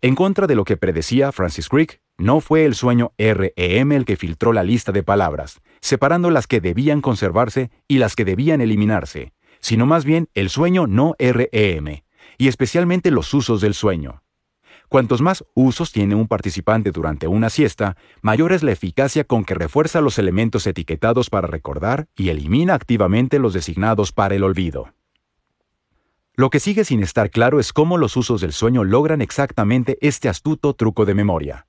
En 0.00 0.14
contra 0.14 0.46
de 0.46 0.54
lo 0.54 0.64
que 0.64 0.76
predecía 0.76 1.32
Francis 1.32 1.68
Crick, 1.68 2.00
no 2.18 2.40
fue 2.40 2.64
el 2.64 2.74
sueño 2.74 3.12
REM 3.16 3.92
el 3.92 4.04
que 4.04 4.16
filtró 4.16 4.52
la 4.52 4.64
lista 4.64 4.90
de 4.90 5.04
palabras, 5.04 5.60
separando 5.80 6.30
las 6.30 6.46
que 6.48 6.60
debían 6.60 7.00
conservarse 7.00 7.70
y 7.86 7.98
las 7.98 8.16
que 8.16 8.24
debían 8.24 8.60
eliminarse, 8.60 9.32
sino 9.60 9.86
más 9.86 10.04
bien 10.04 10.28
el 10.34 10.50
sueño 10.50 10.86
no 10.86 11.14
REM, 11.18 12.02
y 12.38 12.48
especialmente 12.48 13.10
los 13.10 13.32
usos 13.34 13.60
del 13.60 13.74
sueño. 13.74 14.22
Cuantos 14.88 15.20
más 15.20 15.44
usos 15.54 15.92
tiene 15.92 16.14
un 16.14 16.28
participante 16.28 16.92
durante 16.92 17.26
una 17.26 17.50
siesta, 17.50 17.96
mayor 18.22 18.52
es 18.52 18.62
la 18.62 18.72
eficacia 18.72 19.24
con 19.24 19.44
que 19.44 19.54
refuerza 19.54 20.00
los 20.00 20.18
elementos 20.18 20.66
etiquetados 20.66 21.28
para 21.28 21.46
recordar 21.46 22.08
y 22.16 22.30
elimina 22.30 22.72
activamente 22.72 23.38
los 23.38 23.52
designados 23.52 24.12
para 24.12 24.34
el 24.34 24.44
olvido. 24.44 24.94
Lo 26.34 26.48
que 26.48 26.60
sigue 26.60 26.84
sin 26.84 27.02
estar 27.02 27.30
claro 27.30 27.60
es 27.60 27.72
cómo 27.72 27.98
los 27.98 28.16
usos 28.16 28.40
del 28.40 28.52
sueño 28.52 28.82
logran 28.82 29.20
exactamente 29.20 29.98
este 30.00 30.28
astuto 30.28 30.72
truco 30.72 31.04
de 31.04 31.14
memoria. 31.14 31.66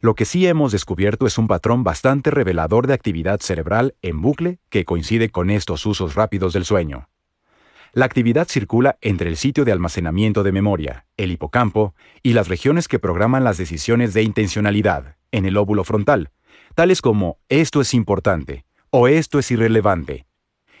Lo 0.00 0.14
que 0.14 0.24
sí 0.24 0.46
hemos 0.46 0.72
descubierto 0.72 1.26
es 1.26 1.38
un 1.38 1.46
patrón 1.46 1.84
bastante 1.84 2.30
revelador 2.30 2.86
de 2.86 2.94
actividad 2.94 3.40
cerebral 3.40 3.94
en 4.00 4.22
bucle 4.22 4.60
que 4.68 4.84
coincide 4.84 5.30
con 5.30 5.50
estos 5.50 5.84
usos 5.86 6.14
rápidos 6.14 6.54
del 6.54 6.64
sueño. 6.64 7.08
La 7.98 8.04
actividad 8.04 8.46
circula 8.46 8.96
entre 9.00 9.28
el 9.28 9.36
sitio 9.36 9.64
de 9.64 9.72
almacenamiento 9.72 10.44
de 10.44 10.52
memoria, 10.52 11.06
el 11.16 11.32
hipocampo, 11.32 11.96
y 12.22 12.32
las 12.32 12.46
regiones 12.46 12.86
que 12.86 13.00
programan 13.00 13.42
las 13.42 13.58
decisiones 13.58 14.14
de 14.14 14.22
intencionalidad, 14.22 15.16
en 15.32 15.46
el 15.46 15.56
óvulo 15.56 15.82
frontal, 15.82 16.30
tales 16.76 17.02
como 17.02 17.40
esto 17.48 17.80
es 17.80 17.94
importante 17.94 18.64
o 18.90 19.08
esto 19.08 19.40
es 19.40 19.50
irrelevante. 19.50 20.26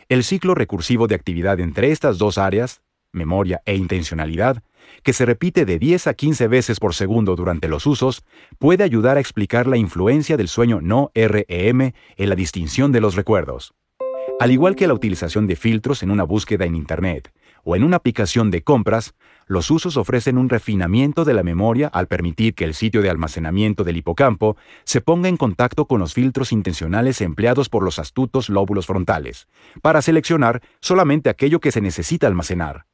El 0.08 0.22
ciclo 0.22 0.54
recursivo 0.54 1.08
de 1.08 1.16
actividad 1.16 1.58
entre 1.58 1.90
estas 1.90 2.18
dos 2.18 2.38
áreas, 2.38 2.82
memoria 3.10 3.62
e 3.66 3.74
intencionalidad, 3.74 4.62
que 5.02 5.12
se 5.12 5.26
repite 5.26 5.64
de 5.64 5.80
10 5.80 6.06
a 6.06 6.14
15 6.14 6.46
veces 6.46 6.78
por 6.78 6.94
segundo 6.94 7.34
durante 7.34 7.66
los 7.66 7.84
usos, 7.86 8.22
puede 8.60 8.84
ayudar 8.84 9.16
a 9.16 9.20
explicar 9.20 9.66
la 9.66 9.76
influencia 9.76 10.36
del 10.36 10.46
sueño 10.46 10.80
no 10.80 11.10
REM 11.16 11.80
en 11.80 12.28
la 12.28 12.36
distinción 12.36 12.92
de 12.92 13.00
los 13.00 13.16
recuerdos. 13.16 13.74
Al 14.40 14.52
igual 14.52 14.76
que 14.76 14.86
la 14.86 14.94
utilización 14.94 15.48
de 15.48 15.56
filtros 15.56 16.04
en 16.04 16.12
una 16.12 16.22
búsqueda 16.22 16.64
en 16.64 16.76
Internet 16.76 17.32
o 17.64 17.74
en 17.74 17.82
una 17.82 17.96
aplicación 17.96 18.52
de 18.52 18.62
compras, 18.62 19.14
los 19.46 19.68
usos 19.68 19.96
ofrecen 19.96 20.38
un 20.38 20.48
refinamiento 20.48 21.24
de 21.24 21.34
la 21.34 21.42
memoria 21.42 21.88
al 21.88 22.06
permitir 22.06 22.54
que 22.54 22.64
el 22.64 22.74
sitio 22.74 23.02
de 23.02 23.10
almacenamiento 23.10 23.82
del 23.82 23.96
hipocampo 23.96 24.56
se 24.84 25.00
ponga 25.00 25.28
en 25.28 25.36
contacto 25.36 25.86
con 25.86 25.98
los 25.98 26.14
filtros 26.14 26.52
intencionales 26.52 27.20
empleados 27.20 27.68
por 27.68 27.82
los 27.82 27.98
astutos 27.98 28.48
lóbulos 28.48 28.86
frontales, 28.86 29.48
para 29.82 30.02
seleccionar 30.02 30.62
solamente 30.80 31.30
aquello 31.30 31.58
que 31.58 31.72
se 31.72 31.80
necesita 31.80 32.28
almacenar. 32.28 32.86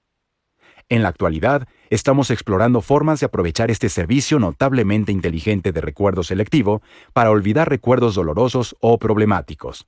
En 0.88 1.03
la 1.03 1.11
actualidad, 1.11 1.68
estamos 1.90 2.30
explorando 2.30 2.80
formas 2.80 3.20
de 3.20 3.26
aprovechar 3.26 3.70
este 3.70 3.90
servicio 3.90 4.38
notablemente 4.38 5.12
inteligente 5.12 5.72
de 5.72 5.82
recuerdo 5.82 6.22
selectivo 6.22 6.80
para 7.12 7.30
olvidar 7.30 7.68
recuerdos 7.68 8.14
dolorosos 8.14 8.76
o 8.80 8.99
problemáticos. 8.99 9.86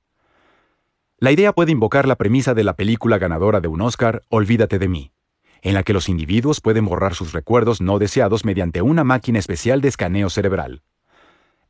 La 1.19 1.31
idea 1.31 1.51
puede 1.51 1.71
invocar 1.71 2.07
la 2.07 2.15
premisa 2.15 2.53
de 2.53 2.63
la 2.63 2.75
película 2.75 3.17
ganadora 3.17 3.59
de 3.59 3.67
un 3.67 3.81
Oscar, 3.81 4.21
Olvídate 4.29 4.77
de 4.77 4.87
mí, 4.87 5.11
en 5.63 5.73
la 5.73 5.81
que 5.81 5.91
los 5.91 6.09
individuos 6.09 6.61
pueden 6.61 6.85
borrar 6.85 7.15
sus 7.15 7.33
recuerdos 7.33 7.81
no 7.81 7.97
deseados 7.97 8.45
mediante 8.45 8.83
una 8.83 9.03
máquina 9.03 9.39
especial 9.39 9.81
de 9.81 9.87
escaneo 9.87 10.29
cerebral. 10.29 10.83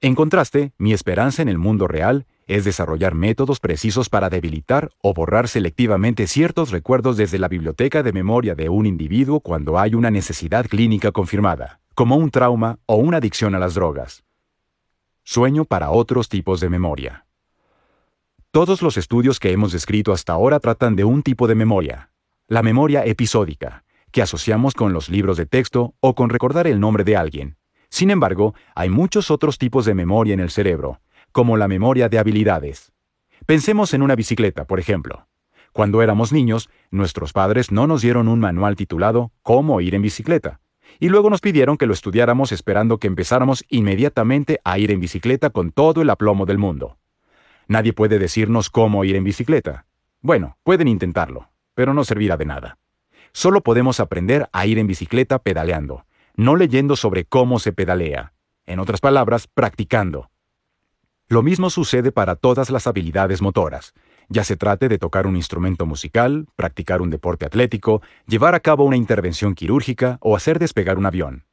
En 0.02 0.16
contraste, 0.16 0.74
mi 0.78 0.92
esperanza 0.92 1.42
en 1.42 1.48
el 1.48 1.58
mundo 1.58 1.88
real 1.88 2.26
es 2.46 2.66
desarrollar 2.66 3.16
métodos 3.16 3.62
precisos 3.62 4.10
para 4.10 4.30
debilitar 4.30 4.90
o 5.02 5.14
borrar 5.14 5.48
selectivamente 5.48 6.28
ciertos 6.28 6.72
recuerdos 6.72 7.16
desde 7.16 7.40
la 7.40 7.48
biblioteca 7.48 8.04
de 8.04 8.12
memoria 8.12 8.54
de 8.54 8.68
un 8.68 8.86
individuo 8.86 9.40
cuando 9.40 9.80
hay 9.80 9.96
una 9.96 10.12
necesidad 10.12 10.66
clínica 10.66 11.14
confirmada, 11.14 11.80
como 11.96 12.18
un 12.18 12.32
trauma 12.32 12.80
o 12.86 12.98
una 12.98 13.18
adicción 13.18 13.56
a 13.56 13.60
las 13.60 13.76
drogas. 13.76 14.26
Sueño 15.24 15.64
para 15.64 15.90
otros 15.90 16.28
tipos 16.28 16.60
de 16.60 16.70
memoria. 16.70 17.27
Todos 18.52 18.82
los 18.82 18.98
estudios 18.98 19.40
que 19.40 19.52
hemos 19.52 19.74
descrito 19.74 20.14
hasta 20.14 20.34
ahora 20.34 20.60
tratan 20.60 20.96
de 20.96 21.04
un 21.04 21.22
tipo 21.22 21.48
de 21.48 21.56
memoria, 21.56 22.12
la 22.48 22.64
memoria 22.64 23.06
episódica, 23.06 23.84
que 24.12 24.22
asociamos 24.22 24.74
con 24.74 24.94
los 24.94 25.10
libros 25.10 25.38
de 25.38 25.46
texto 25.46 25.94
o 26.00 26.16
con 26.16 26.30
recordar 26.30 26.66
el 26.66 26.80
nombre 26.80 27.04
de 27.04 27.18
alguien. 27.18 27.58
Sin 27.90 28.10
embargo, 28.10 28.56
hay 28.74 28.90
muchos 28.90 29.32
otros 29.32 29.58
tipos 29.58 29.86
de 29.86 29.94
memoria 29.94 30.34
en 30.34 30.40
el 30.40 30.50
cerebro, 30.50 31.02
como 31.34 31.58
la 31.58 31.68
memoria 31.68 32.08
de 32.08 32.20
habilidades. 32.20 32.94
Pensemos 33.46 33.94
en 33.94 34.02
una 34.02 34.16
bicicleta, 34.16 34.66
por 34.66 34.80
ejemplo. 34.80 35.28
Cuando 35.74 36.02
éramos 36.02 36.32
niños, 36.32 36.70
nuestros 36.90 37.34
padres 37.34 37.72
no 37.72 37.86
nos 37.86 38.02
dieron 38.02 38.30
un 38.30 38.40
manual 38.40 38.76
titulado 38.78 39.32
Cómo 39.44 39.82
ir 39.82 39.94
en 39.94 40.02
bicicleta, 40.02 40.62
y 41.00 41.10
luego 41.10 41.30
nos 41.30 41.42
pidieron 41.42 41.78
que 41.78 41.86
lo 41.86 41.94
estudiáramos 41.94 42.54
esperando 42.54 42.98
que 42.98 43.08
empezáramos 43.08 43.66
inmediatamente 43.68 44.62
a 44.64 44.80
ir 44.80 44.90
en 44.90 45.02
bicicleta 45.02 45.50
con 45.50 45.72
todo 45.72 46.02
el 46.02 46.10
aplomo 46.10 46.46
del 46.46 46.58
mundo. 46.58 46.98
Nadie 47.68 47.94
puede 47.94 48.20
decirnos 48.20 48.70
cómo 48.70 49.04
ir 49.04 49.16
en 49.16 49.24
bicicleta. 49.24 49.86
Bueno, 50.22 50.58
pueden 50.64 50.88
intentarlo, 50.88 51.50
pero 51.74 51.94
no 51.94 52.04
servirá 52.04 52.38
de 52.38 52.46
nada. 52.46 52.78
Solo 53.32 53.62
podemos 53.62 54.00
aprender 54.00 54.50
a 54.52 54.66
ir 54.66 54.80
en 54.80 54.88
bicicleta 54.88 55.40
pedaleando, 55.40 56.06
no 56.36 56.56
leyendo 56.56 56.96
sobre 56.96 57.26
cómo 57.26 57.60
se 57.60 57.74
pedalea. 57.74 58.34
En 58.66 58.80
otras 58.80 59.00
palabras, 59.00 59.48
practicando. 59.48 60.30
Lo 61.28 61.44
mismo 61.44 61.70
sucede 61.70 62.12
para 62.12 62.36
todas 62.36 62.70
las 62.70 62.88
habilidades 62.88 63.42
motoras, 63.42 63.94
ya 64.30 64.44
se 64.44 64.58
trate 64.58 64.90
de 64.90 64.98
tocar 64.98 65.26
un 65.26 65.36
instrumento 65.38 65.86
musical, 65.86 66.48
practicar 66.56 67.02
un 67.02 67.10
deporte 67.10 67.46
atlético, 67.46 68.02
llevar 68.28 68.56
a 68.56 68.60
cabo 68.60 68.84
una 68.84 68.98
intervención 68.98 69.56
quirúrgica 69.56 70.18
o 70.22 70.36
hacer 70.36 70.60
despegar 70.60 70.98
un 70.98 71.06
avión. 71.06 71.46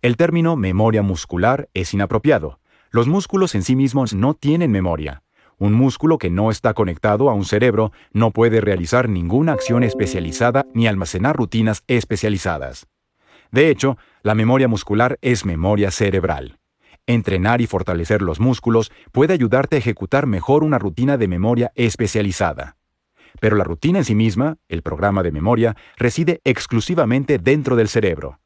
El 0.00 0.16
término 0.16 0.56
memoria 0.56 1.02
muscular 1.02 1.68
es 1.74 1.92
inapropiado. 1.92 2.58
Los 2.90 3.06
músculos 3.06 3.54
en 3.54 3.62
sí 3.62 3.76
mismos 3.76 4.14
no 4.14 4.34
tienen 4.34 4.70
memoria. 4.70 5.22
Un 5.58 5.72
músculo 5.72 6.18
que 6.18 6.28
no 6.28 6.50
está 6.50 6.74
conectado 6.74 7.30
a 7.30 7.34
un 7.34 7.46
cerebro 7.46 7.90
no 8.12 8.30
puede 8.30 8.60
realizar 8.60 9.08
ninguna 9.08 9.52
acción 9.52 9.82
especializada 9.84 10.66
ni 10.74 10.86
almacenar 10.86 11.34
rutinas 11.34 11.82
especializadas. 11.86 12.86
De 13.50 13.70
hecho, 13.70 13.96
la 14.22 14.34
memoria 14.34 14.68
muscular 14.68 15.18
es 15.22 15.46
memoria 15.46 15.90
cerebral. 15.90 16.58
Entrenar 17.06 17.62
y 17.62 17.66
fortalecer 17.66 18.20
los 18.20 18.38
músculos 18.38 18.92
puede 19.12 19.32
ayudarte 19.32 19.76
a 19.76 19.78
ejecutar 19.78 20.26
mejor 20.26 20.62
una 20.62 20.78
rutina 20.78 21.16
de 21.16 21.28
memoria 21.28 21.72
especializada. 21.74 22.76
Pero 23.40 23.56
la 23.56 23.64
rutina 23.64 23.98
en 23.98 24.04
sí 24.04 24.14
misma, 24.14 24.58
el 24.68 24.82
programa 24.82 25.22
de 25.22 25.32
memoria, 25.32 25.76
reside 25.96 26.40
exclusivamente 26.44 27.38
dentro 27.38 27.76
del 27.76 27.88
cerebro. 27.88 28.40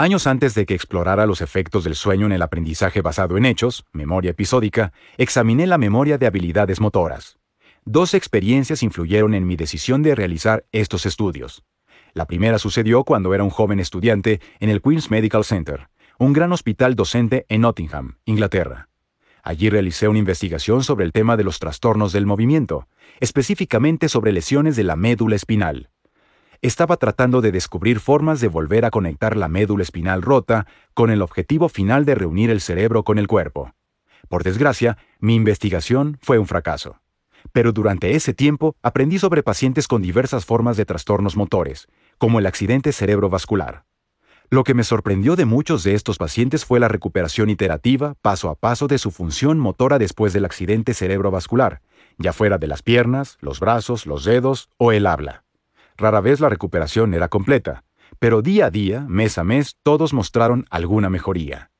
Años 0.00 0.26
antes 0.26 0.54
de 0.54 0.64
que 0.64 0.72
explorara 0.72 1.26
los 1.26 1.42
efectos 1.42 1.84
del 1.84 1.94
sueño 1.94 2.24
en 2.24 2.32
el 2.32 2.40
aprendizaje 2.40 3.02
basado 3.02 3.36
en 3.36 3.44
hechos, 3.44 3.84
memoria 3.92 4.30
episódica, 4.30 4.94
examiné 5.18 5.66
la 5.66 5.76
memoria 5.76 6.16
de 6.16 6.26
habilidades 6.26 6.80
motoras. 6.80 7.36
Dos 7.84 8.14
experiencias 8.14 8.82
influyeron 8.82 9.34
en 9.34 9.46
mi 9.46 9.56
decisión 9.56 10.00
de 10.02 10.14
realizar 10.14 10.64
estos 10.72 11.04
estudios. 11.04 11.64
La 12.14 12.24
primera 12.24 12.58
sucedió 12.58 13.04
cuando 13.04 13.34
era 13.34 13.44
un 13.44 13.50
joven 13.50 13.78
estudiante 13.78 14.40
en 14.58 14.70
el 14.70 14.80
Queen's 14.80 15.10
Medical 15.10 15.44
Center, 15.44 15.90
un 16.18 16.32
gran 16.32 16.50
hospital 16.52 16.96
docente 16.96 17.44
en 17.50 17.60
Nottingham, 17.60 18.16
Inglaterra. 18.24 18.88
Allí 19.42 19.68
realicé 19.68 20.08
una 20.08 20.18
investigación 20.18 20.82
sobre 20.82 21.04
el 21.04 21.12
tema 21.12 21.36
de 21.36 21.44
los 21.44 21.58
trastornos 21.58 22.12
del 22.12 22.24
movimiento, 22.24 22.88
específicamente 23.20 24.08
sobre 24.08 24.32
lesiones 24.32 24.76
de 24.76 24.84
la 24.84 24.96
médula 24.96 25.36
espinal 25.36 25.90
estaba 26.62 26.96
tratando 26.96 27.40
de 27.40 27.52
descubrir 27.52 28.00
formas 28.00 28.40
de 28.40 28.48
volver 28.48 28.84
a 28.84 28.90
conectar 28.90 29.36
la 29.36 29.48
médula 29.48 29.82
espinal 29.82 30.22
rota 30.22 30.66
con 30.94 31.10
el 31.10 31.22
objetivo 31.22 31.68
final 31.68 32.04
de 32.04 32.14
reunir 32.14 32.50
el 32.50 32.60
cerebro 32.60 33.02
con 33.02 33.18
el 33.18 33.26
cuerpo. 33.26 33.74
Por 34.28 34.44
desgracia, 34.44 34.98
mi 35.18 35.34
investigación 35.34 36.18
fue 36.20 36.38
un 36.38 36.46
fracaso. 36.46 37.00
Pero 37.52 37.72
durante 37.72 38.14
ese 38.14 38.34
tiempo 38.34 38.76
aprendí 38.82 39.18
sobre 39.18 39.42
pacientes 39.42 39.88
con 39.88 40.02
diversas 40.02 40.44
formas 40.44 40.76
de 40.76 40.84
trastornos 40.84 41.36
motores, 41.36 41.88
como 42.18 42.38
el 42.38 42.46
accidente 42.46 42.92
cerebrovascular. 42.92 43.84
Lo 44.50 44.64
que 44.64 44.74
me 44.74 44.84
sorprendió 44.84 45.36
de 45.36 45.46
muchos 45.46 45.84
de 45.84 45.94
estos 45.94 46.18
pacientes 46.18 46.64
fue 46.64 46.80
la 46.80 46.88
recuperación 46.88 47.48
iterativa, 47.50 48.14
paso 48.20 48.50
a 48.50 48.56
paso, 48.56 48.88
de 48.88 48.98
su 48.98 49.10
función 49.10 49.58
motora 49.58 49.98
después 49.98 50.32
del 50.32 50.44
accidente 50.44 50.92
cerebrovascular, 50.92 51.80
ya 52.18 52.32
fuera 52.32 52.58
de 52.58 52.66
las 52.66 52.82
piernas, 52.82 53.38
los 53.40 53.60
brazos, 53.60 54.06
los 54.06 54.24
dedos 54.24 54.68
o 54.76 54.92
el 54.92 55.06
habla. 55.06 55.44
Rara 56.00 56.22
vez 56.22 56.40
la 56.40 56.48
recuperación 56.48 57.12
era 57.12 57.28
completa, 57.28 57.84
pero 58.18 58.40
día 58.40 58.66
a 58.66 58.70
día, 58.70 59.04
mes 59.06 59.36
a 59.36 59.44
mes, 59.44 59.76
todos 59.82 60.14
mostraron 60.14 60.64
alguna 60.70 61.10
mejoría. 61.10 61.70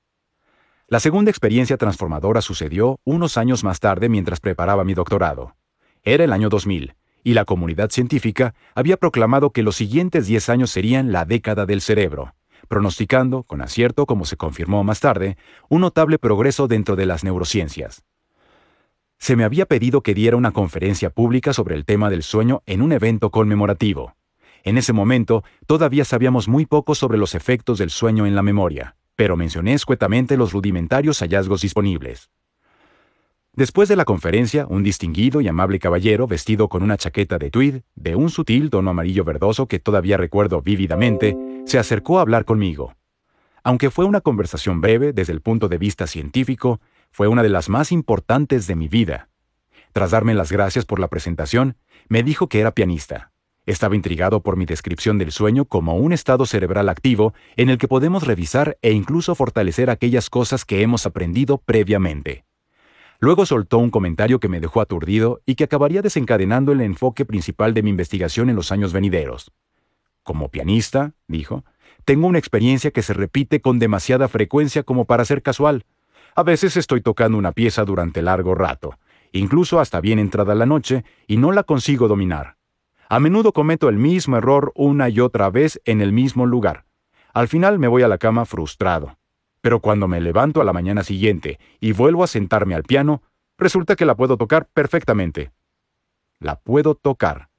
La 0.89 1.01
segunda 1.01 1.31
experiencia 1.31 1.79
transformadora 1.79 2.43
sucedió 2.43 3.01
unos 3.05 3.39
años 3.39 3.65
más 3.65 3.81
tarde 3.81 4.11
mientras 4.11 4.39
preparaba 4.39 4.85
mi 4.85 4.93
doctorado. 4.93 5.57
Era 6.03 6.25
el 6.25 6.35
año 6.35 6.51
2000, 6.51 6.97
y 7.25 7.33
la 7.33 7.47
comunidad 7.47 7.89
científica 7.89 8.55
había 8.75 8.99
proclamado 8.99 9.53
que 9.53 9.63
los 9.63 9.77
siguientes 9.77 10.27
10 10.27 10.51
años 10.51 10.71
serían 10.71 11.13
la 11.13 11.25
década 11.25 11.65
del 11.65 11.81
cerebro, 11.81 12.35
pronosticando, 12.69 13.45
con 13.45 13.63
acierto 13.63 14.05
como 14.05 14.27
se 14.27 14.37
confirmó 14.37 14.85
más 14.85 15.01
tarde, 15.01 15.39
un 15.71 15.81
notable 15.81 16.19
progreso 16.19 16.69
dentro 16.69 16.95
de 16.95 17.07
las 17.07 17.25
neurociencias. 17.25 18.05
Se 19.21 19.37
me 19.37 19.45
había 19.45 19.67
pedido 19.67 20.03
que 20.03 20.15
diera 20.15 20.39
una 20.39 20.51
conferencia 20.51 21.11
pública 21.11 21.53
sobre 21.53 21.75
el 21.75 21.85
tema 21.85 22.09
del 22.09 22.23
sueño 22.23 22.63
en 22.65 22.81
un 22.81 22.91
evento 22.91 23.31
conmemorativo. 23.31 24.17
En 24.65 24.79
ese 24.79 24.95
momento 24.95 25.45
todavía 25.67 26.07
sabíamos 26.07 26.49
muy 26.49 26.65
poco 26.65 26.95
sobre 26.95 27.19
los 27.19 27.35
efectos 27.35 27.77
del 27.77 27.91
sueño 27.91 28.27
en 28.27 28.35
la 28.35 28.43
memoria, 28.43 28.97
pero 29.17 29.37
mencioné 29.37 29.75
escuetamente 29.75 30.39
los 30.39 30.53
rudimentarios 30.53 31.21
hallazgos 31.21 31.61
disponibles. 31.61 32.31
Después 33.53 33.91
de 33.91 33.97
la 33.97 34.07
conferencia, 34.07 34.67
un 34.67 34.83
distinguido 34.83 35.43
y 35.43 35.49
amable 35.49 35.79
caballero 35.79 36.27
vestido 36.27 36.71
con 36.71 36.83
una 36.83 36.97
chaqueta 36.97 37.37
de 37.37 37.51
tweed, 37.51 37.83
de 37.97 38.17
un 38.17 38.31
sutil 38.31 38.71
tono 38.71 38.89
amarillo 38.89 39.25
verdoso 39.25 39.67
que 39.67 39.81
todavía 39.81 40.17
recuerdo 40.17 40.63
vívidamente, 40.63 41.37
se 41.67 41.79
acercó 41.79 42.19
a 42.19 42.23
hablar 42.23 42.47
conmigo. 42.47 42.95
Aunque 43.63 43.91
fue 43.91 44.07
una 44.07 44.23
conversación 44.23 44.81
breve 44.81 45.13
desde 45.13 45.35
el 45.35 45.43
punto 45.43 45.69
de 45.69 45.77
vista 45.77 46.07
científico, 46.07 46.81
fue 47.11 47.29
una 47.29 47.43
de 47.43 47.49
las 47.49 47.69
más 47.69 47.93
importantes 47.93 48.67
de 48.67 48.77
mi 48.77 48.89
vida. 48.89 49.29
Tras 49.93 50.13
darme 50.13 50.35
las 50.35 50.53
gracias 50.53 50.85
por 50.85 51.01
la 51.01 51.09
presentación, 51.09 51.77
me 52.09 52.23
dijo 52.23 52.49
que 52.49 52.61
era 52.61 52.73
pianista. 52.73 53.33
Estaba 53.67 53.95
intrigado 53.95 54.43
por 54.43 54.57
mi 54.57 54.65
descripción 54.65 55.19
del 55.19 55.33
sueño 55.33 55.65
como 55.65 55.97
un 55.97 56.13
estado 56.13 56.47
cerebral 56.47 56.89
activo 56.89 57.35
en 57.57 57.69
el 57.69 57.79
que 57.79 57.89
podemos 57.89 58.27
revisar 58.27 58.79
e 58.83 58.93
incluso 58.93 59.35
fortalecer 59.35 59.91
aquellas 59.91 60.31
cosas 60.31 60.65
que 60.65 60.83
hemos 60.83 61.07
aprendido 61.07 61.59
previamente. 61.59 62.45
Luego 63.21 63.45
soltó 63.45 63.79
un 63.79 63.91
comentario 63.91 64.41
que 64.41 64.49
me 64.49 64.61
dejó 64.61 64.81
aturdido 64.81 65.43
y 65.45 65.55
que 65.55 65.65
acabaría 65.65 66.01
desencadenando 66.01 66.73
el 66.73 66.81
enfoque 66.81 67.27
principal 67.27 67.75
de 67.75 67.83
mi 67.83 67.91
investigación 67.91 68.49
en 68.49 68.57
los 68.57 68.73
años 68.73 68.95
venideros. 68.95 69.53
Como 70.23 70.51
pianista, 70.51 71.13
dijo, 71.29 71.65
tengo 72.07 72.27
una 72.27 72.39
experiencia 72.39 72.93
que 72.93 73.03
se 73.03 73.13
repite 73.13 73.61
con 73.61 73.79
demasiada 73.79 74.27
frecuencia 74.29 74.83
como 74.85 75.05
para 75.05 75.27
ser 75.27 75.43
casual. 75.43 75.85
A 76.35 76.43
veces 76.43 76.77
estoy 76.77 77.01
tocando 77.01 77.39
una 77.39 77.53
pieza 77.53 77.85
durante 77.85 78.23
largo 78.23 78.55
rato, 78.55 78.99
incluso 79.33 79.81
hasta 79.81 80.01
bien 80.01 80.19
entrada 80.19 80.55
la 80.55 80.67
noche, 80.67 81.05
y 81.27 81.37
no 81.37 81.53
la 81.53 81.65
consigo 81.65 82.09
dominar. 82.09 82.57
A 83.09 83.19
menudo 83.19 83.53
cometo 83.53 83.89
el 83.89 83.97
mismo 83.97 84.37
error 84.37 84.73
una 84.77 85.09
y 85.09 85.21
otra 85.21 85.51
vez 85.51 85.81
en 85.85 86.01
el 86.01 86.13
mismo 86.13 86.47
lugar. 86.47 86.85
Al 87.33 87.49
final 87.49 87.79
me 87.79 87.89
voy 87.89 88.03
a 88.03 88.09
la 88.09 88.19
cama 88.19 88.45
frustrado. 88.45 89.19
Pero 89.61 89.81
cuando 89.81 90.09
me 90.09 90.21
levanto 90.21 90.61
a 90.61 90.65
la 90.65 90.73
mañana 90.73 91.03
siguiente 91.03 91.59
y 91.81 91.93
vuelvo 91.93 92.25
a 92.25 92.29
sentarme 92.29 92.75
al 92.75 92.85
piano, 92.85 93.23
resulta 93.59 93.97
que 93.97 94.07
la 94.07 94.15
puedo 94.15 94.37
tocar 94.37 94.69
perfectamente. 94.73 95.53
La 96.39 96.57
puedo 96.57 96.95
tocar. 96.95 97.51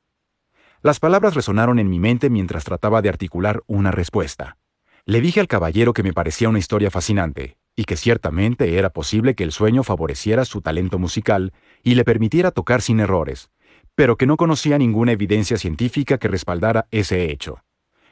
Las 0.81 0.99
palabras 0.99 1.35
resonaron 1.35 1.77
en 1.77 1.89
mi 1.89 1.99
mente 1.99 2.29
mientras 2.29 2.63
trataba 2.63 3.01
de 3.03 3.09
articular 3.09 3.61
una 3.67 3.91
respuesta. 3.91 4.57
Le 5.05 5.21
dije 5.21 5.39
al 5.39 5.47
caballero 5.47 5.93
que 5.93 6.01
me 6.01 6.13
parecía 6.13 6.49
una 6.49 6.59
historia 6.59 6.89
fascinante, 6.89 7.57
y 7.75 7.85
que 7.85 7.95
ciertamente 7.95 8.77
era 8.77 8.91
posible 8.91 9.35
que 9.35 9.43
el 9.43 9.51
sueño 9.51 9.83
favoreciera 9.83 10.45
su 10.45 10.61
talento 10.61 10.99
musical 10.99 11.53
y 11.83 11.95
le 11.95 12.03
permitiera 12.03 12.51
tocar 12.51 12.81
sin 12.81 12.99
errores, 12.99 13.49
pero 13.95 14.17
que 14.17 14.25
no 14.25 14.37
conocía 14.37 14.77
ninguna 14.77 15.11
evidencia 15.13 15.57
científica 15.57 16.17
que 16.17 16.27
respaldara 16.27 16.87
ese 16.91 17.31
hecho. 17.31 17.63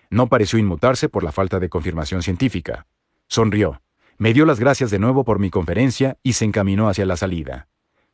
No 0.10 0.28
pareció 0.28 0.58
inmutarse 0.58 1.10
por 1.10 1.24
la 1.24 1.32
falta 1.32 1.60
de 1.60 1.70
confirmación 1.70 2.24
científica. 2.24 2.88
Sonrió, 3.28 3.82
me 4.18 4.34
dio 4.34 4.46
las 4.46 4.60
gracias 4.60 4.92
de 4.92 5.00
nuevo 5.00 5.24
por 5.24 5.40
mi 5.40 5.50
conferencia 5.50 6.18
y 6.24 6.34
se 6.34 6.46
encaminó 6.46 6.90
hacia 6.90 7.06
la 7.06 7.16
salida. 7.16 7.68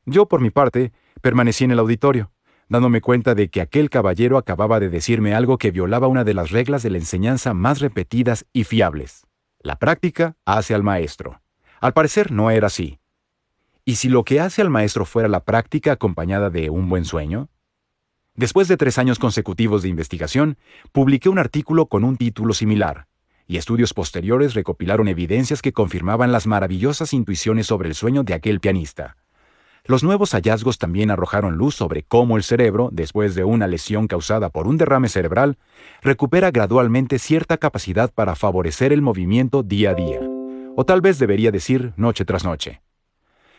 Yo, 0.06 0.28
por 0.28 0.42
mi 0.42 0.52
parte, 0.52 0.92
permanecí 1.22 1.64
en 1.64 1.72
el 1.72 1.80
auditorio, 1.80 2.32
dándome 2.70 3.02
cuenta 3.02 3.34
de 3.34 3.50
que 3.50 3.62
aquel 3.62 3.90
caballero 3.90 4.38
acababa 4.38 4.80
de 4.80 4.90
decirme 4.90 5.34
algo 5.34 5.58
que 5.58 5.72
violaba 5.72 6.08
una 6.08 6.24
de 6.24 6.34
las 6.34 6.52
reglas 6.52 6.84
de 6.84 6.92
la 6.92 6.98
enseñanza 6.98 7.54
más 7.54 7.80
repetidas 7.80 8.46
y 8.54 8.66
fiables. 8.66 9.26
La 9.66 9.78
práctica 9.78 10.38
hace 10.46 10.76
al 10.76 10.84
maestro. 10.84 11.42
Al 11.82 11.92
parecer 11.92 12.32
no 12.32 12.52
era 12.52 12.68
así. 12.68 13.00
¿Y 13.84 13.96
si 13.96 14.10
lo 14.10 14.24
que 14.24 14.40
hace 14.40 14.62
al 14.62 14.70
maestro 14.70 15.06
fuera 15.06 15.28
la 15.28 15.44
práctica 15.44 15.94
acompañada 15.94 16.52
de 16.52 16.70
un 16.70 16.88
buen 16.88 17.04
sueño? 17.04 17.50
Después 18.36 18.68
de 18.68 18.78
tres 18.78 19.00
años 19.00 19.18
consecutivos 19.18 19.82
de 19.82 19.90
investigación, 19.90 20.60
publiqué 20.92 21.30
un 21.30 21.40
artículo 21.40 21.88
con 21.88 22.04
un 22.04 22.16
título 22.16 22.54
similar, 22.54 23.08
y 23.48 23.58
estudios 23.58 23.96
posteriores 23.96 24.54
recopilaron 24.54 25.08
evidencias 25.08 25.64
que 25.64 25.74
confirmaban 25.74 26.32
las 26.32 26.46
maravillosas 26.46 27.12
intuiciones 27.12 27.66
sobre 27.66 27.90
el 27.90 27.96
sueño 27.96 28.22
de 28.22 28.36
aquel 28.36 28.60
pianista. 28.60 29.18
Los 29.88 30.04
nuevos 30.04 30.32
hallazgos 30.32 30.80
también 30.80 31.12
arrojaron 31.12 31.58
luz 31.58 31.76
sobre 31.76 32.02
cómo 32.02 32.38
el 32.38 32.44
cerebro, 32.44 32.90
después 32.92 33.36
de 33.36 33.44
una 33.44 33.68
lesión 33.68 34.08
causada 34.08 34.50
por 34.50 34.68
un 34.68 34.78
derrame 34.78 35.10
cerebral, 35.10 35.60
recupera 36.02 36.50
gradualmente 36.50 37.20
cierta 37.20 37.58
capacidad 37.58 38.12
para 38.12 38.36
favorecer 38.36 38.92
el 38.92 39.04
movimiento 39.04 39.62
día 39.62 39.92
a 39.92 39.94
día, 39.94 40.22
o 40.76 40.86
tal 40.86 41.02
vez 41.02 41.20
debería 41.20 41.52
decir 41.52 41.94
noche 41.98 42.26
tras 42.26 42.44
noche. 42.44 42.82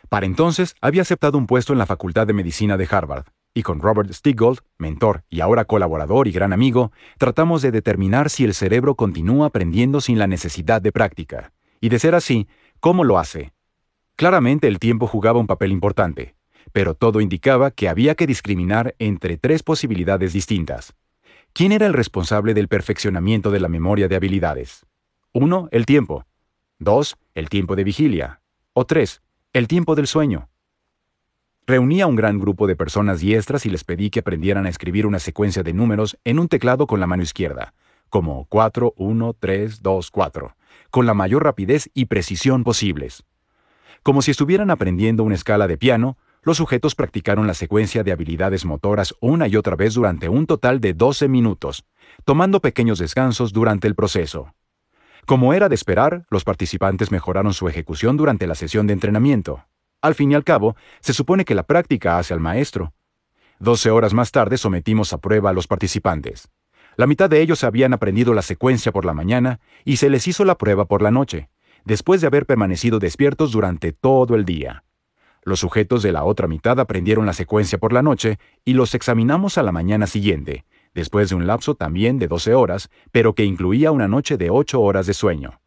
Para 0.09 0.27
entonces 0.27 0.75
había 0.81 1.03
aceptado 1.03 1.39
un 1.39 1.47
puesto 1.47 1.73
en 1.73 1.79
la 1.79 1.87
Facultad 1.87 2.27
de 2.27 2.33
Medicina 2.33 2.77
de 2.77 2.89
Harvard, 2.91 3.27
y 3.55 3.63
con 3.63 3.81
Robert 3.81 4.13
Stiggold, 4.13 4.59
mentor 4.79 5.23
y 5.31 5.41
ahora 5.41 5.65
colaborador 5.65 6.27
y 6.27 6.33
gran 6.33 6.53
amigo, 6.53 6.91
tratamos 7.19 7.63
de 7.63 7.71
determinar 7.71 8.31
si 8.31 8.45
el 8.45 8.53
cerebro 8.53 8.97
continúa 8.97 9.47
aprendiendo 9.47 10.01
sin 10.01 10.19
la 10.19 10.27
necesidad 10.27 10.83
de 10.83 10.91
práctica. 10.91 11.53
Y 11.81 11.89
de 11.89 12.01
ser 12.01 12.17
así, 12.17 12.49
¿cómo 12.81 13.05
lo 13.05 13.19
hace? 13.19 13.56
Claramente 14.17 14.67
el 14.67 14.79
tiempo 14.79 15.07
jugaba 15.07 15.39
un 15.39 15.47
papel 15.47 15.73
importante, 15.73 16.37
pero 16.73 16.95
todo 16.95 17.21
indicaba 17.21 17.71
que 17.71 17.87
había 17.87 18.15
que 18.15 18.27
discriminar 18.27 18.95
entre 18.99 19.37
tres 19.37 19.63
posibilidades 19.63 20.33
distintas. 20.33 20.95
¿Quién 21.53 21.71
era 21.71 21.85
el 21.85 21.93
responsable 21.93 22.55
del 22.55 22.67
perfeccionamiento 22.67 23.51
de 23.51 23.61
la 23.61 23.69
memoria 23.69 24.09
de 24.09 24.17
habilidades? 24.17 24.87
1. 25.33 25.69
El 25.71 25.85
tiempo. 25.85 26.25
2. 26.79 27.19
El 27.35 27.51
tiempo 27.51 27.77
de 27.77 27.85
vigilia. 27.85 28.41
O 28.73 28.87
3. 28.87 29.21
El 29.53 29.69
tiempo 29.69 29.95
del 29.95 30.07
sueño. 30.07 30.49
Reuní 31.67 32.01
a 32.01 32.07
un 32.07 32.17
gran 32.17 32.39
grupo 32.39 32.67
de 32.67 32.75
personas 32.75 33.21
diestras 33.21 33.67
y 33.67 33.71
les 33.71 33.85
pedí 33.85 34.09
que 34.09 34.21
aprendieran 34.21 34.65
a 34.65 34.71
escribir 34.71 35.07
una 35.07 35.19
secuencia 35.19 35.63
de 35.63 35.75
números 35.75 36.17
en 36.25 36.39
un 36.39 36.49
teclado 36.49 36.87
con 36.87 37.01
la 37.01 37.07
mano 37.07 37.23
izquierda, 37.23 37.75
como 38.09 38.47
4, 38.47 38.95
1, 38.97 39.37
3, 39.39 39.83
2, 39.83 40.11
4, 40.11 40.57
con 40.91 41.05
la 41.05 41.13
mayor 41.13 41.45
rapidez 41.45 41.91
y 41.93 42.07
precisión 42.07 42.65
posibles. 42.65 43.25
Como 44.07 44.23
si 44.23 44.31
estuvieran 44.31 44.71
aprendiendo 44.71 45.25
una 45.25 45.35
escala 45.35 45.67
de 45.67 45.79
piano, 45.79 46.17
los 46.43 46.59
sujetos 46.59 46.95
practicaron 46.95 47.49
la 47.49 47.55
secuencia 47.55 48.05
de 48.05 48.13
habilidades 48.13 48.65
motoras 48.65 49.17
una 49.21 49.49
y 49.49 49.57
otra 49.57 49.75
vez 49.75 49.95
durante 49.95 50.29
un 50.29 50.47
total 50.47 50.81
de 50.81 50.95
12 50.95 51.27
minutos, 51.27 51.85
tomando 52.25 52.61
pequeños 52.61 53.01
descansos 53.01 53.53
durante 53.53 53.89
el 53.89 53.97
proceso. 53.97 54.55
Como 55.27 55.55
era 55.55 55.69
de 55.69 55.75
esperar, 55.75 56.25
los 56.31 56.45
participantes 56.45 57.11
mejoraron 57.11 57.53
su 57.53 57.67
ejecución 57.67 58.17
durante 58.17 58.47
la 58.47 58.55
sesión 58.55 58.87
de 58.87 58.93
entrenamiento. 58.93 59.65
Al 60.03 60.15
fin 60.15 60.31
y 60.31 60.37
al 60.37 60.45
cabo, 60.45 60.77
se 61.01 61.13
supone 61.13 61.45
que 61.45 61.57
la 61.57 61.65
práctica 61.65 62.17
hace 62.17 62.33
al 62.33 62.39
maestro. 62.39 62.93
Doce 63.59 63.91
horas 63.91 64.15
más 64.15 64.31
tarde 64.31 64.57
sometimos 64.57 65.13
a 65.13 65.19
prueba 65.19 65.51
a 65.51 65.53
los 65.53 65.67
participantes. 65.67 66.49
La 66.95 67.09
mitad 67.09 67.29
de 67.29 67.41
ellos 67.41 67.65
habían 67.65 67.93
aprendido 67.93 68.35
la 68.35 68.43
secuencia 68.43 68.93
por 68.93 69.05
la 69.05 69.15
mañana 69.15 69.59
y 69.85 69.97
se 69.97 70.11
les 70.11 70.29
hizo 70.29 70.45
la 70.45 70.57
prueba 70.59 70.85
por 70.85 71.03
la 71.03 71.11
noche, 71.11 71.49
después 71.87 72.21
de 72.21 72.27
haber 72.27 72.45
permanecido 72.47 72.99
despiertos 72.99 73.53
durante 73.53 73.93
todo 73.93 74.35
el 74.35 74.45
día. 74.45 74.85
Los 75.43 75.61
sujetos 75.61 76.03
de 76.03 76.11
la 76.11 76.25
otra 76.25 76.49
mitad 76.49 76.79
aprendieron 76.81 77.25
la 77.25 77.33
secuencia 77.33 77.79
por 77.79 77.93
la 77.93 78.03
noche 78.03 78.39
y 78.65 78.75
los 78.75 78.95
examinamos 78.95 79.57
a 79.57 79.63
la 79.63 79.71
mañana 79.71 80.09
siguiente, 80.09 80.65
después 80.95 81.31
de 81.31 81.37
un 81.37 81.47
lapso 81.47 81.77
también 81.77 82.19
de 82.19 82.27
12 82.27 82.55
horas, 82.55 82.91
pero 83.13 83.35
que 83.35 83.45
incluía 83.45 83.93
una 83.93 84.09
noche 84.09 84.37
de 84.37 84.51
8 84.51 84.81
horas 84.81 85.07
de 85.07 85.15
sueño. 85.15 85.61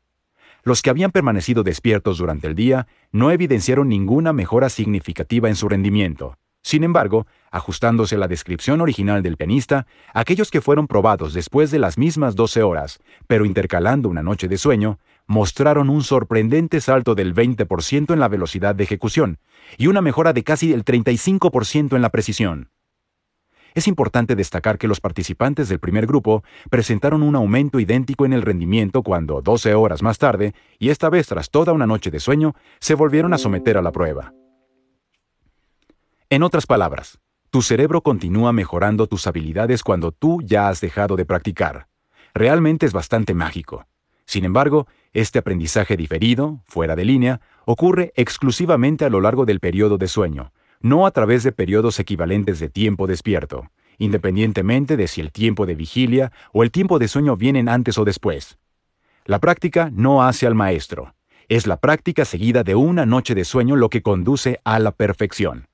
Los 0.63 0.81
que 0.81 0.89
habían 0.89 1.11
permanecido 1.11 1.63
despiertos 1.63 2.17
durante 2.17 2.47
el 2.47 2.55
día 2.55 2.87
no 3.13 3.31
evidenciaron 3.31 3.87
ninguna 3.87 4.33
mejora 4.33 4.67
significativa 4.67 5.47
en 5.47 5.55
su 5.55 5.69
rendimiento. 5.69 6.35
Sin 6.61 6.83
embargo, 6.83 7.25
ajustándose 7.49 8.15
a 8.15 8.17
la 8.17 8.27
descripción 8.27 8.81
original 8.81 9.23
del 9.23 9.37
pianista, 9.37 9.87
aquellos 10.13 10.51
que 10.51 10.59
fueron 10.59 10.87
probados 10.87 11.33
después 11.33 11.71
de 11.71 11.79
las 11.79 11.97
mismas 11.97 12.35
12 12.35 12.63
horas, 12.63 12.99
pero 13.27 13.45
intercalando 13.45 14.09
una 14.09 14.21
noche 14.21 14.49
de 14.49 14.57
sueño, 14.57 14.99
mostraron 15.29 15.91
un 15.91 16.03
sorprendente 16.03 16.81
salto 16.81 17.13
del 17.13 17.35
20% 17.35 18.11
en 18.11 18.19
la 18.19 18.27
velocidad 18.27 18.73
de 18.73 18.83
ejecución 18.83 19.37
y 19.77 19.85
una 19.85 20.01
mejora 20.01 20.33
de 20.33 20.43
casi 20.43 20.73
el 20.73 20.83
35% 20.83 21.95
en 21.95 22.01
la 22.01 22.09
precisión. 22.09 22.71
Es 23.75 23.87
importante 23.87 24.35
destacar 24.35 24.79
que 24.79 24.87
los 24.87 24.99
participantes 24.99 25.69
del 25.69 25.79
primer 25.79 26.07
grupo 26.07 26.43
presentaron 26.71 27.21
un 27.21 27.35
aumento 27.35 27.79
idéntico 27.79 28.25
en 28.25 28.33
el 28.33 28.41
rendimiento 28.41 29.03
cuando, 29.03 29.43
12 29.43 29.75
horas 29.75 30.01
más 30.01 30.17
tarde, 30.17 30.55
y 30.79 30.89
esta 30.89 31.11
vez 31.11 31.27
tras 31.27 31.51
toda 31.51 31.73
una 31.73 31.85
noche 31.85 32.09
de 32.09 32.19
sueño, 32.19 32.55
se 32.79 32.95
volvieron 32.95 33.31
a 33.31 33.37
someter 33.37 33.77
a 33.77 33.83
la 33.83 33.91
prueba. 33.91 34.33
En 36.31 36.41
otras 36.41 36.65
palabras, 36.65 37.19
Tu 37.51 37.61
cerebro 37.61 38.01
continúa 38.01 38.51
mejorando 38.51 39.07
tus 39.07 39.25
habilidades 39.25 39.83
cuando 39.83 40.11
tú 40.11 40.39
ya 40.43 40.69
has 40.69 40.81
dejado 40.81 41.15
de 41.15 41.25
practicar. 41.25 41.87
Realmente 42.33 42.85
es 42.85 42.93
bastante 42.93 43.33
mágico. 43.33 43.87
Sin 44.29 44.45
embargo, 44.45 44.85
este 45.13 45.39
aprendizaje 45.39 45.97
diferido, 45.97 46.61
fuera 46.65 46.95
de 46.95 47.05
línea, 47.05 47.41
ocurre 47.65 48.13
exclusivamente 48.15 49.05
a 49.05 49.09
lo 49.09 49.21
largo 49.21 49.45
del 49.45 49.59
periodo 49.59 49.97
de 49.97 50.07
sueño, 50.07 50.51
no 50.81 51.05
a 51.05 51.11
través 51.11 51.43
de 51.43 51.51
periodos 51.51 51.99
equivalentes 51.99 52.59
de 52.59 52.69
tiempo 52.69 53.07
despierto, 53.07 53.69
independientemente 53.97 54.97
de 54.97 55.07
si 55.07 55.21
el 55.21 55.31
tiempo 55.31 55.65
de 55.65 55.75
vigilia 55.75 56.31
o 56.53 56.63
el 56.63 56.71
tiempo 56.71 56.99
de 56.99 57.07
sueño 57.07 57.35
vienen 57.35 57.69
antes 57.69 57.97
o 57.97 58.05
después. 58.05 58.57
La 59.25 59.39
práctica 59.39 59.91
no 59.93 60.23
hace 60.23 60.47
al 60.47 60.55
maestro. 60.55 61.13
Es 61.49 61.67
la 61.67 61.77
práctica 61.77 62.25
seguida 62.25 62.63
de 62.63 62.75
una 62.75 63.05
noche 63.05 63.35
de 63.35 63.43
sueño 63.43 63.75
lo 63.75 63.89
que 63.89 64.01
conduce 64.01 64.59
a 64.63 64.79
la 64.79 64.91
perfección. 64.91 65.67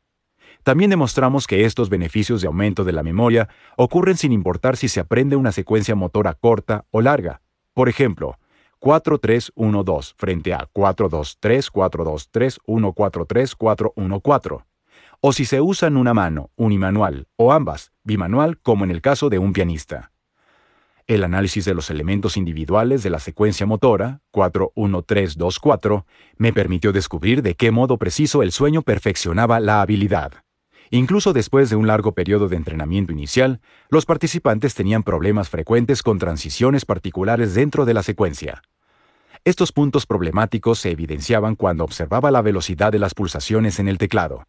También 0.63 0.89
demostramos 0.89 1.45
que 1.45 1.65
estos 1.65 1.89
beneficios 1.89 2.41
de 2.41 2.47
aumento 2.47 2.83
de 2.83 2.91
la 2.91 3.03
memoria 3.03 3.49
ocurren 3.77 4.17
sin 4.17 4.31
importar 4.31 4.77
si 4.77 4.87
se 4.87 4.99
aprende 4.99 5.35
una 5.35 5.51
secuencia 5.51 5.93
motora 5.93 6.33
corta 6.33 6.85
o 6.89 7.01
larga. 7.01 7.41
Por 7.73 7.87
ejemplo, 7.87 8.39
4-3-1-2 8.81 10.13
frente 10.17 10.53
a 10.53 10.67
4-2-3, 10.73 11.71
4-2-3, 11.71 12.59
1-4-3, 12.65 13.57
4-1-4. 13.57 14.65
O 15.21 15.33
si 15.33 15.45
se 15.45 15.61
usan 15.61 15.97
una 15.97 16.13
mano, 16.13 16.51
unimanual, 16.55 17.27
o 17.35 17.51
ambas, 17.51 17.91
bimanual, 18.03 18.59
como 18.59 18.83
en 18.83 18.91
el 18.91 19.01
caso 19.01 19.29
de 19.29 19.39
un 19.39 19.53
pianista. 19.53 20.11
El 21.07 21.23
análisis 21.23 21.65
de 21.65 21.75
los 21.75 21.91
elementos 21.91 22.35
individuales 22.35 23.03
de 23.03 23.11
la 23.11 23.19
secuencia 23.19 23.65
motora, 23.65 24.21
4-1-3-2-4, 24.33 26.05
me 26.37 26.51
permitió 26.51 26.91
descubrir 26.91 27.43
de 27.43 27.53
qué 27.53 27.69
modo 27.69 27.97
preciso 27.97 28.41
el 28.41 28.51
sueño 28.51 28.81
perfeccionaba 28.81 29.59
la 29.59 29.81
habilidad. 29.81 30.44
Incluso 30.91 31.33
después 31.33 31.69
de 31.69 31.75
un 31.75 31.87
largo 31.87 32.13
periodo 32.13 32.47
de 32.47 32.55
entrenamiento 32.55 33.11
inicial, 33.11 33.59
los 33.89 34.05
participantes 34.05 34.75
tenían 34.75 35.03
problemas 35.03 35.49
frecuentes 35.49 36.03
con 36.03 36.19
transiciones 36.19 36.85
particulares 36.85 37.53
dentro 37.55 37.85
de 37.85 37.93
la 37.93 38.03
secuencia. 38.03 38.61
Estos 39.43 39.71
puntos 39.71 40.05
problemáticos 40.05 40.79
se 40.79 40.91
evidenciaban 40.91 41.55
cuando 41.55 41.83
observaba 41.83 42.31
la 42.31 42.41
velocidad 42.41 42.91
de 42.91 42.99
las 42.99 43.13
pulsaciones 43.13 43.79
en 43.79 43.87
el 43.87 43.97
teclado. 43.97 44.47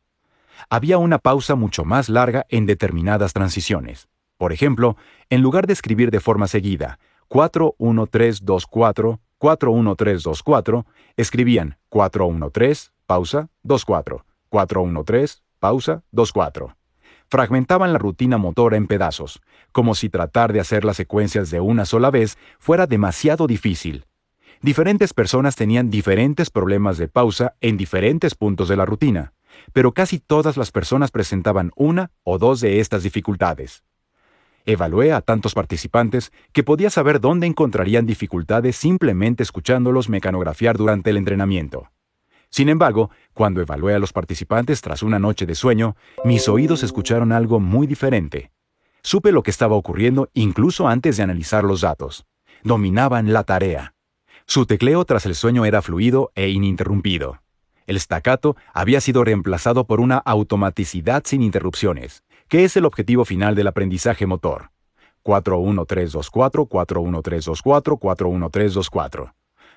Había 0.71 0.99
una 0.99 1.19
pausa 1.19 1.55
mucho 1.55 1.85
más 1.85 2.09
larga 2.09 2.47
en 2.49 2.67
determinadas 2.67 3.33
transiciones. 3.33 4.09
Por 4.39 4.53
ejemplo, 4.53 4.97
en 5.31 5.43
lugar 5.43 5.67
de 5.67 5.73
escribir 5.73 6.11
de 6.11 6.21
forma 6.21 6.47
seguida 6.47 6.99
41324, 7.29 9.21
41324, 9.39 10.87
escribían 11.17 11.77
413, 11.89 12.91
pausa, 13.07 13.49
24, 13.63 14.25
413, 14.49 15.39
pausa, 15.59 16.03
24. 16.13 16.77
Fragmentaban 17.29 17.93
la 17.93 17.99
rutina 17.99 18.39
motora 18.39 18.77
en 18.77 18.87
pedazos, 18.87 19.41
como 19.73 19.95
si 19.95 20.09
tratar 20.09 20.53
de 20.53 20.61
hacer 20.61 20.85
las 20.85 20.97
secuencias 20.97 21.51
de 21.51 21.61
una 21.61 21.85
sola 21.85 22.11
vez 22.11 22.39
fuera 22.59 22.87
demasiado 22.87 23.47
difícil. 23.47 24.05
Diferentes 24.63 25.13
personas 25.13 25.57
tenían 25.57 25.91
diferentes 25.91 26.51
problemas 26.51 26.99
de 26.99 27.09
pausa 27.09 27.55
en 27.61 27.77
diferentes 27.77 28.35
puntos 28.35 28.69
de 28.69 28.77
la 28.77 28.87
rutina, 28.87 29.33
pero 29.73 29.93
casi 29.93 30.19
todas 30.19 30.57
las 30.57 30.71
personas 30.71 31.11
presentaban 31.11 31.73
una 31.77 32.11
o 32.23 32.39
dos 32.39 32.61
de 32.61 32.81
estas 32.81 33.03
dificultades. 33.03 33.83
Evalué 34.65 35.13
a 35.13 35.21
tantos 35.21 35.55
participantes 35.55 36.33
que 36.53 36.65
podía 36.65 36.91
saber 36.91 37.21
dónde 37.21 37.47
encontrarían 37.47 38.07
dificultades 38.07 38.77
simplemente 38.77 39.43
escuchándolos 39.43 40.09
mecanografiar 40.09 40.77
durante 40.77 41.11
el 41.11 41.17
entrenamiento. 41.19 41.89
Sin 42.57 42.71
embargo, 42.71 43.11
cuando 43.35 43.61
evalué 43.61 43.93
a 43.95 43.99
los 43.99 44.15
participantes 44.15 44.81
tras 44.81 45.03
una 45.03 45.19
noche 45.19 45.45
de 45.45 45.55
sueño, 45.55 45.95
mis 46.25 46.49
oídos 46.49 46.83
escucharon 46.83 47.31
algo 47.31 47.61
muy 47.61 47.87
diferente. 47.87 48.51
Supe 49.03 49.31
lo 49.31 49.43
que 49.43 49.51
estaba 49.51 49.77
ocurriendo 49.77 50.31
incluso 50.33 50.89
antes 50.89 51.19
de 51.19 51.23
analizar 51.23 51.65
los 51.65 51.83
datos. 51.83 52.25
Dominaban 52.63 53.35
la 53.35 53.45
tarea. 53.45 53.93
Su 54.47 54.65
tecleo 54.65 55.05
tras 55.05 55.27
el 55.27 55.35
sueño 55.35 55.67
era 55.67 55.83
fluido 55.83 56.33
e 56.35 56.49
ininterrumpido. 56.49 57.43
El 57.87 58.01
staccato 58.01 58.57
había 58.73 59.03
sido 59.03 59.23
reemplazado 59.23 59.87
por 59.87 60.01
una 60.01 60.17
automaticidad 60.17 61.25
sin 61.27 61.43
interrupciones, 61.43 62.25
que 62.49 62.65
es 62.65 62.75
el 62.79 62.87
objetivo 62.87 63.27
final 63.27 63.55
del 63.55 63.67
aprendizaje 63.67 64.25
motor. 64.25 64.71
41324, 65.25 66.65
41324, 66.65 67.97
41324. 67.99 69.35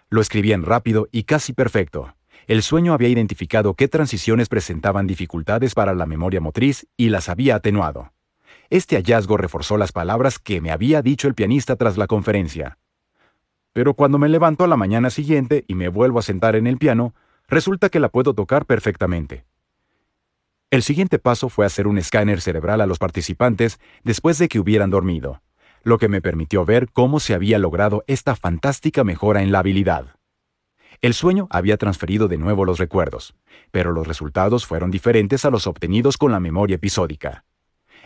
Lo 0.09 0.21
escribían 0.21 0.63
rápido 0.63 1.09
y 1.11 1.23
casi 1.23 1.51
perfecto. 1.51 2.13
El 2.49 2.63
sueño 2.63 2.95
había 2.95 3.09
identificado 3.09 3.75
qué 3.75 3.87
transiciones 3.87 4.49
presentaban 4.49 5.05
dificultades 5.05 5.75
para 5.75 5.93
la 5.93 6.07
memoria 6.07 6.41
motriz 6.41 6.87
y 6.97 7.09
las 7.09 7.29
había 7.29 7.53
atenuado. 7.53 8.11
Este 8.71 8.95
hallazgo 8.95 9.37
reforzó 9.37 9.77
las 9.77 9.91
palabras 9.91 10.39
que 10.39 10.59
me 10.59 10.71
había 10.71 11.03
dicho 11.03 11.27
el 11.27 11.35
pianista 11.35 11.75
tras 11.75 11.95
la 11.95 12.07
conferencia. 12.07 12.79
Pero 13.71 13.93
cuando 13.93 14.17
me 14.17 14.29
levanto 14.29 14.63
a 14.63 14.67
la 14.67 14.77
mañana 14.77 15.11
siguiente 15.11 15.63
y 15.67 15.75
me 15.75 15.89
vuelvo 15.89 16.17
a 16.17 16.23
sentar 16.23 16.55
en 16.55 16.65
el 16.65 16.79
piano, 16.79 17.13
resulta 17.47 17.89
que 17.89 17.99
la 17.99 18.09
puedo 18.09 18.33
tocar 18.33 18.65
perfectamente. 18.65 19.45
El 20.71 20.81
siguiente 20.81 21.19
paso 21.19 21.49
fue 21.49 21.67
hacer 21.67 21.85
un 21.85 21.99
escáner 21.99 22.41
cerebral 22.41 22.81
a 22.81 22.87
los 22.87 22.97
participantes 22.97 23.79
después 24.03 24.39
de 24.39 24.47
que 24.47 24.59
hubieran 24.59 24.89
dormido, 24.89 25.43
lo 25.83 25.99
que 25.99 26.07
me 26.07 26.19
permitió 26.19 26.65
ver 26.65 26.89
cómo 26.91 27.19
se 27.19 27.35
había 27.35 27.59
logrado 27.59 28.03
esta 28.07 28.35
fantástica 28.35 29.03
mejora 29.03 29.43
en 29.43 29.51
la 29.51 29.59
habilidad. 29.59 30.18
El 31.01 31.13
sueño 31.13 31.47
había 31.49 31.77
transferido 31.77 32.27
de 32.27 32.37
nuevo 32.37 32.65
los 32.65 32.77
recuerdos, 32.77 33.33
pero 33.71 33.93
los 33.93 34.05
resultados 34.05 34.65
fueron 34.65 34.91
diferentes 34.91 35.45
a 35.45 35.49
los 35.49 35.65
obtenidos 35.65 36.17
con 36.17 36.33
la 36.33 36.41
memoria 36.41 36.75
episódica. 36.75 37.45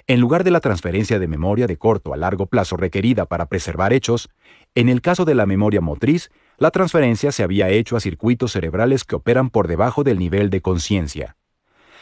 En 0.05 0.19
lugar 0.19 0.43
de 0.43 0.51
la 0.51 0.59
transferencia 0.59 1.17
de 1.17 1.27
memoria 1.27 1.65
de 1.65 1.77
corto 1.77 2.13
a 2.13 2.17
largo 2.17 2.45
plazo 2.45 2.77
requerida 2.77 3.25
para 3.25 3.47
preservar 3.47 3.93
hechos, 3.93 4.29
en 4.75 4.89
el 4.89 5.01
caso 5.01 5.25
de 5.25 5.33
la 5.33 5.47
memoria 5.47 5.81
motriz, 5.81 6.29
la 6.59 6.69
transferencia 6.69 7.31
se 7.31 7.41
había 7.41 7.69
hecho 7.69 7.95
a 7.95 7.99
circuitos 7.99 8.51
cerebrales 8.51 9.05
que 9.05 9.15
operan 9.15 9.49
por 9.49 9.67
debajo 9.67 10.03
del 10.03 10.19
nivel 10.19 10.51
de 10.51 10.61
conciencia. 10.61 11.35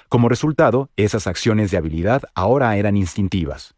Como 0.09 0.27
resultado, 0.27 0.89
esas 0.97 1.25
acciones 1.25 1.71
de 1.71 1.77
habilidad 1.77 2.23
ahora 2.35 2.75
eran 2.75 2.97
instintivas. 2.97 3.75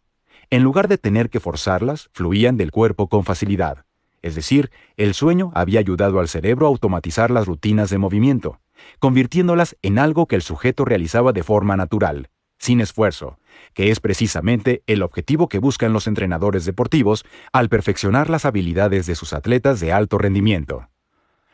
En 0.49 0.63
lugar 0.63 0.87
de 0.87 0.97
tener 0.97 1.29
que 1.29 1.39
forzarlas, 1.39 2.09
fluían 2.11 2.57
del 2.57 2.71
cuerpo 2.71 3.07
con 3.07 3.23
facilidad. 3.23 3.85
Es 4.23 4.35
decir, 4.35 4.71
el 4.95 5.13
sueño 5.13 5.51
había 5.53 5.81
ayudado 5.81 6.19
al 6.19 6.29
cerebro 6.29 6.65
a 6.65 6.69
automatizar 6.69 7.29
las 7.29 7.45
rutinas 7.45 7.89
de 7.89 7.97
movimiento, 7.97 8.61
convirtiéndolas 8.99 9.77
en 9.81 9.99
algo 9.99 10.27
que 10.27 10.37
el 10.37 10.41
sujeto 10.41 10.85
realizaba 10.85 11.33
de 11.33 11.43
forma 11.43 11.75
natural, 11.75 12.29
sin 12.57 12.79
esfuerzo, 12.79 13.37
que 13.73 13.91
es 13.91 13.99
precisamente 13.99 14.81
el 14.87 15.03
objetivo 15.03 15.49
que 15.49 15.59
buscan 15.59 15.91
los 15.91 16.07
entrenadores 16.07 16.63
deportivos 16.63 17.25
al 17.51 17.67
perfeccionar 17.67 18.29
las 18.29 18.45
habilidades 18.45 19.05
de 19.05 19.15
sus 19.15 19.33
atletas 19.33 19.81
de 19.81 19.91
alto 19.91 20.17
rendimiento. 20.17 20.87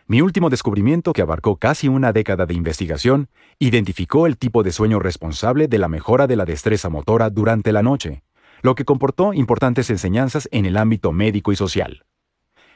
Mi 0.05 0.21
último 0.21 0.51
descubrimiento, 0.51 1.13
que 1.13 1.23
abarcó 1.23 1.57
casi 1.57 1.87
una 1.87 2.13
década 2.13 2.45
de 2.45 2.53
investigación, 2.53 3.29
identificó 3.57 4.27
el 4.27 4.37
tipo 4.37 4.61
de 4.61 4.71
sueño 4.71 4.99
responsable 4.99 5.67
de 5.67 5.79
la 5.79 5.87
mejora 5.87 6.27
de 6.27 6.35
la 6.35 6.45
destreza 6.45 6.89
motora 6.89 7.31
durante 7.31 7.71
la 7.71 7.81
noche, 7.81 8.21
lo 8.61 8.75
que 8.75 8.85
comportó 8.85 9.33
importantes 9.33 9.89
enseñanzas 9.89 10.47
en 10.51 10.65
el 10.65 10.77
ámbito 10.77 11.11
médico 11.11 11.51
y 11.51 11.55
social. 11.55 12.05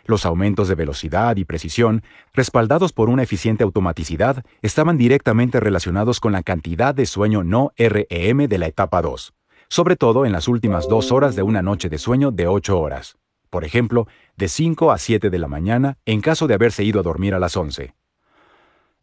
Los 0.06 0.26
aumentos 0.26 0.68
de 0.68 0.76
velocidad 0.76 1.38
y 1.38 1.46
precisión, 1.46 2.04
respaldados 2.34 2.92
por 2.92 3.10
una 3.10 3.24
eficiente 3.24 3.64
automaticidad, 3.64 4.44
estaban 4.62 4.98
directamente 4.98 5.60
relacionados 5.62 6.20
con 6.20 6.34
la 6.34 6.44
cantidad 6.44 6.94
de 6.94 7.06
sueño 7.06 7.44
no 7.44 7.72
REM 7.78 8.48
de 8.48 8.58
la 8.58 8.68
etapa 8.68 9.02
2, 9.02 9.34
sobre 9.70 9.96
todo 9.96 10.26
en 10.26 10.34
las 10.34 10.50
últimas 10.50 10.90
dos 10.90 11.12
horas 11.12 11.36
de 11.36 11.44
una 11.44 11.62
noche 11.62 11.88
de 11.88 11.98
sueño 11.98 12.32
de 12.32 12.48
8 12.48 12.78
horas. 12.78 13.18
Por 13.50 13.64
ejemplo, 13.64 14.08
de 14.36 14.50
5 14.50 14.92
a 14.92 14.98
7 14.98 15.30
de 15.30 15.40
la 15.40 15.48
mañana 15.48 15.98
en 16.06 16.22
caso 16.22 16.48
de 16.48 16.56
haberse 16.56 16.84
ido 16.84 17.00
a 17.00 17.04
dormir 17.04 17.34
a 17.34 17.40
las 17.40 17.56
11. 17.56 17.94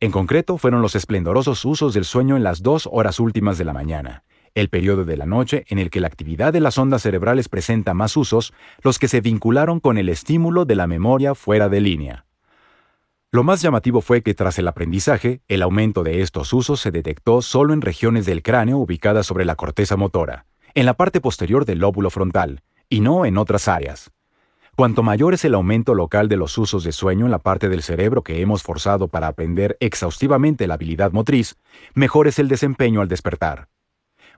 En 0.00 0.10
concreto, 0.10 0.58
fueron 0.58 0.82
los 0.82 0.96
esplendorosos 0.96 1.64
usos 1.64 1.94
del 1.94 2.04
sueño 2.04 2.36
en 2.36 2.42
las 2.42 2.62
dos 2.62 2.88
horas 2.90 3.20
últimas 3.20 3.58
de 3.58 3.64
la 3.64 3.72
mañana, 3.72 4.24
el 4.54 4.68
periodo 4.68 5.04
de 5.04 5.16
la 5.16 5.26
noche 5.26 5.64
en 5.68 5.78
el 5.78 5.90
que 5.90 6.00
la 6.00 6.08
actividad 6.08 6.52
de 6.52 6.60
las 6.60 6.78
ondas 6.78 7.02
cerebrales 7.02 7.48
presenta 7.48 7.94
más 7.94 8.16
usos, 8.16 8.52
los 8.82 8.98
que 8.98 9.08
se 9.08 9.20
vincularon 9.20 9.80
con 9.80 9.98
el 9.98 10.08
estímulo 10.08 10.64
de 10.64 10.76
la 10.76 10.86
memoria 10.86 11.34
fuera 11.34 11.68
de 11.68 11.80
línea. 11.80 12.26
Lo 13.32 13.44
más 13.44 13.62
llamativo 13.62 14.00
fue 14.00 14.22
que 14.22 14.34
tras 14.34 14.58
el 14.58 14.66
aprendizaje, 14.66 15.40
el 15.46 15.62
aumento 15.62 16.02
de 16.02 16.20
estos 16.20 16.52
usos 16.52 16.80
se 16.80 16.90
detectó 16.90 17.42
solo 17.42 17.72
en 17.72 17.80
regiones 17.80 18.26
del 18.26 18.42
cráneo 18.42 18.78
ubicadas 18.78 19.24
sobre 19.24 19.44
la 19.44 19.54
corteza 19.54 19.96
motora, 19.96 20.46
en 20.74 20.84
la 20.84 20.94
parte 20.94 21.20
posterior 21.20 21.64
del 21.64 21.78
lóbulo 21.78 22.10
frontal, 22.10 22.62
y 22.88 23.00
no 23.00 23.24
en 23.24 23.38
otras 23.38 23.68
áreas. 23.68 24.10
Cuanto 24.74 25.04
mayor 25.04 25.34
es 25.34 25.44
el 25.44 25.54
aumento 25.54 25.94
local 25.94 26.28
de 26.28 26.36
los 26.36 26.58
usos 26.58 26.82
de 26.82 26.90
sueño 26.90 27.26
en 27.26 27.30
la 27.30 27.38
parte 27.38 27.68
del 27.68 27.82
cerebro 27.82 28.22
que 28.22 28.40
hemos 28.40 28.62
forzado 28.64 29.06
para 29.06 29.28
aprender 29.28 29.76
exhaustivamente 29.78 30.66
la 30.66 30.74
habilidad 30.74 31.12
motriz, 31.12 31.56
mejor 31.94 32.26
es 32.26 32.38
el 32.40 32.48
desempeño 32.48 33.00
al 33.00 33.08
despertar. 33.08 33.69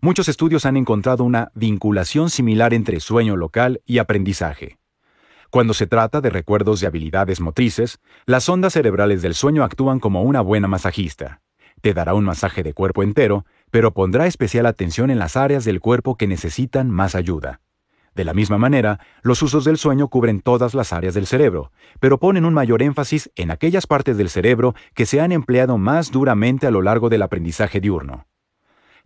Muchos 0.05 0.29
estudios 0.29 0.67
han 0.67 0.77
encontrado 0.77 1.23
una 1.23 1.53
vinculación 1.55 2.29
similar 2.29 2.75
entre 2.75 2.99
sueño 2.99 3.37
local 3.37 3.83
y 3.87 3.99
aprendizaje. 3.99 4.77
Cuando 5.49 5.75
se 5.75 5.87
trata 5.87 6.21
de 6.21 6.29
recuerdos 6.29 6.81
de 6.81 6.89
habilidades 6.89 7.41
motrices, 7.41 8.01
las 8.27 8.49
ondas 8.49 8.73
cerebrales 8.73 9.23
del 9.23 9.37
sueño 9.37 9.63
actúan 9.63 10.01
como 10.01 10.23
una 10.23 10.41
buena 10.41 10.67
masajista. 10.67 11.41
Te 11.83 11.95
dará 11.95 12.15
un 12.15 12.25
masaje 12.25 12.65
de 12.65 12.75
cuerpo 12.75 13.05
entero, 13.05 13.47
pero 13.71 13.95
pondrá 13.95 14.27
especial 14.27 14.67
atención 14.67 15.09
en 15.09 15.21
las 15.21 15.37
áreas 15.37 15.65
del 15.65 15.79
cuerpo 15.79 16.17
que 16.17 16.27
necesitan 16.27 16.91
más 16.91 17.15
ayuda. 17.15 17.61
De 18.17 18.25
la 18.25 18.35
misma 18.35 18.59
manera, 18.59 18.99
los 19.23 19.41
usos 19.41 19.65
del 19.65 19.79
sueño 19.79 20.09
cubren 20.09 20.41
todas 20.41 20.75
las 20.75 20.93
áreas 20.93 21.15
del 21.15 21.29
cerebro, 21.29 21.71
pero 22.01 22.19
ponen 22.19 22.45
un 22.45 22.55
mayor 22.55 22.83
énfasis 22.83 23.31
en 23.37 23.53
aquellas 23.53 23.87
partes 23.87 24.17
del 24.17 24.31
cerebro 24.31 24.75
que 24.95 25.07
se 25.07 25.21
han 25.21 25.31
empleado 25.31 25.79
más 25.79 26.11
duramente 26.11 26.67
a 26.67 26.73
lo 26.73 26.83
largo 26.83 27.09
del 27.09 27.23
aprendizaje 27.23 27.81
diurno. 27.81 28.27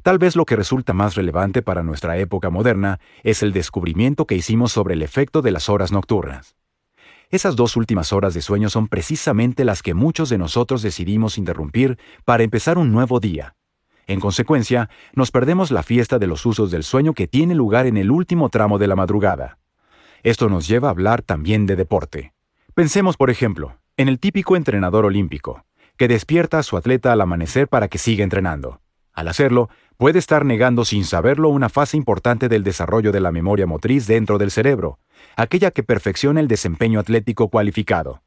Tal 0.02 0.18
vez 0.18 0.36
lo 0.36 0.44
que 0.44 0.56
resulta 0.56 0.92
más 0.92 1.14
relevante 1.14 1.62
para 1.62 1.82
nuestra 1.82 2.16
época 2.18 2.50
moderna 2.50 3.00
es 3.22 3.42
el 3.42 3.52
descubrimiento 3.52 4.26
que 4.26 4.36
hicimos 4.36 4.72
sobre 4.72 4.94
el 4.94 5.02
efecto 5.02 5.42
de 5.42 5.50
las 5.50 5.68
horas 5.68 5.92
nocturnas. 5.92 6.56
Esas 7.30 7.56
dos 7.56 7.76
últimas 7.76 8.12
horas 8.12 8.34
de 8.34 8.42
sueño 8.42 8.70
son 8.70 8.86
precisamente 8.86 9.64
las 9.64 9.82
que 9.82 9.94
muchos 9.94 10.28
de 10.28 10.38
nosotros 10.38 10.82
decidimos 10.82 11.38
interrumpir 11.38 11.98
para 12.24 12.44
empezar 12.44 12.78
un 12.78 12.92
nuevo 12.92 13.18
día, 13.18 13.56
en 14.08 14.20
consecuencia, 14.20 14.88
nos 15.14 15.32
perdemos 15.32 15.72
la 15.72 15.82
fiesta 15.82 16.20
de 16.20 16.28
los 16.28 16.46
usos 16.46 16.70
del 16.70 16.84
sueño 16.84 17.12
que 17.12 17.26
tiene 17.26 17.56
lugar 17.56 17.86
en 17.86 17.96
el 17.96 18.12
último 18.12 18.50
tramo 18.50 18.78
de 18.78 18.86
la 18.86 18.94
madrugada. 18.94 19.58
Esto 20.22 20.48
nos 20.48 20.68
lleva 20.68 20.88
a 20.88 20.90
hablar 20.92 21.22
también 21.22 21.66
de 21.66 21.74
deporte. 21.74 22.32
Pensemos, 22.74 23.16
por 23.16 23.30
ejemplo, 23.30 23.78
en 23.96 24.08
el 24.08 24.20
típico 24.20 24.54
entrenador 24.54 25.06
olímpico, 25.06 25.64
que 25.96 26.06
despierta 26.06 26.60
a 26.60 26.62
su 26.62 26.76
atleta 26.76 27.12
al 27.12 27.20
amanecer 27.20 27.66
para 27.66 27.88
que 27.88 27.98
siga 27.98 28.22
entrenando. 28.22 28.80
Al 29.12 29.26
hacerlo, 29.26 29.70
puede 29.96 30.18
estar 30.18 30.44
negando 30.44 30.84
sin 30.84 31.04
saberlo 31.04 31.48
una 31.48 31.68
fase 31.68 31.96
importante 31.96 32.48
del 32.48 32.62
desarrollo 32.62 33.12
de 33.12 33.20
la 33.20 33.32
memoria 33.32 33.66
motriz 33.66 34.06
dentro 34.06 34.38
del 34.38 34.50
cerebro, 34.50 34.98
aquella 35.36 35.70
que 35.70 35.82
perfecciona 35.82 36.40
el 36.40 36.48
desempeño 36.48 37.00
atlético 37.00 37.48
cualificado. 37.48 38.22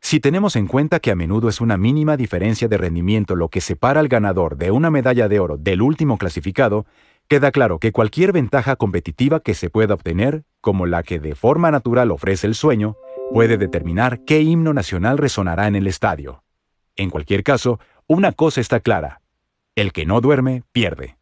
Si 0.00 0.20
tenemos 0.20 0.54
en 0.54 0.66
cuenta 0.66 1.00
que 1.00 1.10
a 1.10 1.16
menudo 1.16 1.48
es 1.48 1.60
una 1.60 1.76
mínima 1.76 2.16
diferencia 2.16 2.68
de 2.68 2.78
rendimiento 2.78 3.34
lo 3.34 3.48
que 3.48 3.60
separa 3.60 4.00
al 4.00 4.08
ganador 4.08 4.56
de 4.56 4.70
una 4.70 4.90
medalla 4.90 5.28
de 5.28 5.40
oro 5.40 5.56
del 5.56 5.82
último 5.82 6.18
clasificado, 6.18 6.86
queda 7.26 7.50
claro 7.50 7.78
que 7.78 7.92
cualquier 7.92 8.32
ventaja 8.32 8.76
competitiva 8.76 9.40
que 9.40 9.54
se 9.54 9.70
pueda 9.70 9.94
obtener, 9.94 10.44
como 10.60 10.86
la 10.86 11.02
que 11.02 11.18
de 11.18 11.34
forma 11.34 11.70
natural 11.70 12.10
ofrece 12.10 12.46
el 12.46 12.54
sueño, 12.54 12.96
puede 13.32 13.58
determinar 13.58 14.20
qué 14.24 14.40
himno 14.40 14.72
nacional 14.72 15.18
resonará 15.18 15.66
en 15.66 15.74
el 15.74 15.86
estadio. 15.86 16.44
En 16.96 17.10
cualquier 17.10 17.42
caso, 17.42 17.80
una 18.06 18.32
cosa 18.32 18.60
está 18.60 18.80
clara. 18.80 19.20
El 19.78 19.92
que 19.92 20.06
no 20.06 20.20
duerme, 20.20 20.64
pierde. 20.72 21.18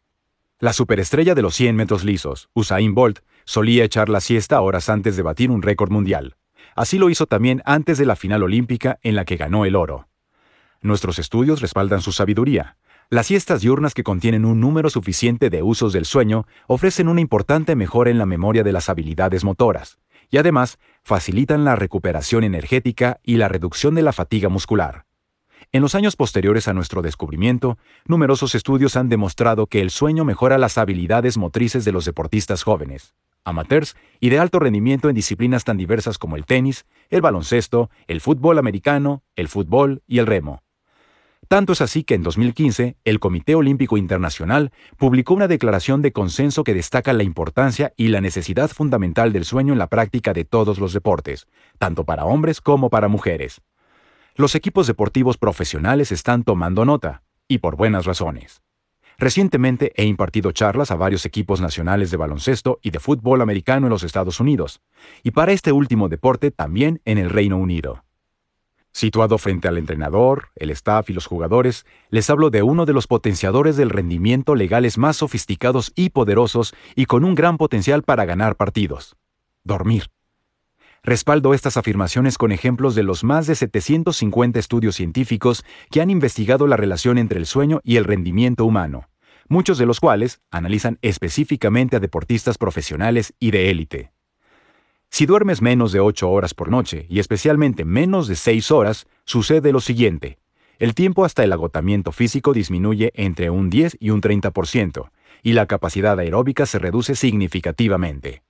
La 0.59 0.73
superestrella 0.73 1.35
de 1.35 1.43
los 1.43 1.53
100 1.53 1.75
metros 1.75 2.03
lisos, 2.03 2.49
Usain 2.55 2.95
Bolt, 2.95 3.19
solía 3.45 3.83
echar 3.83 4.09
la 4.09 4.19
siesta 4.19 4.59
horas 4.61 4.89
antes 4.89 5.15
de 5.15 5.21
batir 5.21 5.51
un 5.51 5.61
récord 5.61 5.91
mundial. 5.91 6.37
Así 6.75 6.97
lo 6.97 7.11
hizo 7.11 7.27
también 7.27 7.61
antes 7.65 7.99
de 7.99 8.07
la 8.07 8.15
final 8.15 8.41
olímpica 8.41 8.97
en 9.03 9.13
la 9.13 9.25
que 9.25 9.37
ganó 9.37 9.65
el 9.65 9.75
oro. 9.75 10.07
Nuestros 10.81 11.19
estudios 11.19 11.61
respaldan 11.61 12.01
su 12.01 12.11
sabiduría. 12.11 12.77
Las 13.11 13.27
siestas 13.27 13.61
diurnas 13.61 13.93
que 13.93 14.01
contienen 14.01 14.43
un 14.43 14.59
número 14.59 14.89
suficiente 14.89 15.51
de 15.51 15.61
usos 15.61 15.93
del 15.93 16.05
sueño 16.05 16.47
ofrecen 16.65 17.09
una 17.09 17.21
importante 17.21 17.75
mejora 17.75 18.09
en 18.09 18.17
la 18.17 18.25
memoria 18.25 18.63
de 18.63 18.71
las 18.71 18.89
habilidades 18.89 19.43
motoras, 19.43 19.99
y 20.31 20.39
además 20.39 20.79
facilitan 21.03 21.63
la 21.63 21.75
recuperación 21.75 22.43
energética 22.43 23.19
y 23.21 23.37
la 23.37 23.49
reducción 23.49 23.93
de 23.93 24.01
la 24.01 24.13
fatiga 24.13 24.49
muscular. 24.49 25.06
En 25.71 25.81
los 25.81 25.95
años 25.95 26.15
posteriores 26.15 26.67
a 26.67 26.73
nuestro 26.73 27.01
descubrimiento, 27.01 27.77
numerosos 28.05 28.55
estudios 28.55 28.95
han 28.95 29.09
demostrado 29.09 29.67
que 29.67 29.81
el 29.81 29.89
sueño 29.89 30.23
mejora 30.23 30.57
las 30.57 30.77
habilidades 30.77 31.37
motrices 31.37 31.83
de 31.83 31.91
los 31.91 32.05
deportistas 32.05 32.63
jóvenes 32.63 33.13
amateurs 33.47 33.95
y 34.19 34.29
de 34.29 34.39
alto 34.39 34.59
rendimiento 34.59 35.09
en 35.09 35.15
disciplinas 35.15 35.63
tan 35.63 35.77
diversas 35.77 36.17
como 36.17 36.35
el 36.35 36.45
tenis, 36.45 36.85
el 37.09 37.21
baloncesto, 37.21 37.89
el 38.07 38.21
fútbol 38.21 38.59
americano, 38.59 39.23
el 39.35 39.47
fútbol 39.47 40.03
y 40.05 40.19
el 40.19 40.27
remo. 40.27 40.61
Tanto 41.47 41.71
es 41.71 41.79
así 41.79 42.03
que 42.03 42.15
en 42.15 42.23
2015 42.23 42.97
el 43.05 43.19
Comité 43.21 43.55
Olímpico 43.55 43.95
Internacional 43.95 44.73
publicó 44.97 45.33
una 45.33 45.47
declaración 45.47 46.01
de 46.01 46.11
consenso 46.11 46.65
que 46.65 46.73
destaca 46.73 47.13
la 47.13 47.23
importancia 47.23 47.93
y 47.95 48.09
la 48.09 48.19
necesidad 48.19 48.69
fundamental 48.69 49.31
del 49.31 49.45
sueño 49.45 49.71
en 49.71 49.79
la 49.79 49.87
práctica 49.87 50.33
de 50.33 50.43
todos 50.43 50.77
los 50.77 50.91
deportes, 50.91 51.47
tanto 51.77 52.03
para 52.03 52.25
hombres 52.25 52.59
como 52.59 52.89
para 52.89 53.07
mujeres. 53.07 53.61
Los 54.37 54.53
equipos 54.53 54.85
deportivos 54.85 55.35
profesionales 55.39 56.11
están 56.11 56.43
tomando 56.43 56.85
nota, 56.85 57.23
y 57.47 57.57
por 57.57 57.75
buenas 57.75 58.05
razones. 58.05 58.61
Recientemente 59.17 59.93
he 59.95 60.05
impartido 60.05 60.51
charlas 60.51 60.91
a 60.91 60.95
varios 60.95 61.25
equipos 61.25 61.59
nacionales 61.59 62.11
de 62.11 62.17
baloncesto 62.17 62.77
y 62.83 62.91
de 62.91 62.99
fútbol 62.99 63.41
americano 63.41 63.87
en 63.87 63.89
los 63.89 64.03
Estados 64.03 64.39
Unidos, 64.39 64.79
y 65.23 65.31
para 65.31 65.53
este 65.53 65.71
último 65.71 66.07
deporte 66.07 66.51
también 66.51 67.01
en 67.03 67.17
el 67.17 67.31
Reino 67.31 67.57
Unido. 67.57 68.03
Situado 68.91 69.39
frente 69.39 69.67
al 69.69 69.79
entrenador, 69.79 70.49
el 70.55 70.69
staff 70.69 71.09
y 71.09 71.13
los 71.13 71.25
jugadores, 71.25 71.87
les 72.11 72.29
hablo 72.29 72.51
de 72.51 72.61
uno 72.61 72.85
de 72.85 72.93
los 72.93 73.07
potenciadores 73.07 73.75
del 73.75 73.89
rendimiento 73.89 74.53
legales 74.53 74.99
más 74.99 75.17
sofisticados 75.17 75.93
y 75.95 76.11
poderosos 76.11 76.75
y 76.95 77.05
con 77.05 77.23
un 77.23 77.33
gran 77.33 77.57
potencial 77.57 78.03
para 78.03 78.25
ganar 78.25 78.55
partidos. 78.55 79.17
Dormir. 79.63 80.11
Respaldo 81.07 81.53
estas 81.53 81.77
afirmaciones 81.77 82.37
con 82.37 82.51
ejemplos 82.51 82.93
de 82.93 83.01
los 83.01 83.23
más 83.23 83.47
de 83.47 83.55
750 83.55 84.59
estudios 84.59 84.97
científicos 84.97 85.63
que 85.89 86.01
han 86.01 86.09
investigado 86.09 86.67
la 86.67 86.75
relación 86.75 87.17
entre 87.17 87.39
el 87.39 87.45
sueño 87.45 87.79
y 87.85 87.95
el 87.95 88.03
rendimiento 88.03 88.65
humano, 88.65 89.07
muchos 89.47 89.77
de 89.77 89.85
los 89.85 90.01
cuales 90.01 90.41
analizan 90.51 90.99
específicamente 91.01 91.95
a 91.95 92.01
deportistas 92.01 92.57
profesionales 92.57 93.33
y 93.39 93.51
de 93.51 93.69
élite. 93.69 94.11
Si 95.09 95.25
duermes 95.25 95.61
menos 95.61 95.93
de 95.93 96.01
8 96.01 96.29
horas 96.29 96.53
por 96.53 96.69
noche 96.69 97.05
y 97.07 97.19
especialmente 97.19 97.85
menos 97.85 98.27
de 98.27 98.35
6 98.35 98.69
horas, 98.71 99.07
sucede 99.23 99.71
lo 99.71 99.79
siguiente. 99.79 100.39
El 100.77 100.93
tiempo 100.93 101.23
hasta 101.23 101.41
el 101.45 101.53
agotamiento 101.53 102.11
físico 102.11 102.51
disminuye 102.51 103.13
entre 103.15 103.49
un 103.49 103.69
10 103.69 103.95
y 104.01 104.09
un 104.09 104.19
30%, 104.19 105.09
y 105.41 105.53
la 105.53 105.67
capacidad 105.67 106.19
aeróbica 106.19 106.65
se 106.65 106.79
reduce 106.79 107.15
significativamente 107.15 108.43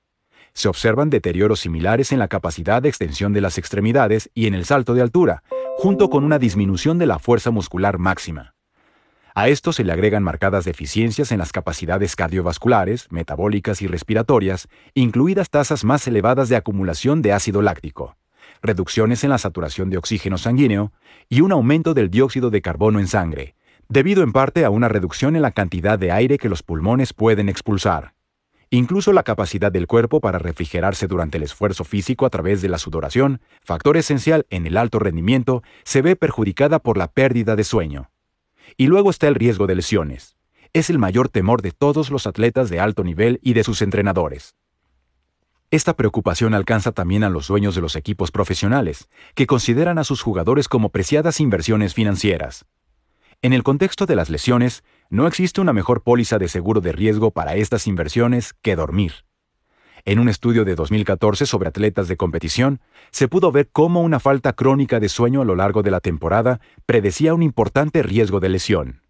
se 0.58 0.68
observan 0.68 1.12
deterioros 1.12 1.60
similares 1.60 2.12
en 2.12 2.18
la 2.18 2.28
capacidad 2.28 2.82
de 2.82 2.90
extensión 2.90 3.32
de 3.32 3.42
las 3.42 3.60
extremidades 3.60 4.32
y 4.34 4.48
en 4.48 4.56
el 4.56 4.66
salto 4.66 4.96
de 4.96 5.04
altura, 5.04 5.44
junto 5.78 6.10
con 6.10 6.24
una 6.24 6.40
disminución 6.40 6.98
de 6.98 7.06
la 7.06 7.20
fuerza 7.20 7.52
muscular 7.52 8.00
máxima. 8.00 8.56
A 9.36 9.50
esto 9.50 9.72
se 9.72 9.84
le 9.84 9.92
agregan 9.94 10.24
marcadas 10.24 10.66
deficiencias 10.66 11.32
en 11.32 11.38
las 11.38 11.52
capacidades 11.52 12.16
cardiovasculares, 12.16 13.06
metabólicas 13.12 13.84
y 13.84 13.88
respiratorias, 13.88 14.68
incluidas 14.96 15.52
tasas 15.52 15.84
más 15.84 16.08
elevadas 16.08 16.50
de 16.50 16.56
acumulación 16.56 17.22
de 17.22 17.34
ácido 17.34 17.62
láctico, 17.62 18.18
reducciones 18.64 19.24
en 19.24 19.30
la 19.30 19.38
saturación 19.38 19.92
de 19.92 20.00
oxígeno 20.00 20.40
sanguíneo 20.40 20.92
y 21.30 21.42
un 21.42 21.52
aumento 21.52 21.94
del 21.94 22.10
dióxido 22.10 22.50
de 22.50 22.64
carbono 22.64 23.00
en 23.00 23.06
sangre, 23.06 23.54
debido 23.90 24.24
en 24.24 24.32
parte 24.32 24.66
a 24.66 24.72
una 24.72 24.90
reducción 24.90 25.36
en 25.36 25.44
la 25.44 25.52
cantidad 25.52 26.00
de 26.00 26.12
aire 26.12 26.40
que 26.40 26.50
los 26.50 26.64
pulmones 26.64 27.14
pueden 27.14 27.48
expulsar. 27.48 28.17
Incluso 28.70 29.14
la 29.14 29.24
capacidad 29.24 29.72
del 29.72 29.88
cuerpo 29.88 30.20
para 30.20 30.40
refrigerarse 30.40 31.08
durante 31.08 31.38
el 31.38 31.44
esfuerzo 31.44 31.86
físico 31.86 32.26
a 32.26 32.30
través 32.30 32.62
de 32.62 32.68
la 32.68 32.78
sudoración, 32.78 33.40
factor 33.62 33.96
esencial 33.96 34.46
en 34.50 34.68
el 34.68 34.76
alto 34.76 35.00
rendimiento, 35.00 35.64
se 35.86 36.02
ve 36.02 36.18
perjudicada 36.18 36.80
por 36.80 36.98
la 36.98 37.08
pérdida 37.08 37.56
de 37.56 37.64
sueño. 37.64 38.12
Y 38.76 38.88
luego 38.88 39.10
está 39.10 39.30
el 39.30 39.36
riesgo 39.36 39.68
de 39.68 39.76
lesiones. 39.76 40.36
Es 40.74 40.90
el 40.90 41.00
mayor 41.00 41.30
temor 41.30 41.62
de 41.62 41.72
todos 41.72 42.10
los 42.10 42.28
atletas 42.28 42.70
de 42.70 42.82
alto 42.82 43.06
nivel 43.06 43.40
y 43.42 43.54
de 43.54 43.64
sus 43.64 43.82
entrenadores. 43.82 44.56
Esta 45.72 45.96
preocupación 45.96 46.54
alcanza 46.54 46.92
también 46.92 47.24
a 47.24 47.30
los 47.30 47.48
dueños 47.48 47.76
de 47.76 47.82
los 47.82 47.96
equipos 47.96 48.32
profesionales, 48.32 49.08
que 49.34 49.48
consideran 49.48 49.98
a 49.98 50.04
sus 50.04 50.22
jugadores 50.22 50.68
como 50.68 50.90
preciadas 50.90 51.40
inversiones 51.40 51.94
financieras. 51.94 52.66
En 53.42 53.54
el 53.54 53.64
contexto 53.64 54.06
de 54.06 54.16
las 54.16 54.30
lesiones, 54.30 54.84
no 55.10 55.28
existe 55.28 55.62
una 55.62 55.74
mejor 55.74 56.04
póliza 56.04 56.38
de 56.38 56.48
seguro 56.48 56.82
de 56.82 56.92
riesgo 56.92 57.32
para 57.32 57.56
estas 57.56 57.88
inversiones 57.88 58.54
que 58.62 58.76
dormir. 58.76 59.26
En 60.06 60.20
un 60.20 60.30
estudio 60.30 60.64
de 60.64 60.76
2014 60.76 61.46
sobre 61.46 61.68
atletas 61.68 62.08
de 62.08 62.16
competición, 62.16 62.80
se 63.12 63.28
pudo 63.28 63.52
ver 63.52 63.70
cómo 63.72 64.02
una 64.02 64.22
falta 64.22 64.54
crónica 64.54 65.02
de 65.02 65.10
sueño 65.10 65.42
a 65.42 65.46
lo 65.46 65.56
largo 65.56 65.84
de 65.84 65.92
la 65.92 66.00
temporada 66.00 66.62
predecía 66.86 67.34
un 67.34 67.44
importante 67.44 68.04
riesgo 68.04 68.40
de 68.40 68.50
lesión. 68.50 69.02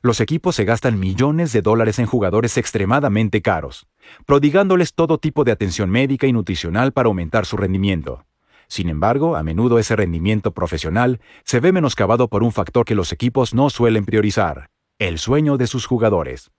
Los 0.00 0.20
equipos 0.20 0.54
se 0.54 0.64
gastan 0.64 1.00
millones 1.00 1.52
de 1.52 1.60
dólares 1.60 1.98
en 1.98 2.06
jugadores 2.06 2.56
extremadamente 2.56 3.42
caros, 3.42 3.88
prodigándoles 4.26 4.94
todo 4.94 5.18
tipo 5.18 5.42
de 5.42 5.50
atención 5.50 5.90
médica 5.90 6.28
y 6.28 6.32
nutricional 6.32 6.92
para 6.92 7.08
aumentar 7.08 7.44
su 7.44 7.56
rendimiento. 7.56 8.27
Sin 8.68 8.90
embargo, 8.90 9.36
a 9.36 9.42
menudo 9.42 9.78
ese 9.78 9.96
rendimiento 9.96 10.52
profesional 10.52 11.20
se 11.44 11.58
ve 11.60 11.72
menoscabado 11.72 12.28
por 12.28 12.42
un 12.42 12.52
factor 12.52 12.84
que 12.84 12.94
los 12.94 13.12
equipos 13.12 13.54
no 13.54 13.70
suelen 13.70 14.04
priorizar, 14.04 14.70
el 14.98 15.18
sueño 15.18 15.56
de 15.56 15.66
sus 15.66 15.86
jugadores. 15.86 16.50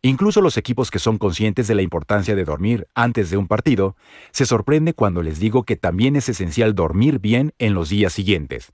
Incluso 0.00 0.40
los 0.40 0.56
equipos 0.56 0.92
que 0.92 1.00
son 1.00 1.18
conscientes 1.18 1.66
de 1.66 1.74
la 1.74 1.82
importancia 1.82 2.36
de 2.36 2.44
dormir 2.44 2.86
antes 2.94 3.30
de 3.30 3.36
un 3.36 3.48
partido, 3.48 3.96
se 4.30 4.46
sorprende 4.46 4.94
cuando 4.94 5.22
les 5.22 5.40
digo 5.40 5.64
que 5.64 5.74
también 5.74 6.14
es 6.14 6.28
esencial 6.28 6.76
dormir 6.76 7.18
bien 7.18 7.52
en 7.58 7.74
los 7.74 7.88
días 7.88 8.12
siguientes. 8.12 8.72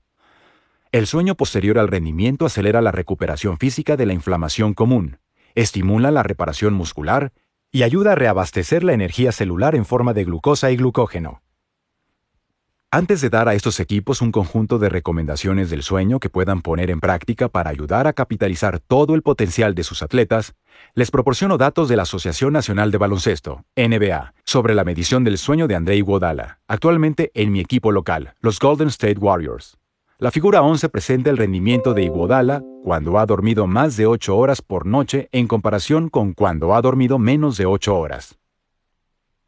El 0.91 1.07
sueño 1.07 1.35
posterior 1.35 1.79
al 1.79 1.87
rendimiento 1.87 2.45
acelera 2.45 2.81
la 2.81 2.91
recuperación 2.91 3.57
física 3.57 3.97
de 3.97 4.05
la 4.05 4.13
inflamación 4.13 4.75
común, 4.75 5.17
estimula 5.55 6.11
la 6.11 6.21
reparación 6.21 6.75
muscular 6.75 7.33
y 7.71 7.81
ayuda 7.83 8.11
a 8.11 8.15
reabastecer 8.15 8.83
la 8.83 8.93
energía 8.93 9.31
celular 9.31 9.75
en 9.75 9.85
forma 9.85 10.13
de 10.13 10.25
glucosa 10.25 10.69
y 10.71 10.77
glucógeno. 10.77 11.41
Antes 12.95 13.19
de 13.19 13.29
dar 13.29 13.49
a 13.49 13.55
estos 13.55 13.81
equipos 13.81 14.21
un 14.21 14.31
conjunto 14.31 14.79
de 14.79 14.87
recomendaciones 14.87 15.69
del 15.69 15.83
sueño 15.83 16.21
que 16.21 16.29
puedan 16.29 16.61
poner 16.61 16.89
en 16.89 17.01
práctica 17.01 17.49
para 17.49 17.69
ayudar 17.69 18.07
a 18.07 18.13
capitalizar 18.13 18.79
todo 18.79 19.15
el 19.15 19.21
potencial 19.21 19.75
de 19.75 19.83
sus 19.83 20.01
atletas, 20.01 20.55
les 20.93 21.11
proporciono 21.11 21.57
datos 21.57 21.89
de 21.89 21.97
la 21.97 22.03
Asociación 22.03 22.53
Nacional 22.53 22.91
de 22.91 22.97
Baloncesto, 22.97 23.65
NBA, 23.75 24.33
sobre 24.45 24.75
la 24.75 24.85
medición 24.85 25.25
del 25.25 25.37
sueño 25.37 25.67
de 25.67 25.75
Andrei 25.75 25.97
Iguodala, 25.97 26.61
actualmente 26.69 27.31
en 27.33 27.51
mi 27.51 27.59
equipo 27.59 27.91
local, 27.91 28.33
los 28.39 28.59
Golden 28.61 28.87
State 28.87 29.19
Warriors. 29.19 29.77
La 30.17 30.31
figura 30.31 30.61
11 30.61 30.87
presenta 30.87 31.29
el 31.29 31.35
rendimiento 31.35 31.93
de 31.93 32.03
Iguodala 32.03 32.63
cuando 32.81 33.19
ha 33.19 33.25
dormido 33.25 33.67
más 33.67 33.97
de 33.97 34.05
8 34.05 34.37
horas 34.37 34.61
por 34.61 34.85
noche 34.85 35.27
en 35.33 35.49
comparación 35.49 36.07
con 36.07 36.31
cuando 36.31 36.73
ha 36.73 36.81
dormido 36.81 37.19
menos 37.19 37.57
de 37.57 37.65
8 37.65 37.93
horas. 37.93 38.37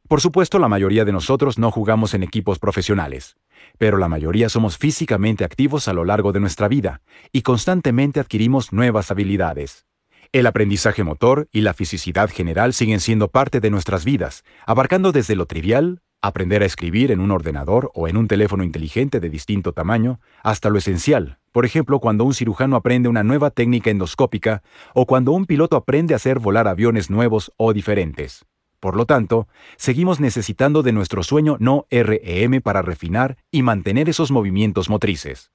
Por 0.08 0.22
supuesto, 0.22 0.58
la 0.58 0.70
mayoría 0.70 1.04
de 1.04 1.12
nosotros 1.12 1.60
no 1.60 1.70
jugamos 1.70 2.14
en 2.14 2.24
equipos 2.24 2.60
profesionales, 2.60 3.36
pero 3.78 3.98
la 3.98 4.08
mayoría 4.08 4.48
somos 4.48 4.78
físicamente 4.78 5.44
activos 5.44 5.90
a 5.90 5.94
lo 5.94 6.06
largo 6.06 6.32
de 6.32 6.40
nuestra 6.40 6.70
vida 6.70 7.02
y 7.34 7.42
constantemente 7.42 8.22
adquirimos 8.22 8.72
nuevas 8.72 9.12
habilidades. 9.12 9.86
El 10.32 10.48
aprendizaje 10.48 11.04
motor 11.04 11.50
y 11.52 11.60
la 11.60 11.74
fisicidad 11.74 12.30
general 12.30 12.74
siguen 12.74 13.02
siendo 13.02 13.28
parte 13.28 13.60
de 13.60 13.70
nuestras 13.70 14.06
vidas, 14.06 14.46
abarcando 14.66 15.12
desde 15.12 15.36
lo 15.36 15.46
trivial, 15.46 16.02
aprender 16.22 16.64
a 16.64 16.66
escribir 16.66 17.12
en 17.12 17.20
un 17.20 17.32
ordenador 17.32 17.92
o 17.94 18.08
en 18.08 18.16
un 18.16 18.30
teléfono 18.30 18.64
inteligente 18.64 19.20
de 19.20 19.30
distinto 19.30 19.74
tamaño, 19.74 20.22
hasta 20.42 20.70
lo 20.70 20.78
esencial, 20.78 21.40
por 21.52 21.66
ejemplo, 21.66 22.00
cuando 22.00 22.24
un 22.24 22.34
cirujano 22.34 22.78
aprende 22.78 23.10
una 23.10 23.24
nueva 23.24 23.50
técnica 23.52 23.90
endoscópica 23.90 24.64
o 24.94 25.06
cuando 25.06 25.34
un 25.34 25.46
piloto 25.46 25.76
aprende 25.76 26.14
a 26.14 26.18
hacer 26.18 26.40
volar 26.40 26.70
aviones 26.70 27.10
nuevos 27.10 27.52
o 27.58 27.74
diferentes. 27.74 28.46
Por 28.80 28.96
lo 28.96 29.06
tanto, 29.06 29.48
seguimos 29.76 30.20
necesitando 30.20 30.84
de 30.84 30.92
nuestro 30.92 31.24
sueño 31.24 31.58
no 31.60 31.86
REM 31.90 32.62
para 32.62 32.82
refinar 32.82 33.38
y 33.52 33.64
mantener 33.64 34.08
esos 34.10 34.32
movimientos 34.32 34.90
motrices. 34.90 35.52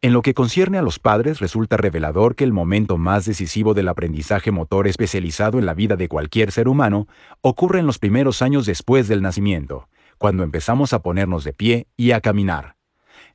En 0.00 0.12
lo 0.12 0.20
que 0.20 0.34
concierne 0.34 0.76
a 0.78 0.82
los 0.82 0.98
padres, 0.98 1.40
resulta 1.40 1.78
revelador 1.78 2.34
que 2.34 2.44
el 2.44 2.52
momento 2.52 2.98
más 2.98 3.24
decisivo 3.24 3.72
del 3.72 3.88
aprendizaje 3.88 4.50
motor 4.50 4.86
especializado 4.86 5.58
en 5.58 5.66
la 5.66 5.72
vida 5.72 5.96
de 5.96 6.08
cualquier 6.08 6.52
ser 6.52 6.68
humano 6.68 7.08
ocurre 7.40 7.80
en 7.80 7.86
los 7.86 7.98
primeros 7.98 8.42
años 8.42 8.66
después 8.66 9.08
del 9.08 9.22
nacimiento, 9.22 9.88
cuando 10.18 10.42
empezamos 10.42 10.92
a 10.92 11.00
ponernos 11.00 11.44
de 11.44 11.54
pie 11.54 11.86
y 11.96 12.10
a 12.10 12.20
caminar. 12.20 12.76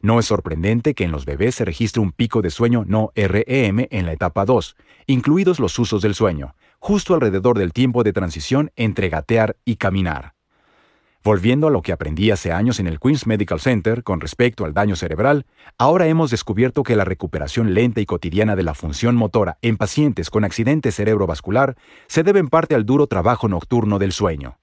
No 0.02 0.20
es 0.20 0.28
sorprendente 0.28 0.94
que 0.94 1.04
en 1.04 1.12
los 1.12 1.26
bebés 1.26 1.56
se 1.56 1.66
registre 1.66 2.02
un 2.02 2.12
pico 2.12 2.42
de 2.42 2.52
sueño 2.52 2.86
no 2.88 3.12
REM 3.16 3.88
en 3.90 4.06
la 4.06 4.14
etapa 4.14 4.46
2, 4.46 4.76
incluidos 5.08 5.60
los 5.60 5.78
usos 5.78 6.02
del 6.02 6.16
sueño, 6.16 6.56
justo 6.80 7.14
alrededor 7.14 7.58
del 7.58 7.74
tiempo 7.74 8.04
de 8.04 8.14
transición 8.14 8.72
entre 8.76 9.10
gatear 9.10 9.58
y 9.66 9.76
caminar. 9.76 10.34
Volviendo 11.22 11.68
a 11.68 11.72
lo 11.72 11.82
que 11.82 11.92
aprendí 11.92 12.32
hace 12.32 12.54
años 12.54 12.80
en 12.80 12.88
el 12.88 12.98
Queen's 12.98 13.28
Medical 13.28 13.60
Center 13.60 14.04
con 14.04 14.22
respecto 14.22 14.64
al 14.64 14.74
daño 14.74 14.96
cerebral, 14.96 15.46
ahora 15.78 16.08
hemos 16.08 16.32
descubierto 16.32 16.84
que 16.84 16.96
la 16.96 17.04
recuperación 17.04 17.74
lenta 17.74 18.00
y 18.00 18.06
cotidiana 18.06 18.56
de 18.56 18.64
la 18.64 18.74
función 18.74 19.18
motora 19.18 19.58
en 19.62 19.76
pacientes 19.76 20.30
con 20.30 20.46
accidente 20.46 20.94
cerebrovascular 20.94 21.76
se 22.08 22.24
debe 22.24 22.40
en 22.40 22.48
parte 22.48 22.74
al 22.74 22.86
duro 22.86 23.08
trabajo 23.08 23.50
nocturno 23.50 24.00
del 24.00 24.14
sueño. 24.14 24.60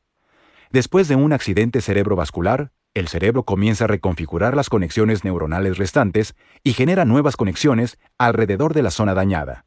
Después 0.70 1.08
de 1.08 1.16
un 1.16 1.34
accidente 1.34 1.82
cerebrovascular, 1.82 2.72
el 2.94 3.08
cerebro 3.08 3.42
comienza 3.42 3.84
a 3.84 3.88
reconfigurar 3.88 4.56
las 4.56 4.70
conexiones 4.70 5.24
neuronales 5.24 5.76
restantes 5.76 6.34
y 6.64 6.72
genera 6.72 7.04
nuevas 7.04 7.36
conexiones 7.36 7.98
alrededor 8.16 8.72
de 8.72 8.82
la 8.82 8.90
zona 8.90 9.12
dañada. 9.12 9.65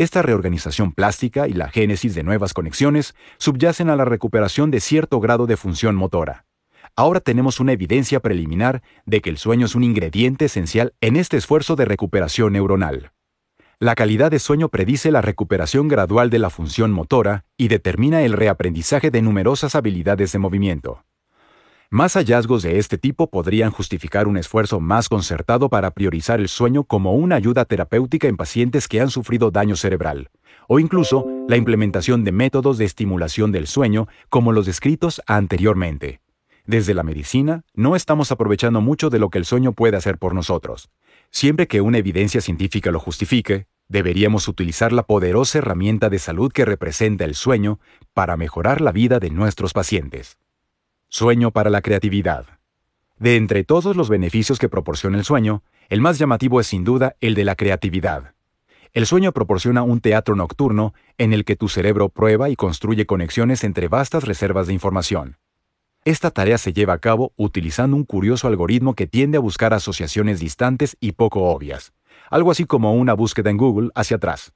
Esta 0.00 0.22
reorganización 0.22 0.92
plástica 0.92 1.46
y 1.46 1.52
la 1.52 1.68
génesis 1.68 2.14
de 2.14 2.22
nuevas 2.22 2.54
conexiones 2.54 3.14
subyacen 3.36 3.90
a 3.90 3.96
la 3.96 4.06
recuperación 4.06 4.70
de 4.70 4.80
cierto 4.80 5.20
grado 5.20 5.46
de 5.46 5.58
función 5.58 5.94
motora. 5.94 6.46
Ahora 6.96 7.20
tenemos 7.20 7.60
una 7.60 7.72
evidencia 7.72 8.20
preliminar 8.20 8.82
de 9.04 9.20
que 9.20 9.28
el 9.28 9.36
sueño 9.36 9.66
es 9.66 9.74
un 9.74 9.84
ingrediente 9.84 10.46
esencial 10.46 10.94
en 11.02 11.16
este 11.16 11.36
esfuerzo 11.36 11.76
de 11.76 11.84
recuperación 11.84 12.54
neuronal. 12.54 13.12
La 13.78 13.94
calidad 13.94 14.30
de 14.30 14.38
sueño 14.38 14.70
predice 14.70 15.10
la 15.10 15.20
recuperación 15.20 15.86
gradual 15.86 16.30
de 16.30 16.38
la 16.38 16.48
función 16.48 16.92
motora 16.92 17.44
y 17.58 17.68
determina 17.68 18.22
el 18.22 18.32
reaprendizaje 18.32 19.10
de 19.10 19.20
numerosas 19.20 19.74
habilidades 19.74 20.32
de 20.32 20.38
movimiento. 20.38 21.04
Más 21.92 22.14
hallazgos 22.14 22.62
de 22.62 22.78
este 22.78 22.98
tipo 22.98 23.30
podrían 23.30 23.72
justificar 23.72 24.28
un 24.28 24.36
esfuerzo 24.36 24.78
más 24.78 25.08
concertado 25.08 25.68
para 25.68 25.90
priorizar 25.90 26.38
el 26.38 26.48
sueño 26.48 26.84
como 26.84 27.14
una 27.14 27.34
ayuda 27.34 27.64
terapéutica 27.64 28.28
en 28.28 28.36
pacientes 28.36 28.86
que 28.86 29.00
han 29.00 29.10
sufrido 29.10 29.50
daño 29.50 29.74
cerebral, 29.74 30.30
o 30.68 30.78
incluso 30.78 31.26
la 31.48 31.56
implementación 31.56 32.22
de 32.22 32.30
métodos 32.30 32.78
de 32.78 32.84
estimulación 32.84 33.50
del 33.50 33.66
sueño 33.66 34.06
como 34.28 34.52
los 34.52 34.66
descritos 34.66 35.20
anteriormente. 35.26 36.20
Desde 36.64 36.94
la 36.94 37.02
medicina, 37.02 37.64
no 37.74 37.96
estamos 37.96 38.30
aprovechando 38.30 38.80
mucho 38.80 39.10
de 39.10 39.18
lo 39.18 39.28
que 39.28 39.38
el 39.38 39.44
sueño 39.44 39.72
puede 39.72 39.96
hacer 39.96 40.16
por 40.16 40.32
nosotros. 40.32 40.90
Siempre 41.32 41.66
que 41.66 41.80
una 41.80 41.98
evidencia 41.98 42.40
científica 42.40 42.92
lo 42.92 43.00
justifique, 43.00 43.66
deberíamos 43.88 44.46
utilizar 44.46 44.92
la 44.92 45.02
poderosa 45.02 45.58
herramienta 45.58 46.08
de 46.08 46.20
salud 46.20 46.52
que 46.52 46.64
representa 46.64 47.24
el 47.24 47.34
sueño 47.34 47.80
para 48.14 48.36
mejorar 48.36 48.80
la 48.80 48.92
vida 48.92 49.18
de 49.18 49.30
nuestros 49.30 49.72
pacientes. 49.72 50.38
Sueño 51.12 51.50
para 51.50 51.70
la 51.70 51.82
creatividad. 51.82 52.46
De 53.18 53.34
entre 53.34 53.64
todos 53.64 53.96
los 53.96 54.08
beneficios 54.08 54.60
que 54.60 54.68
proporciona 54.68 55.18
el 55.18 55.24
sueño, 55.24 55.64
el 55.88 56.00
más 56.00 56.20
llamativo 56.20 56.60
es 56.60 56.68
sin 56.68 56.84
duda 56.84 57.16
el 57.20 57.34
de 57.34 57.42
la 57.44 57.56
creatividad. 57.56 58.34
El 58.92 59.06
sueño 59.06 59.32
proporciona 59.32 59.82
un 59.82 60.00
teatro 60.00 60.36
nocturno 60.36 60.94
en 61.18 61.32
el 61.32 61.44
que 61.44 61.56
tu 61.56 61.68
cerebro 61.68 62.10
prueba 62.10 62.48
y 62.48 62.54
construye 62.54 63.06
conexiones 63.06 63.64
entre 63.64 63.88
vastas 63.88 64.22
reservas 64.22 64.68
de 64.68 64.72
información. 64.72 65.36
Esta 66.04 66.30
tarea 66.30 66.58
se 66.58 66.72
lleva 66.72 66.92
a 66.92 66.98
cabo 66.98 67.32
utilizando 67.36 67.96
un 67.96 68.04
curioso 68.04 68.46
algoritmo 68.46 68.94
que 68.94 69.08
tiende 69.08 69.36
a 69.36 69.40
buscar 69.40 69.74
asociaciones 69.74 70.38
distantes 70.38 70.96
y 71.00 71.12
poco 71.12 71.42
obvias, 71.42 71.92
algo 72.30 72.52
así 72.52 72.66
como 72.66 72.94
una 72.94 73.14
búsqueda 73.14 73.50
en 73.50 73.56
Google 73.56 73.90
hacia 73.96 74.18
atrás, 74.18 74.52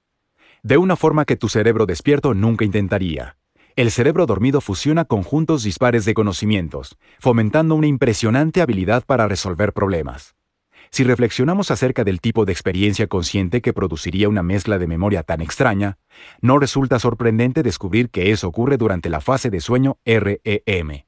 de 0.63 0.77
una 0.77 0.95
forma 0.95 1.25
que 1.25 1.35
tu 1.35 1.49
cerebro 1.49 1.85
despierto 1.85 2.33
nunca 2.33 2.65
intentaría. 2.65 3.39
El 3.77 3.91
cerebro 3.91 4.27
dormido 4.27 4.61
fusiona 4.61 5.05
conjuntos 5.05 5.65
dispares 5.65 6.05
de 6.05 6.15
conocimientos, 6.15 6.97
fomentando 7.19 7.75
una 7.75 7.89
impresionante 7.89 8.63
habilidad 8.63 9.05
para 9.05 9.27
resolver 9.27 9.73
problemas. 9.73 10.37
Si 10.91 11.03
reflexionamos 11.03 11.73
acerca 11.73 12.05
del 12.05 12.21
tipo 12.21 12.45
de 12.45 12.53
experiencia 12.53 13.09
consciente 13.09 13.63
que 13.63 13.73
produciría 13.73 14.29
una 14.29 14.45
mezcla 14.45 14.79
de 14.79 14.87
memoria 14.87 15.25
tan 15.25 15.41
extraña, 15.41 15.99
no 16.41 16.61
resulta 16.61 17.01
sorprendente 17.01 17.65
descubrir 17.65 18.11
que 18.11 18.31
eso 18.31 18.47
ocurre 18.47 18.77
durante 18.77 19.11
la 19.11 19.21
fase 19.21 19.51
de 19.51 19.61
sueño 19.61 19.99
REM. 20.05 21.03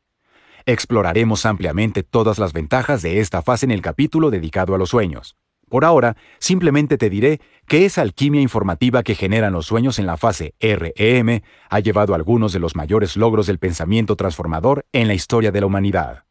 Exploraremos 0.64 1.46
ampliamente 1.46 2.02
todas 2.02 2.40
las 2.40 2.52
ventajas 2.52 3.00
de 3.00 3.20
esta 3.20 3.42
fase 3.42 3.66
en 3.66 3.70
el 3.70 3.80
capítulo 3.80 4.32
dedicado 4.32 4.74
a 4.74 4.78
los 4.78 4.90
sueños. 4.90 5.36
Por 5.68 5.84
ahora, 5.84 6.16
simplemente 6.38 6.96
te 6.96 7.10
diré 7.10 7.40
que 7.66 7.84
esa 7.84 8.02
alquimia 8.02 8.40
informativa 8.40 9.02
que 9.02 9.16
generan 9.16 9.52
los 9.52 9.66
sueños 9.66 9.98
en 9.98 10.06
la 10.06 10.16
fase 10.16 10.54
REM 10.60 11.40
ha 11.68 11.80
llevado 11.80 12.12
a 12.12 12.16
algunos 12.16 12.52
de 12.52 12.60
los 12.60 12.76
mayores 12.76 13.16
logros 13.16 13.48
del 13.48 13.58
pensamiento 13.58 14.14
transformador 14.14 14.86
en 14.92 15.08
la 15.08 15.14
historia 15.14 15.50
de 15.50 15.60
la 15.60 15.66
humanidad. 15.66 16.25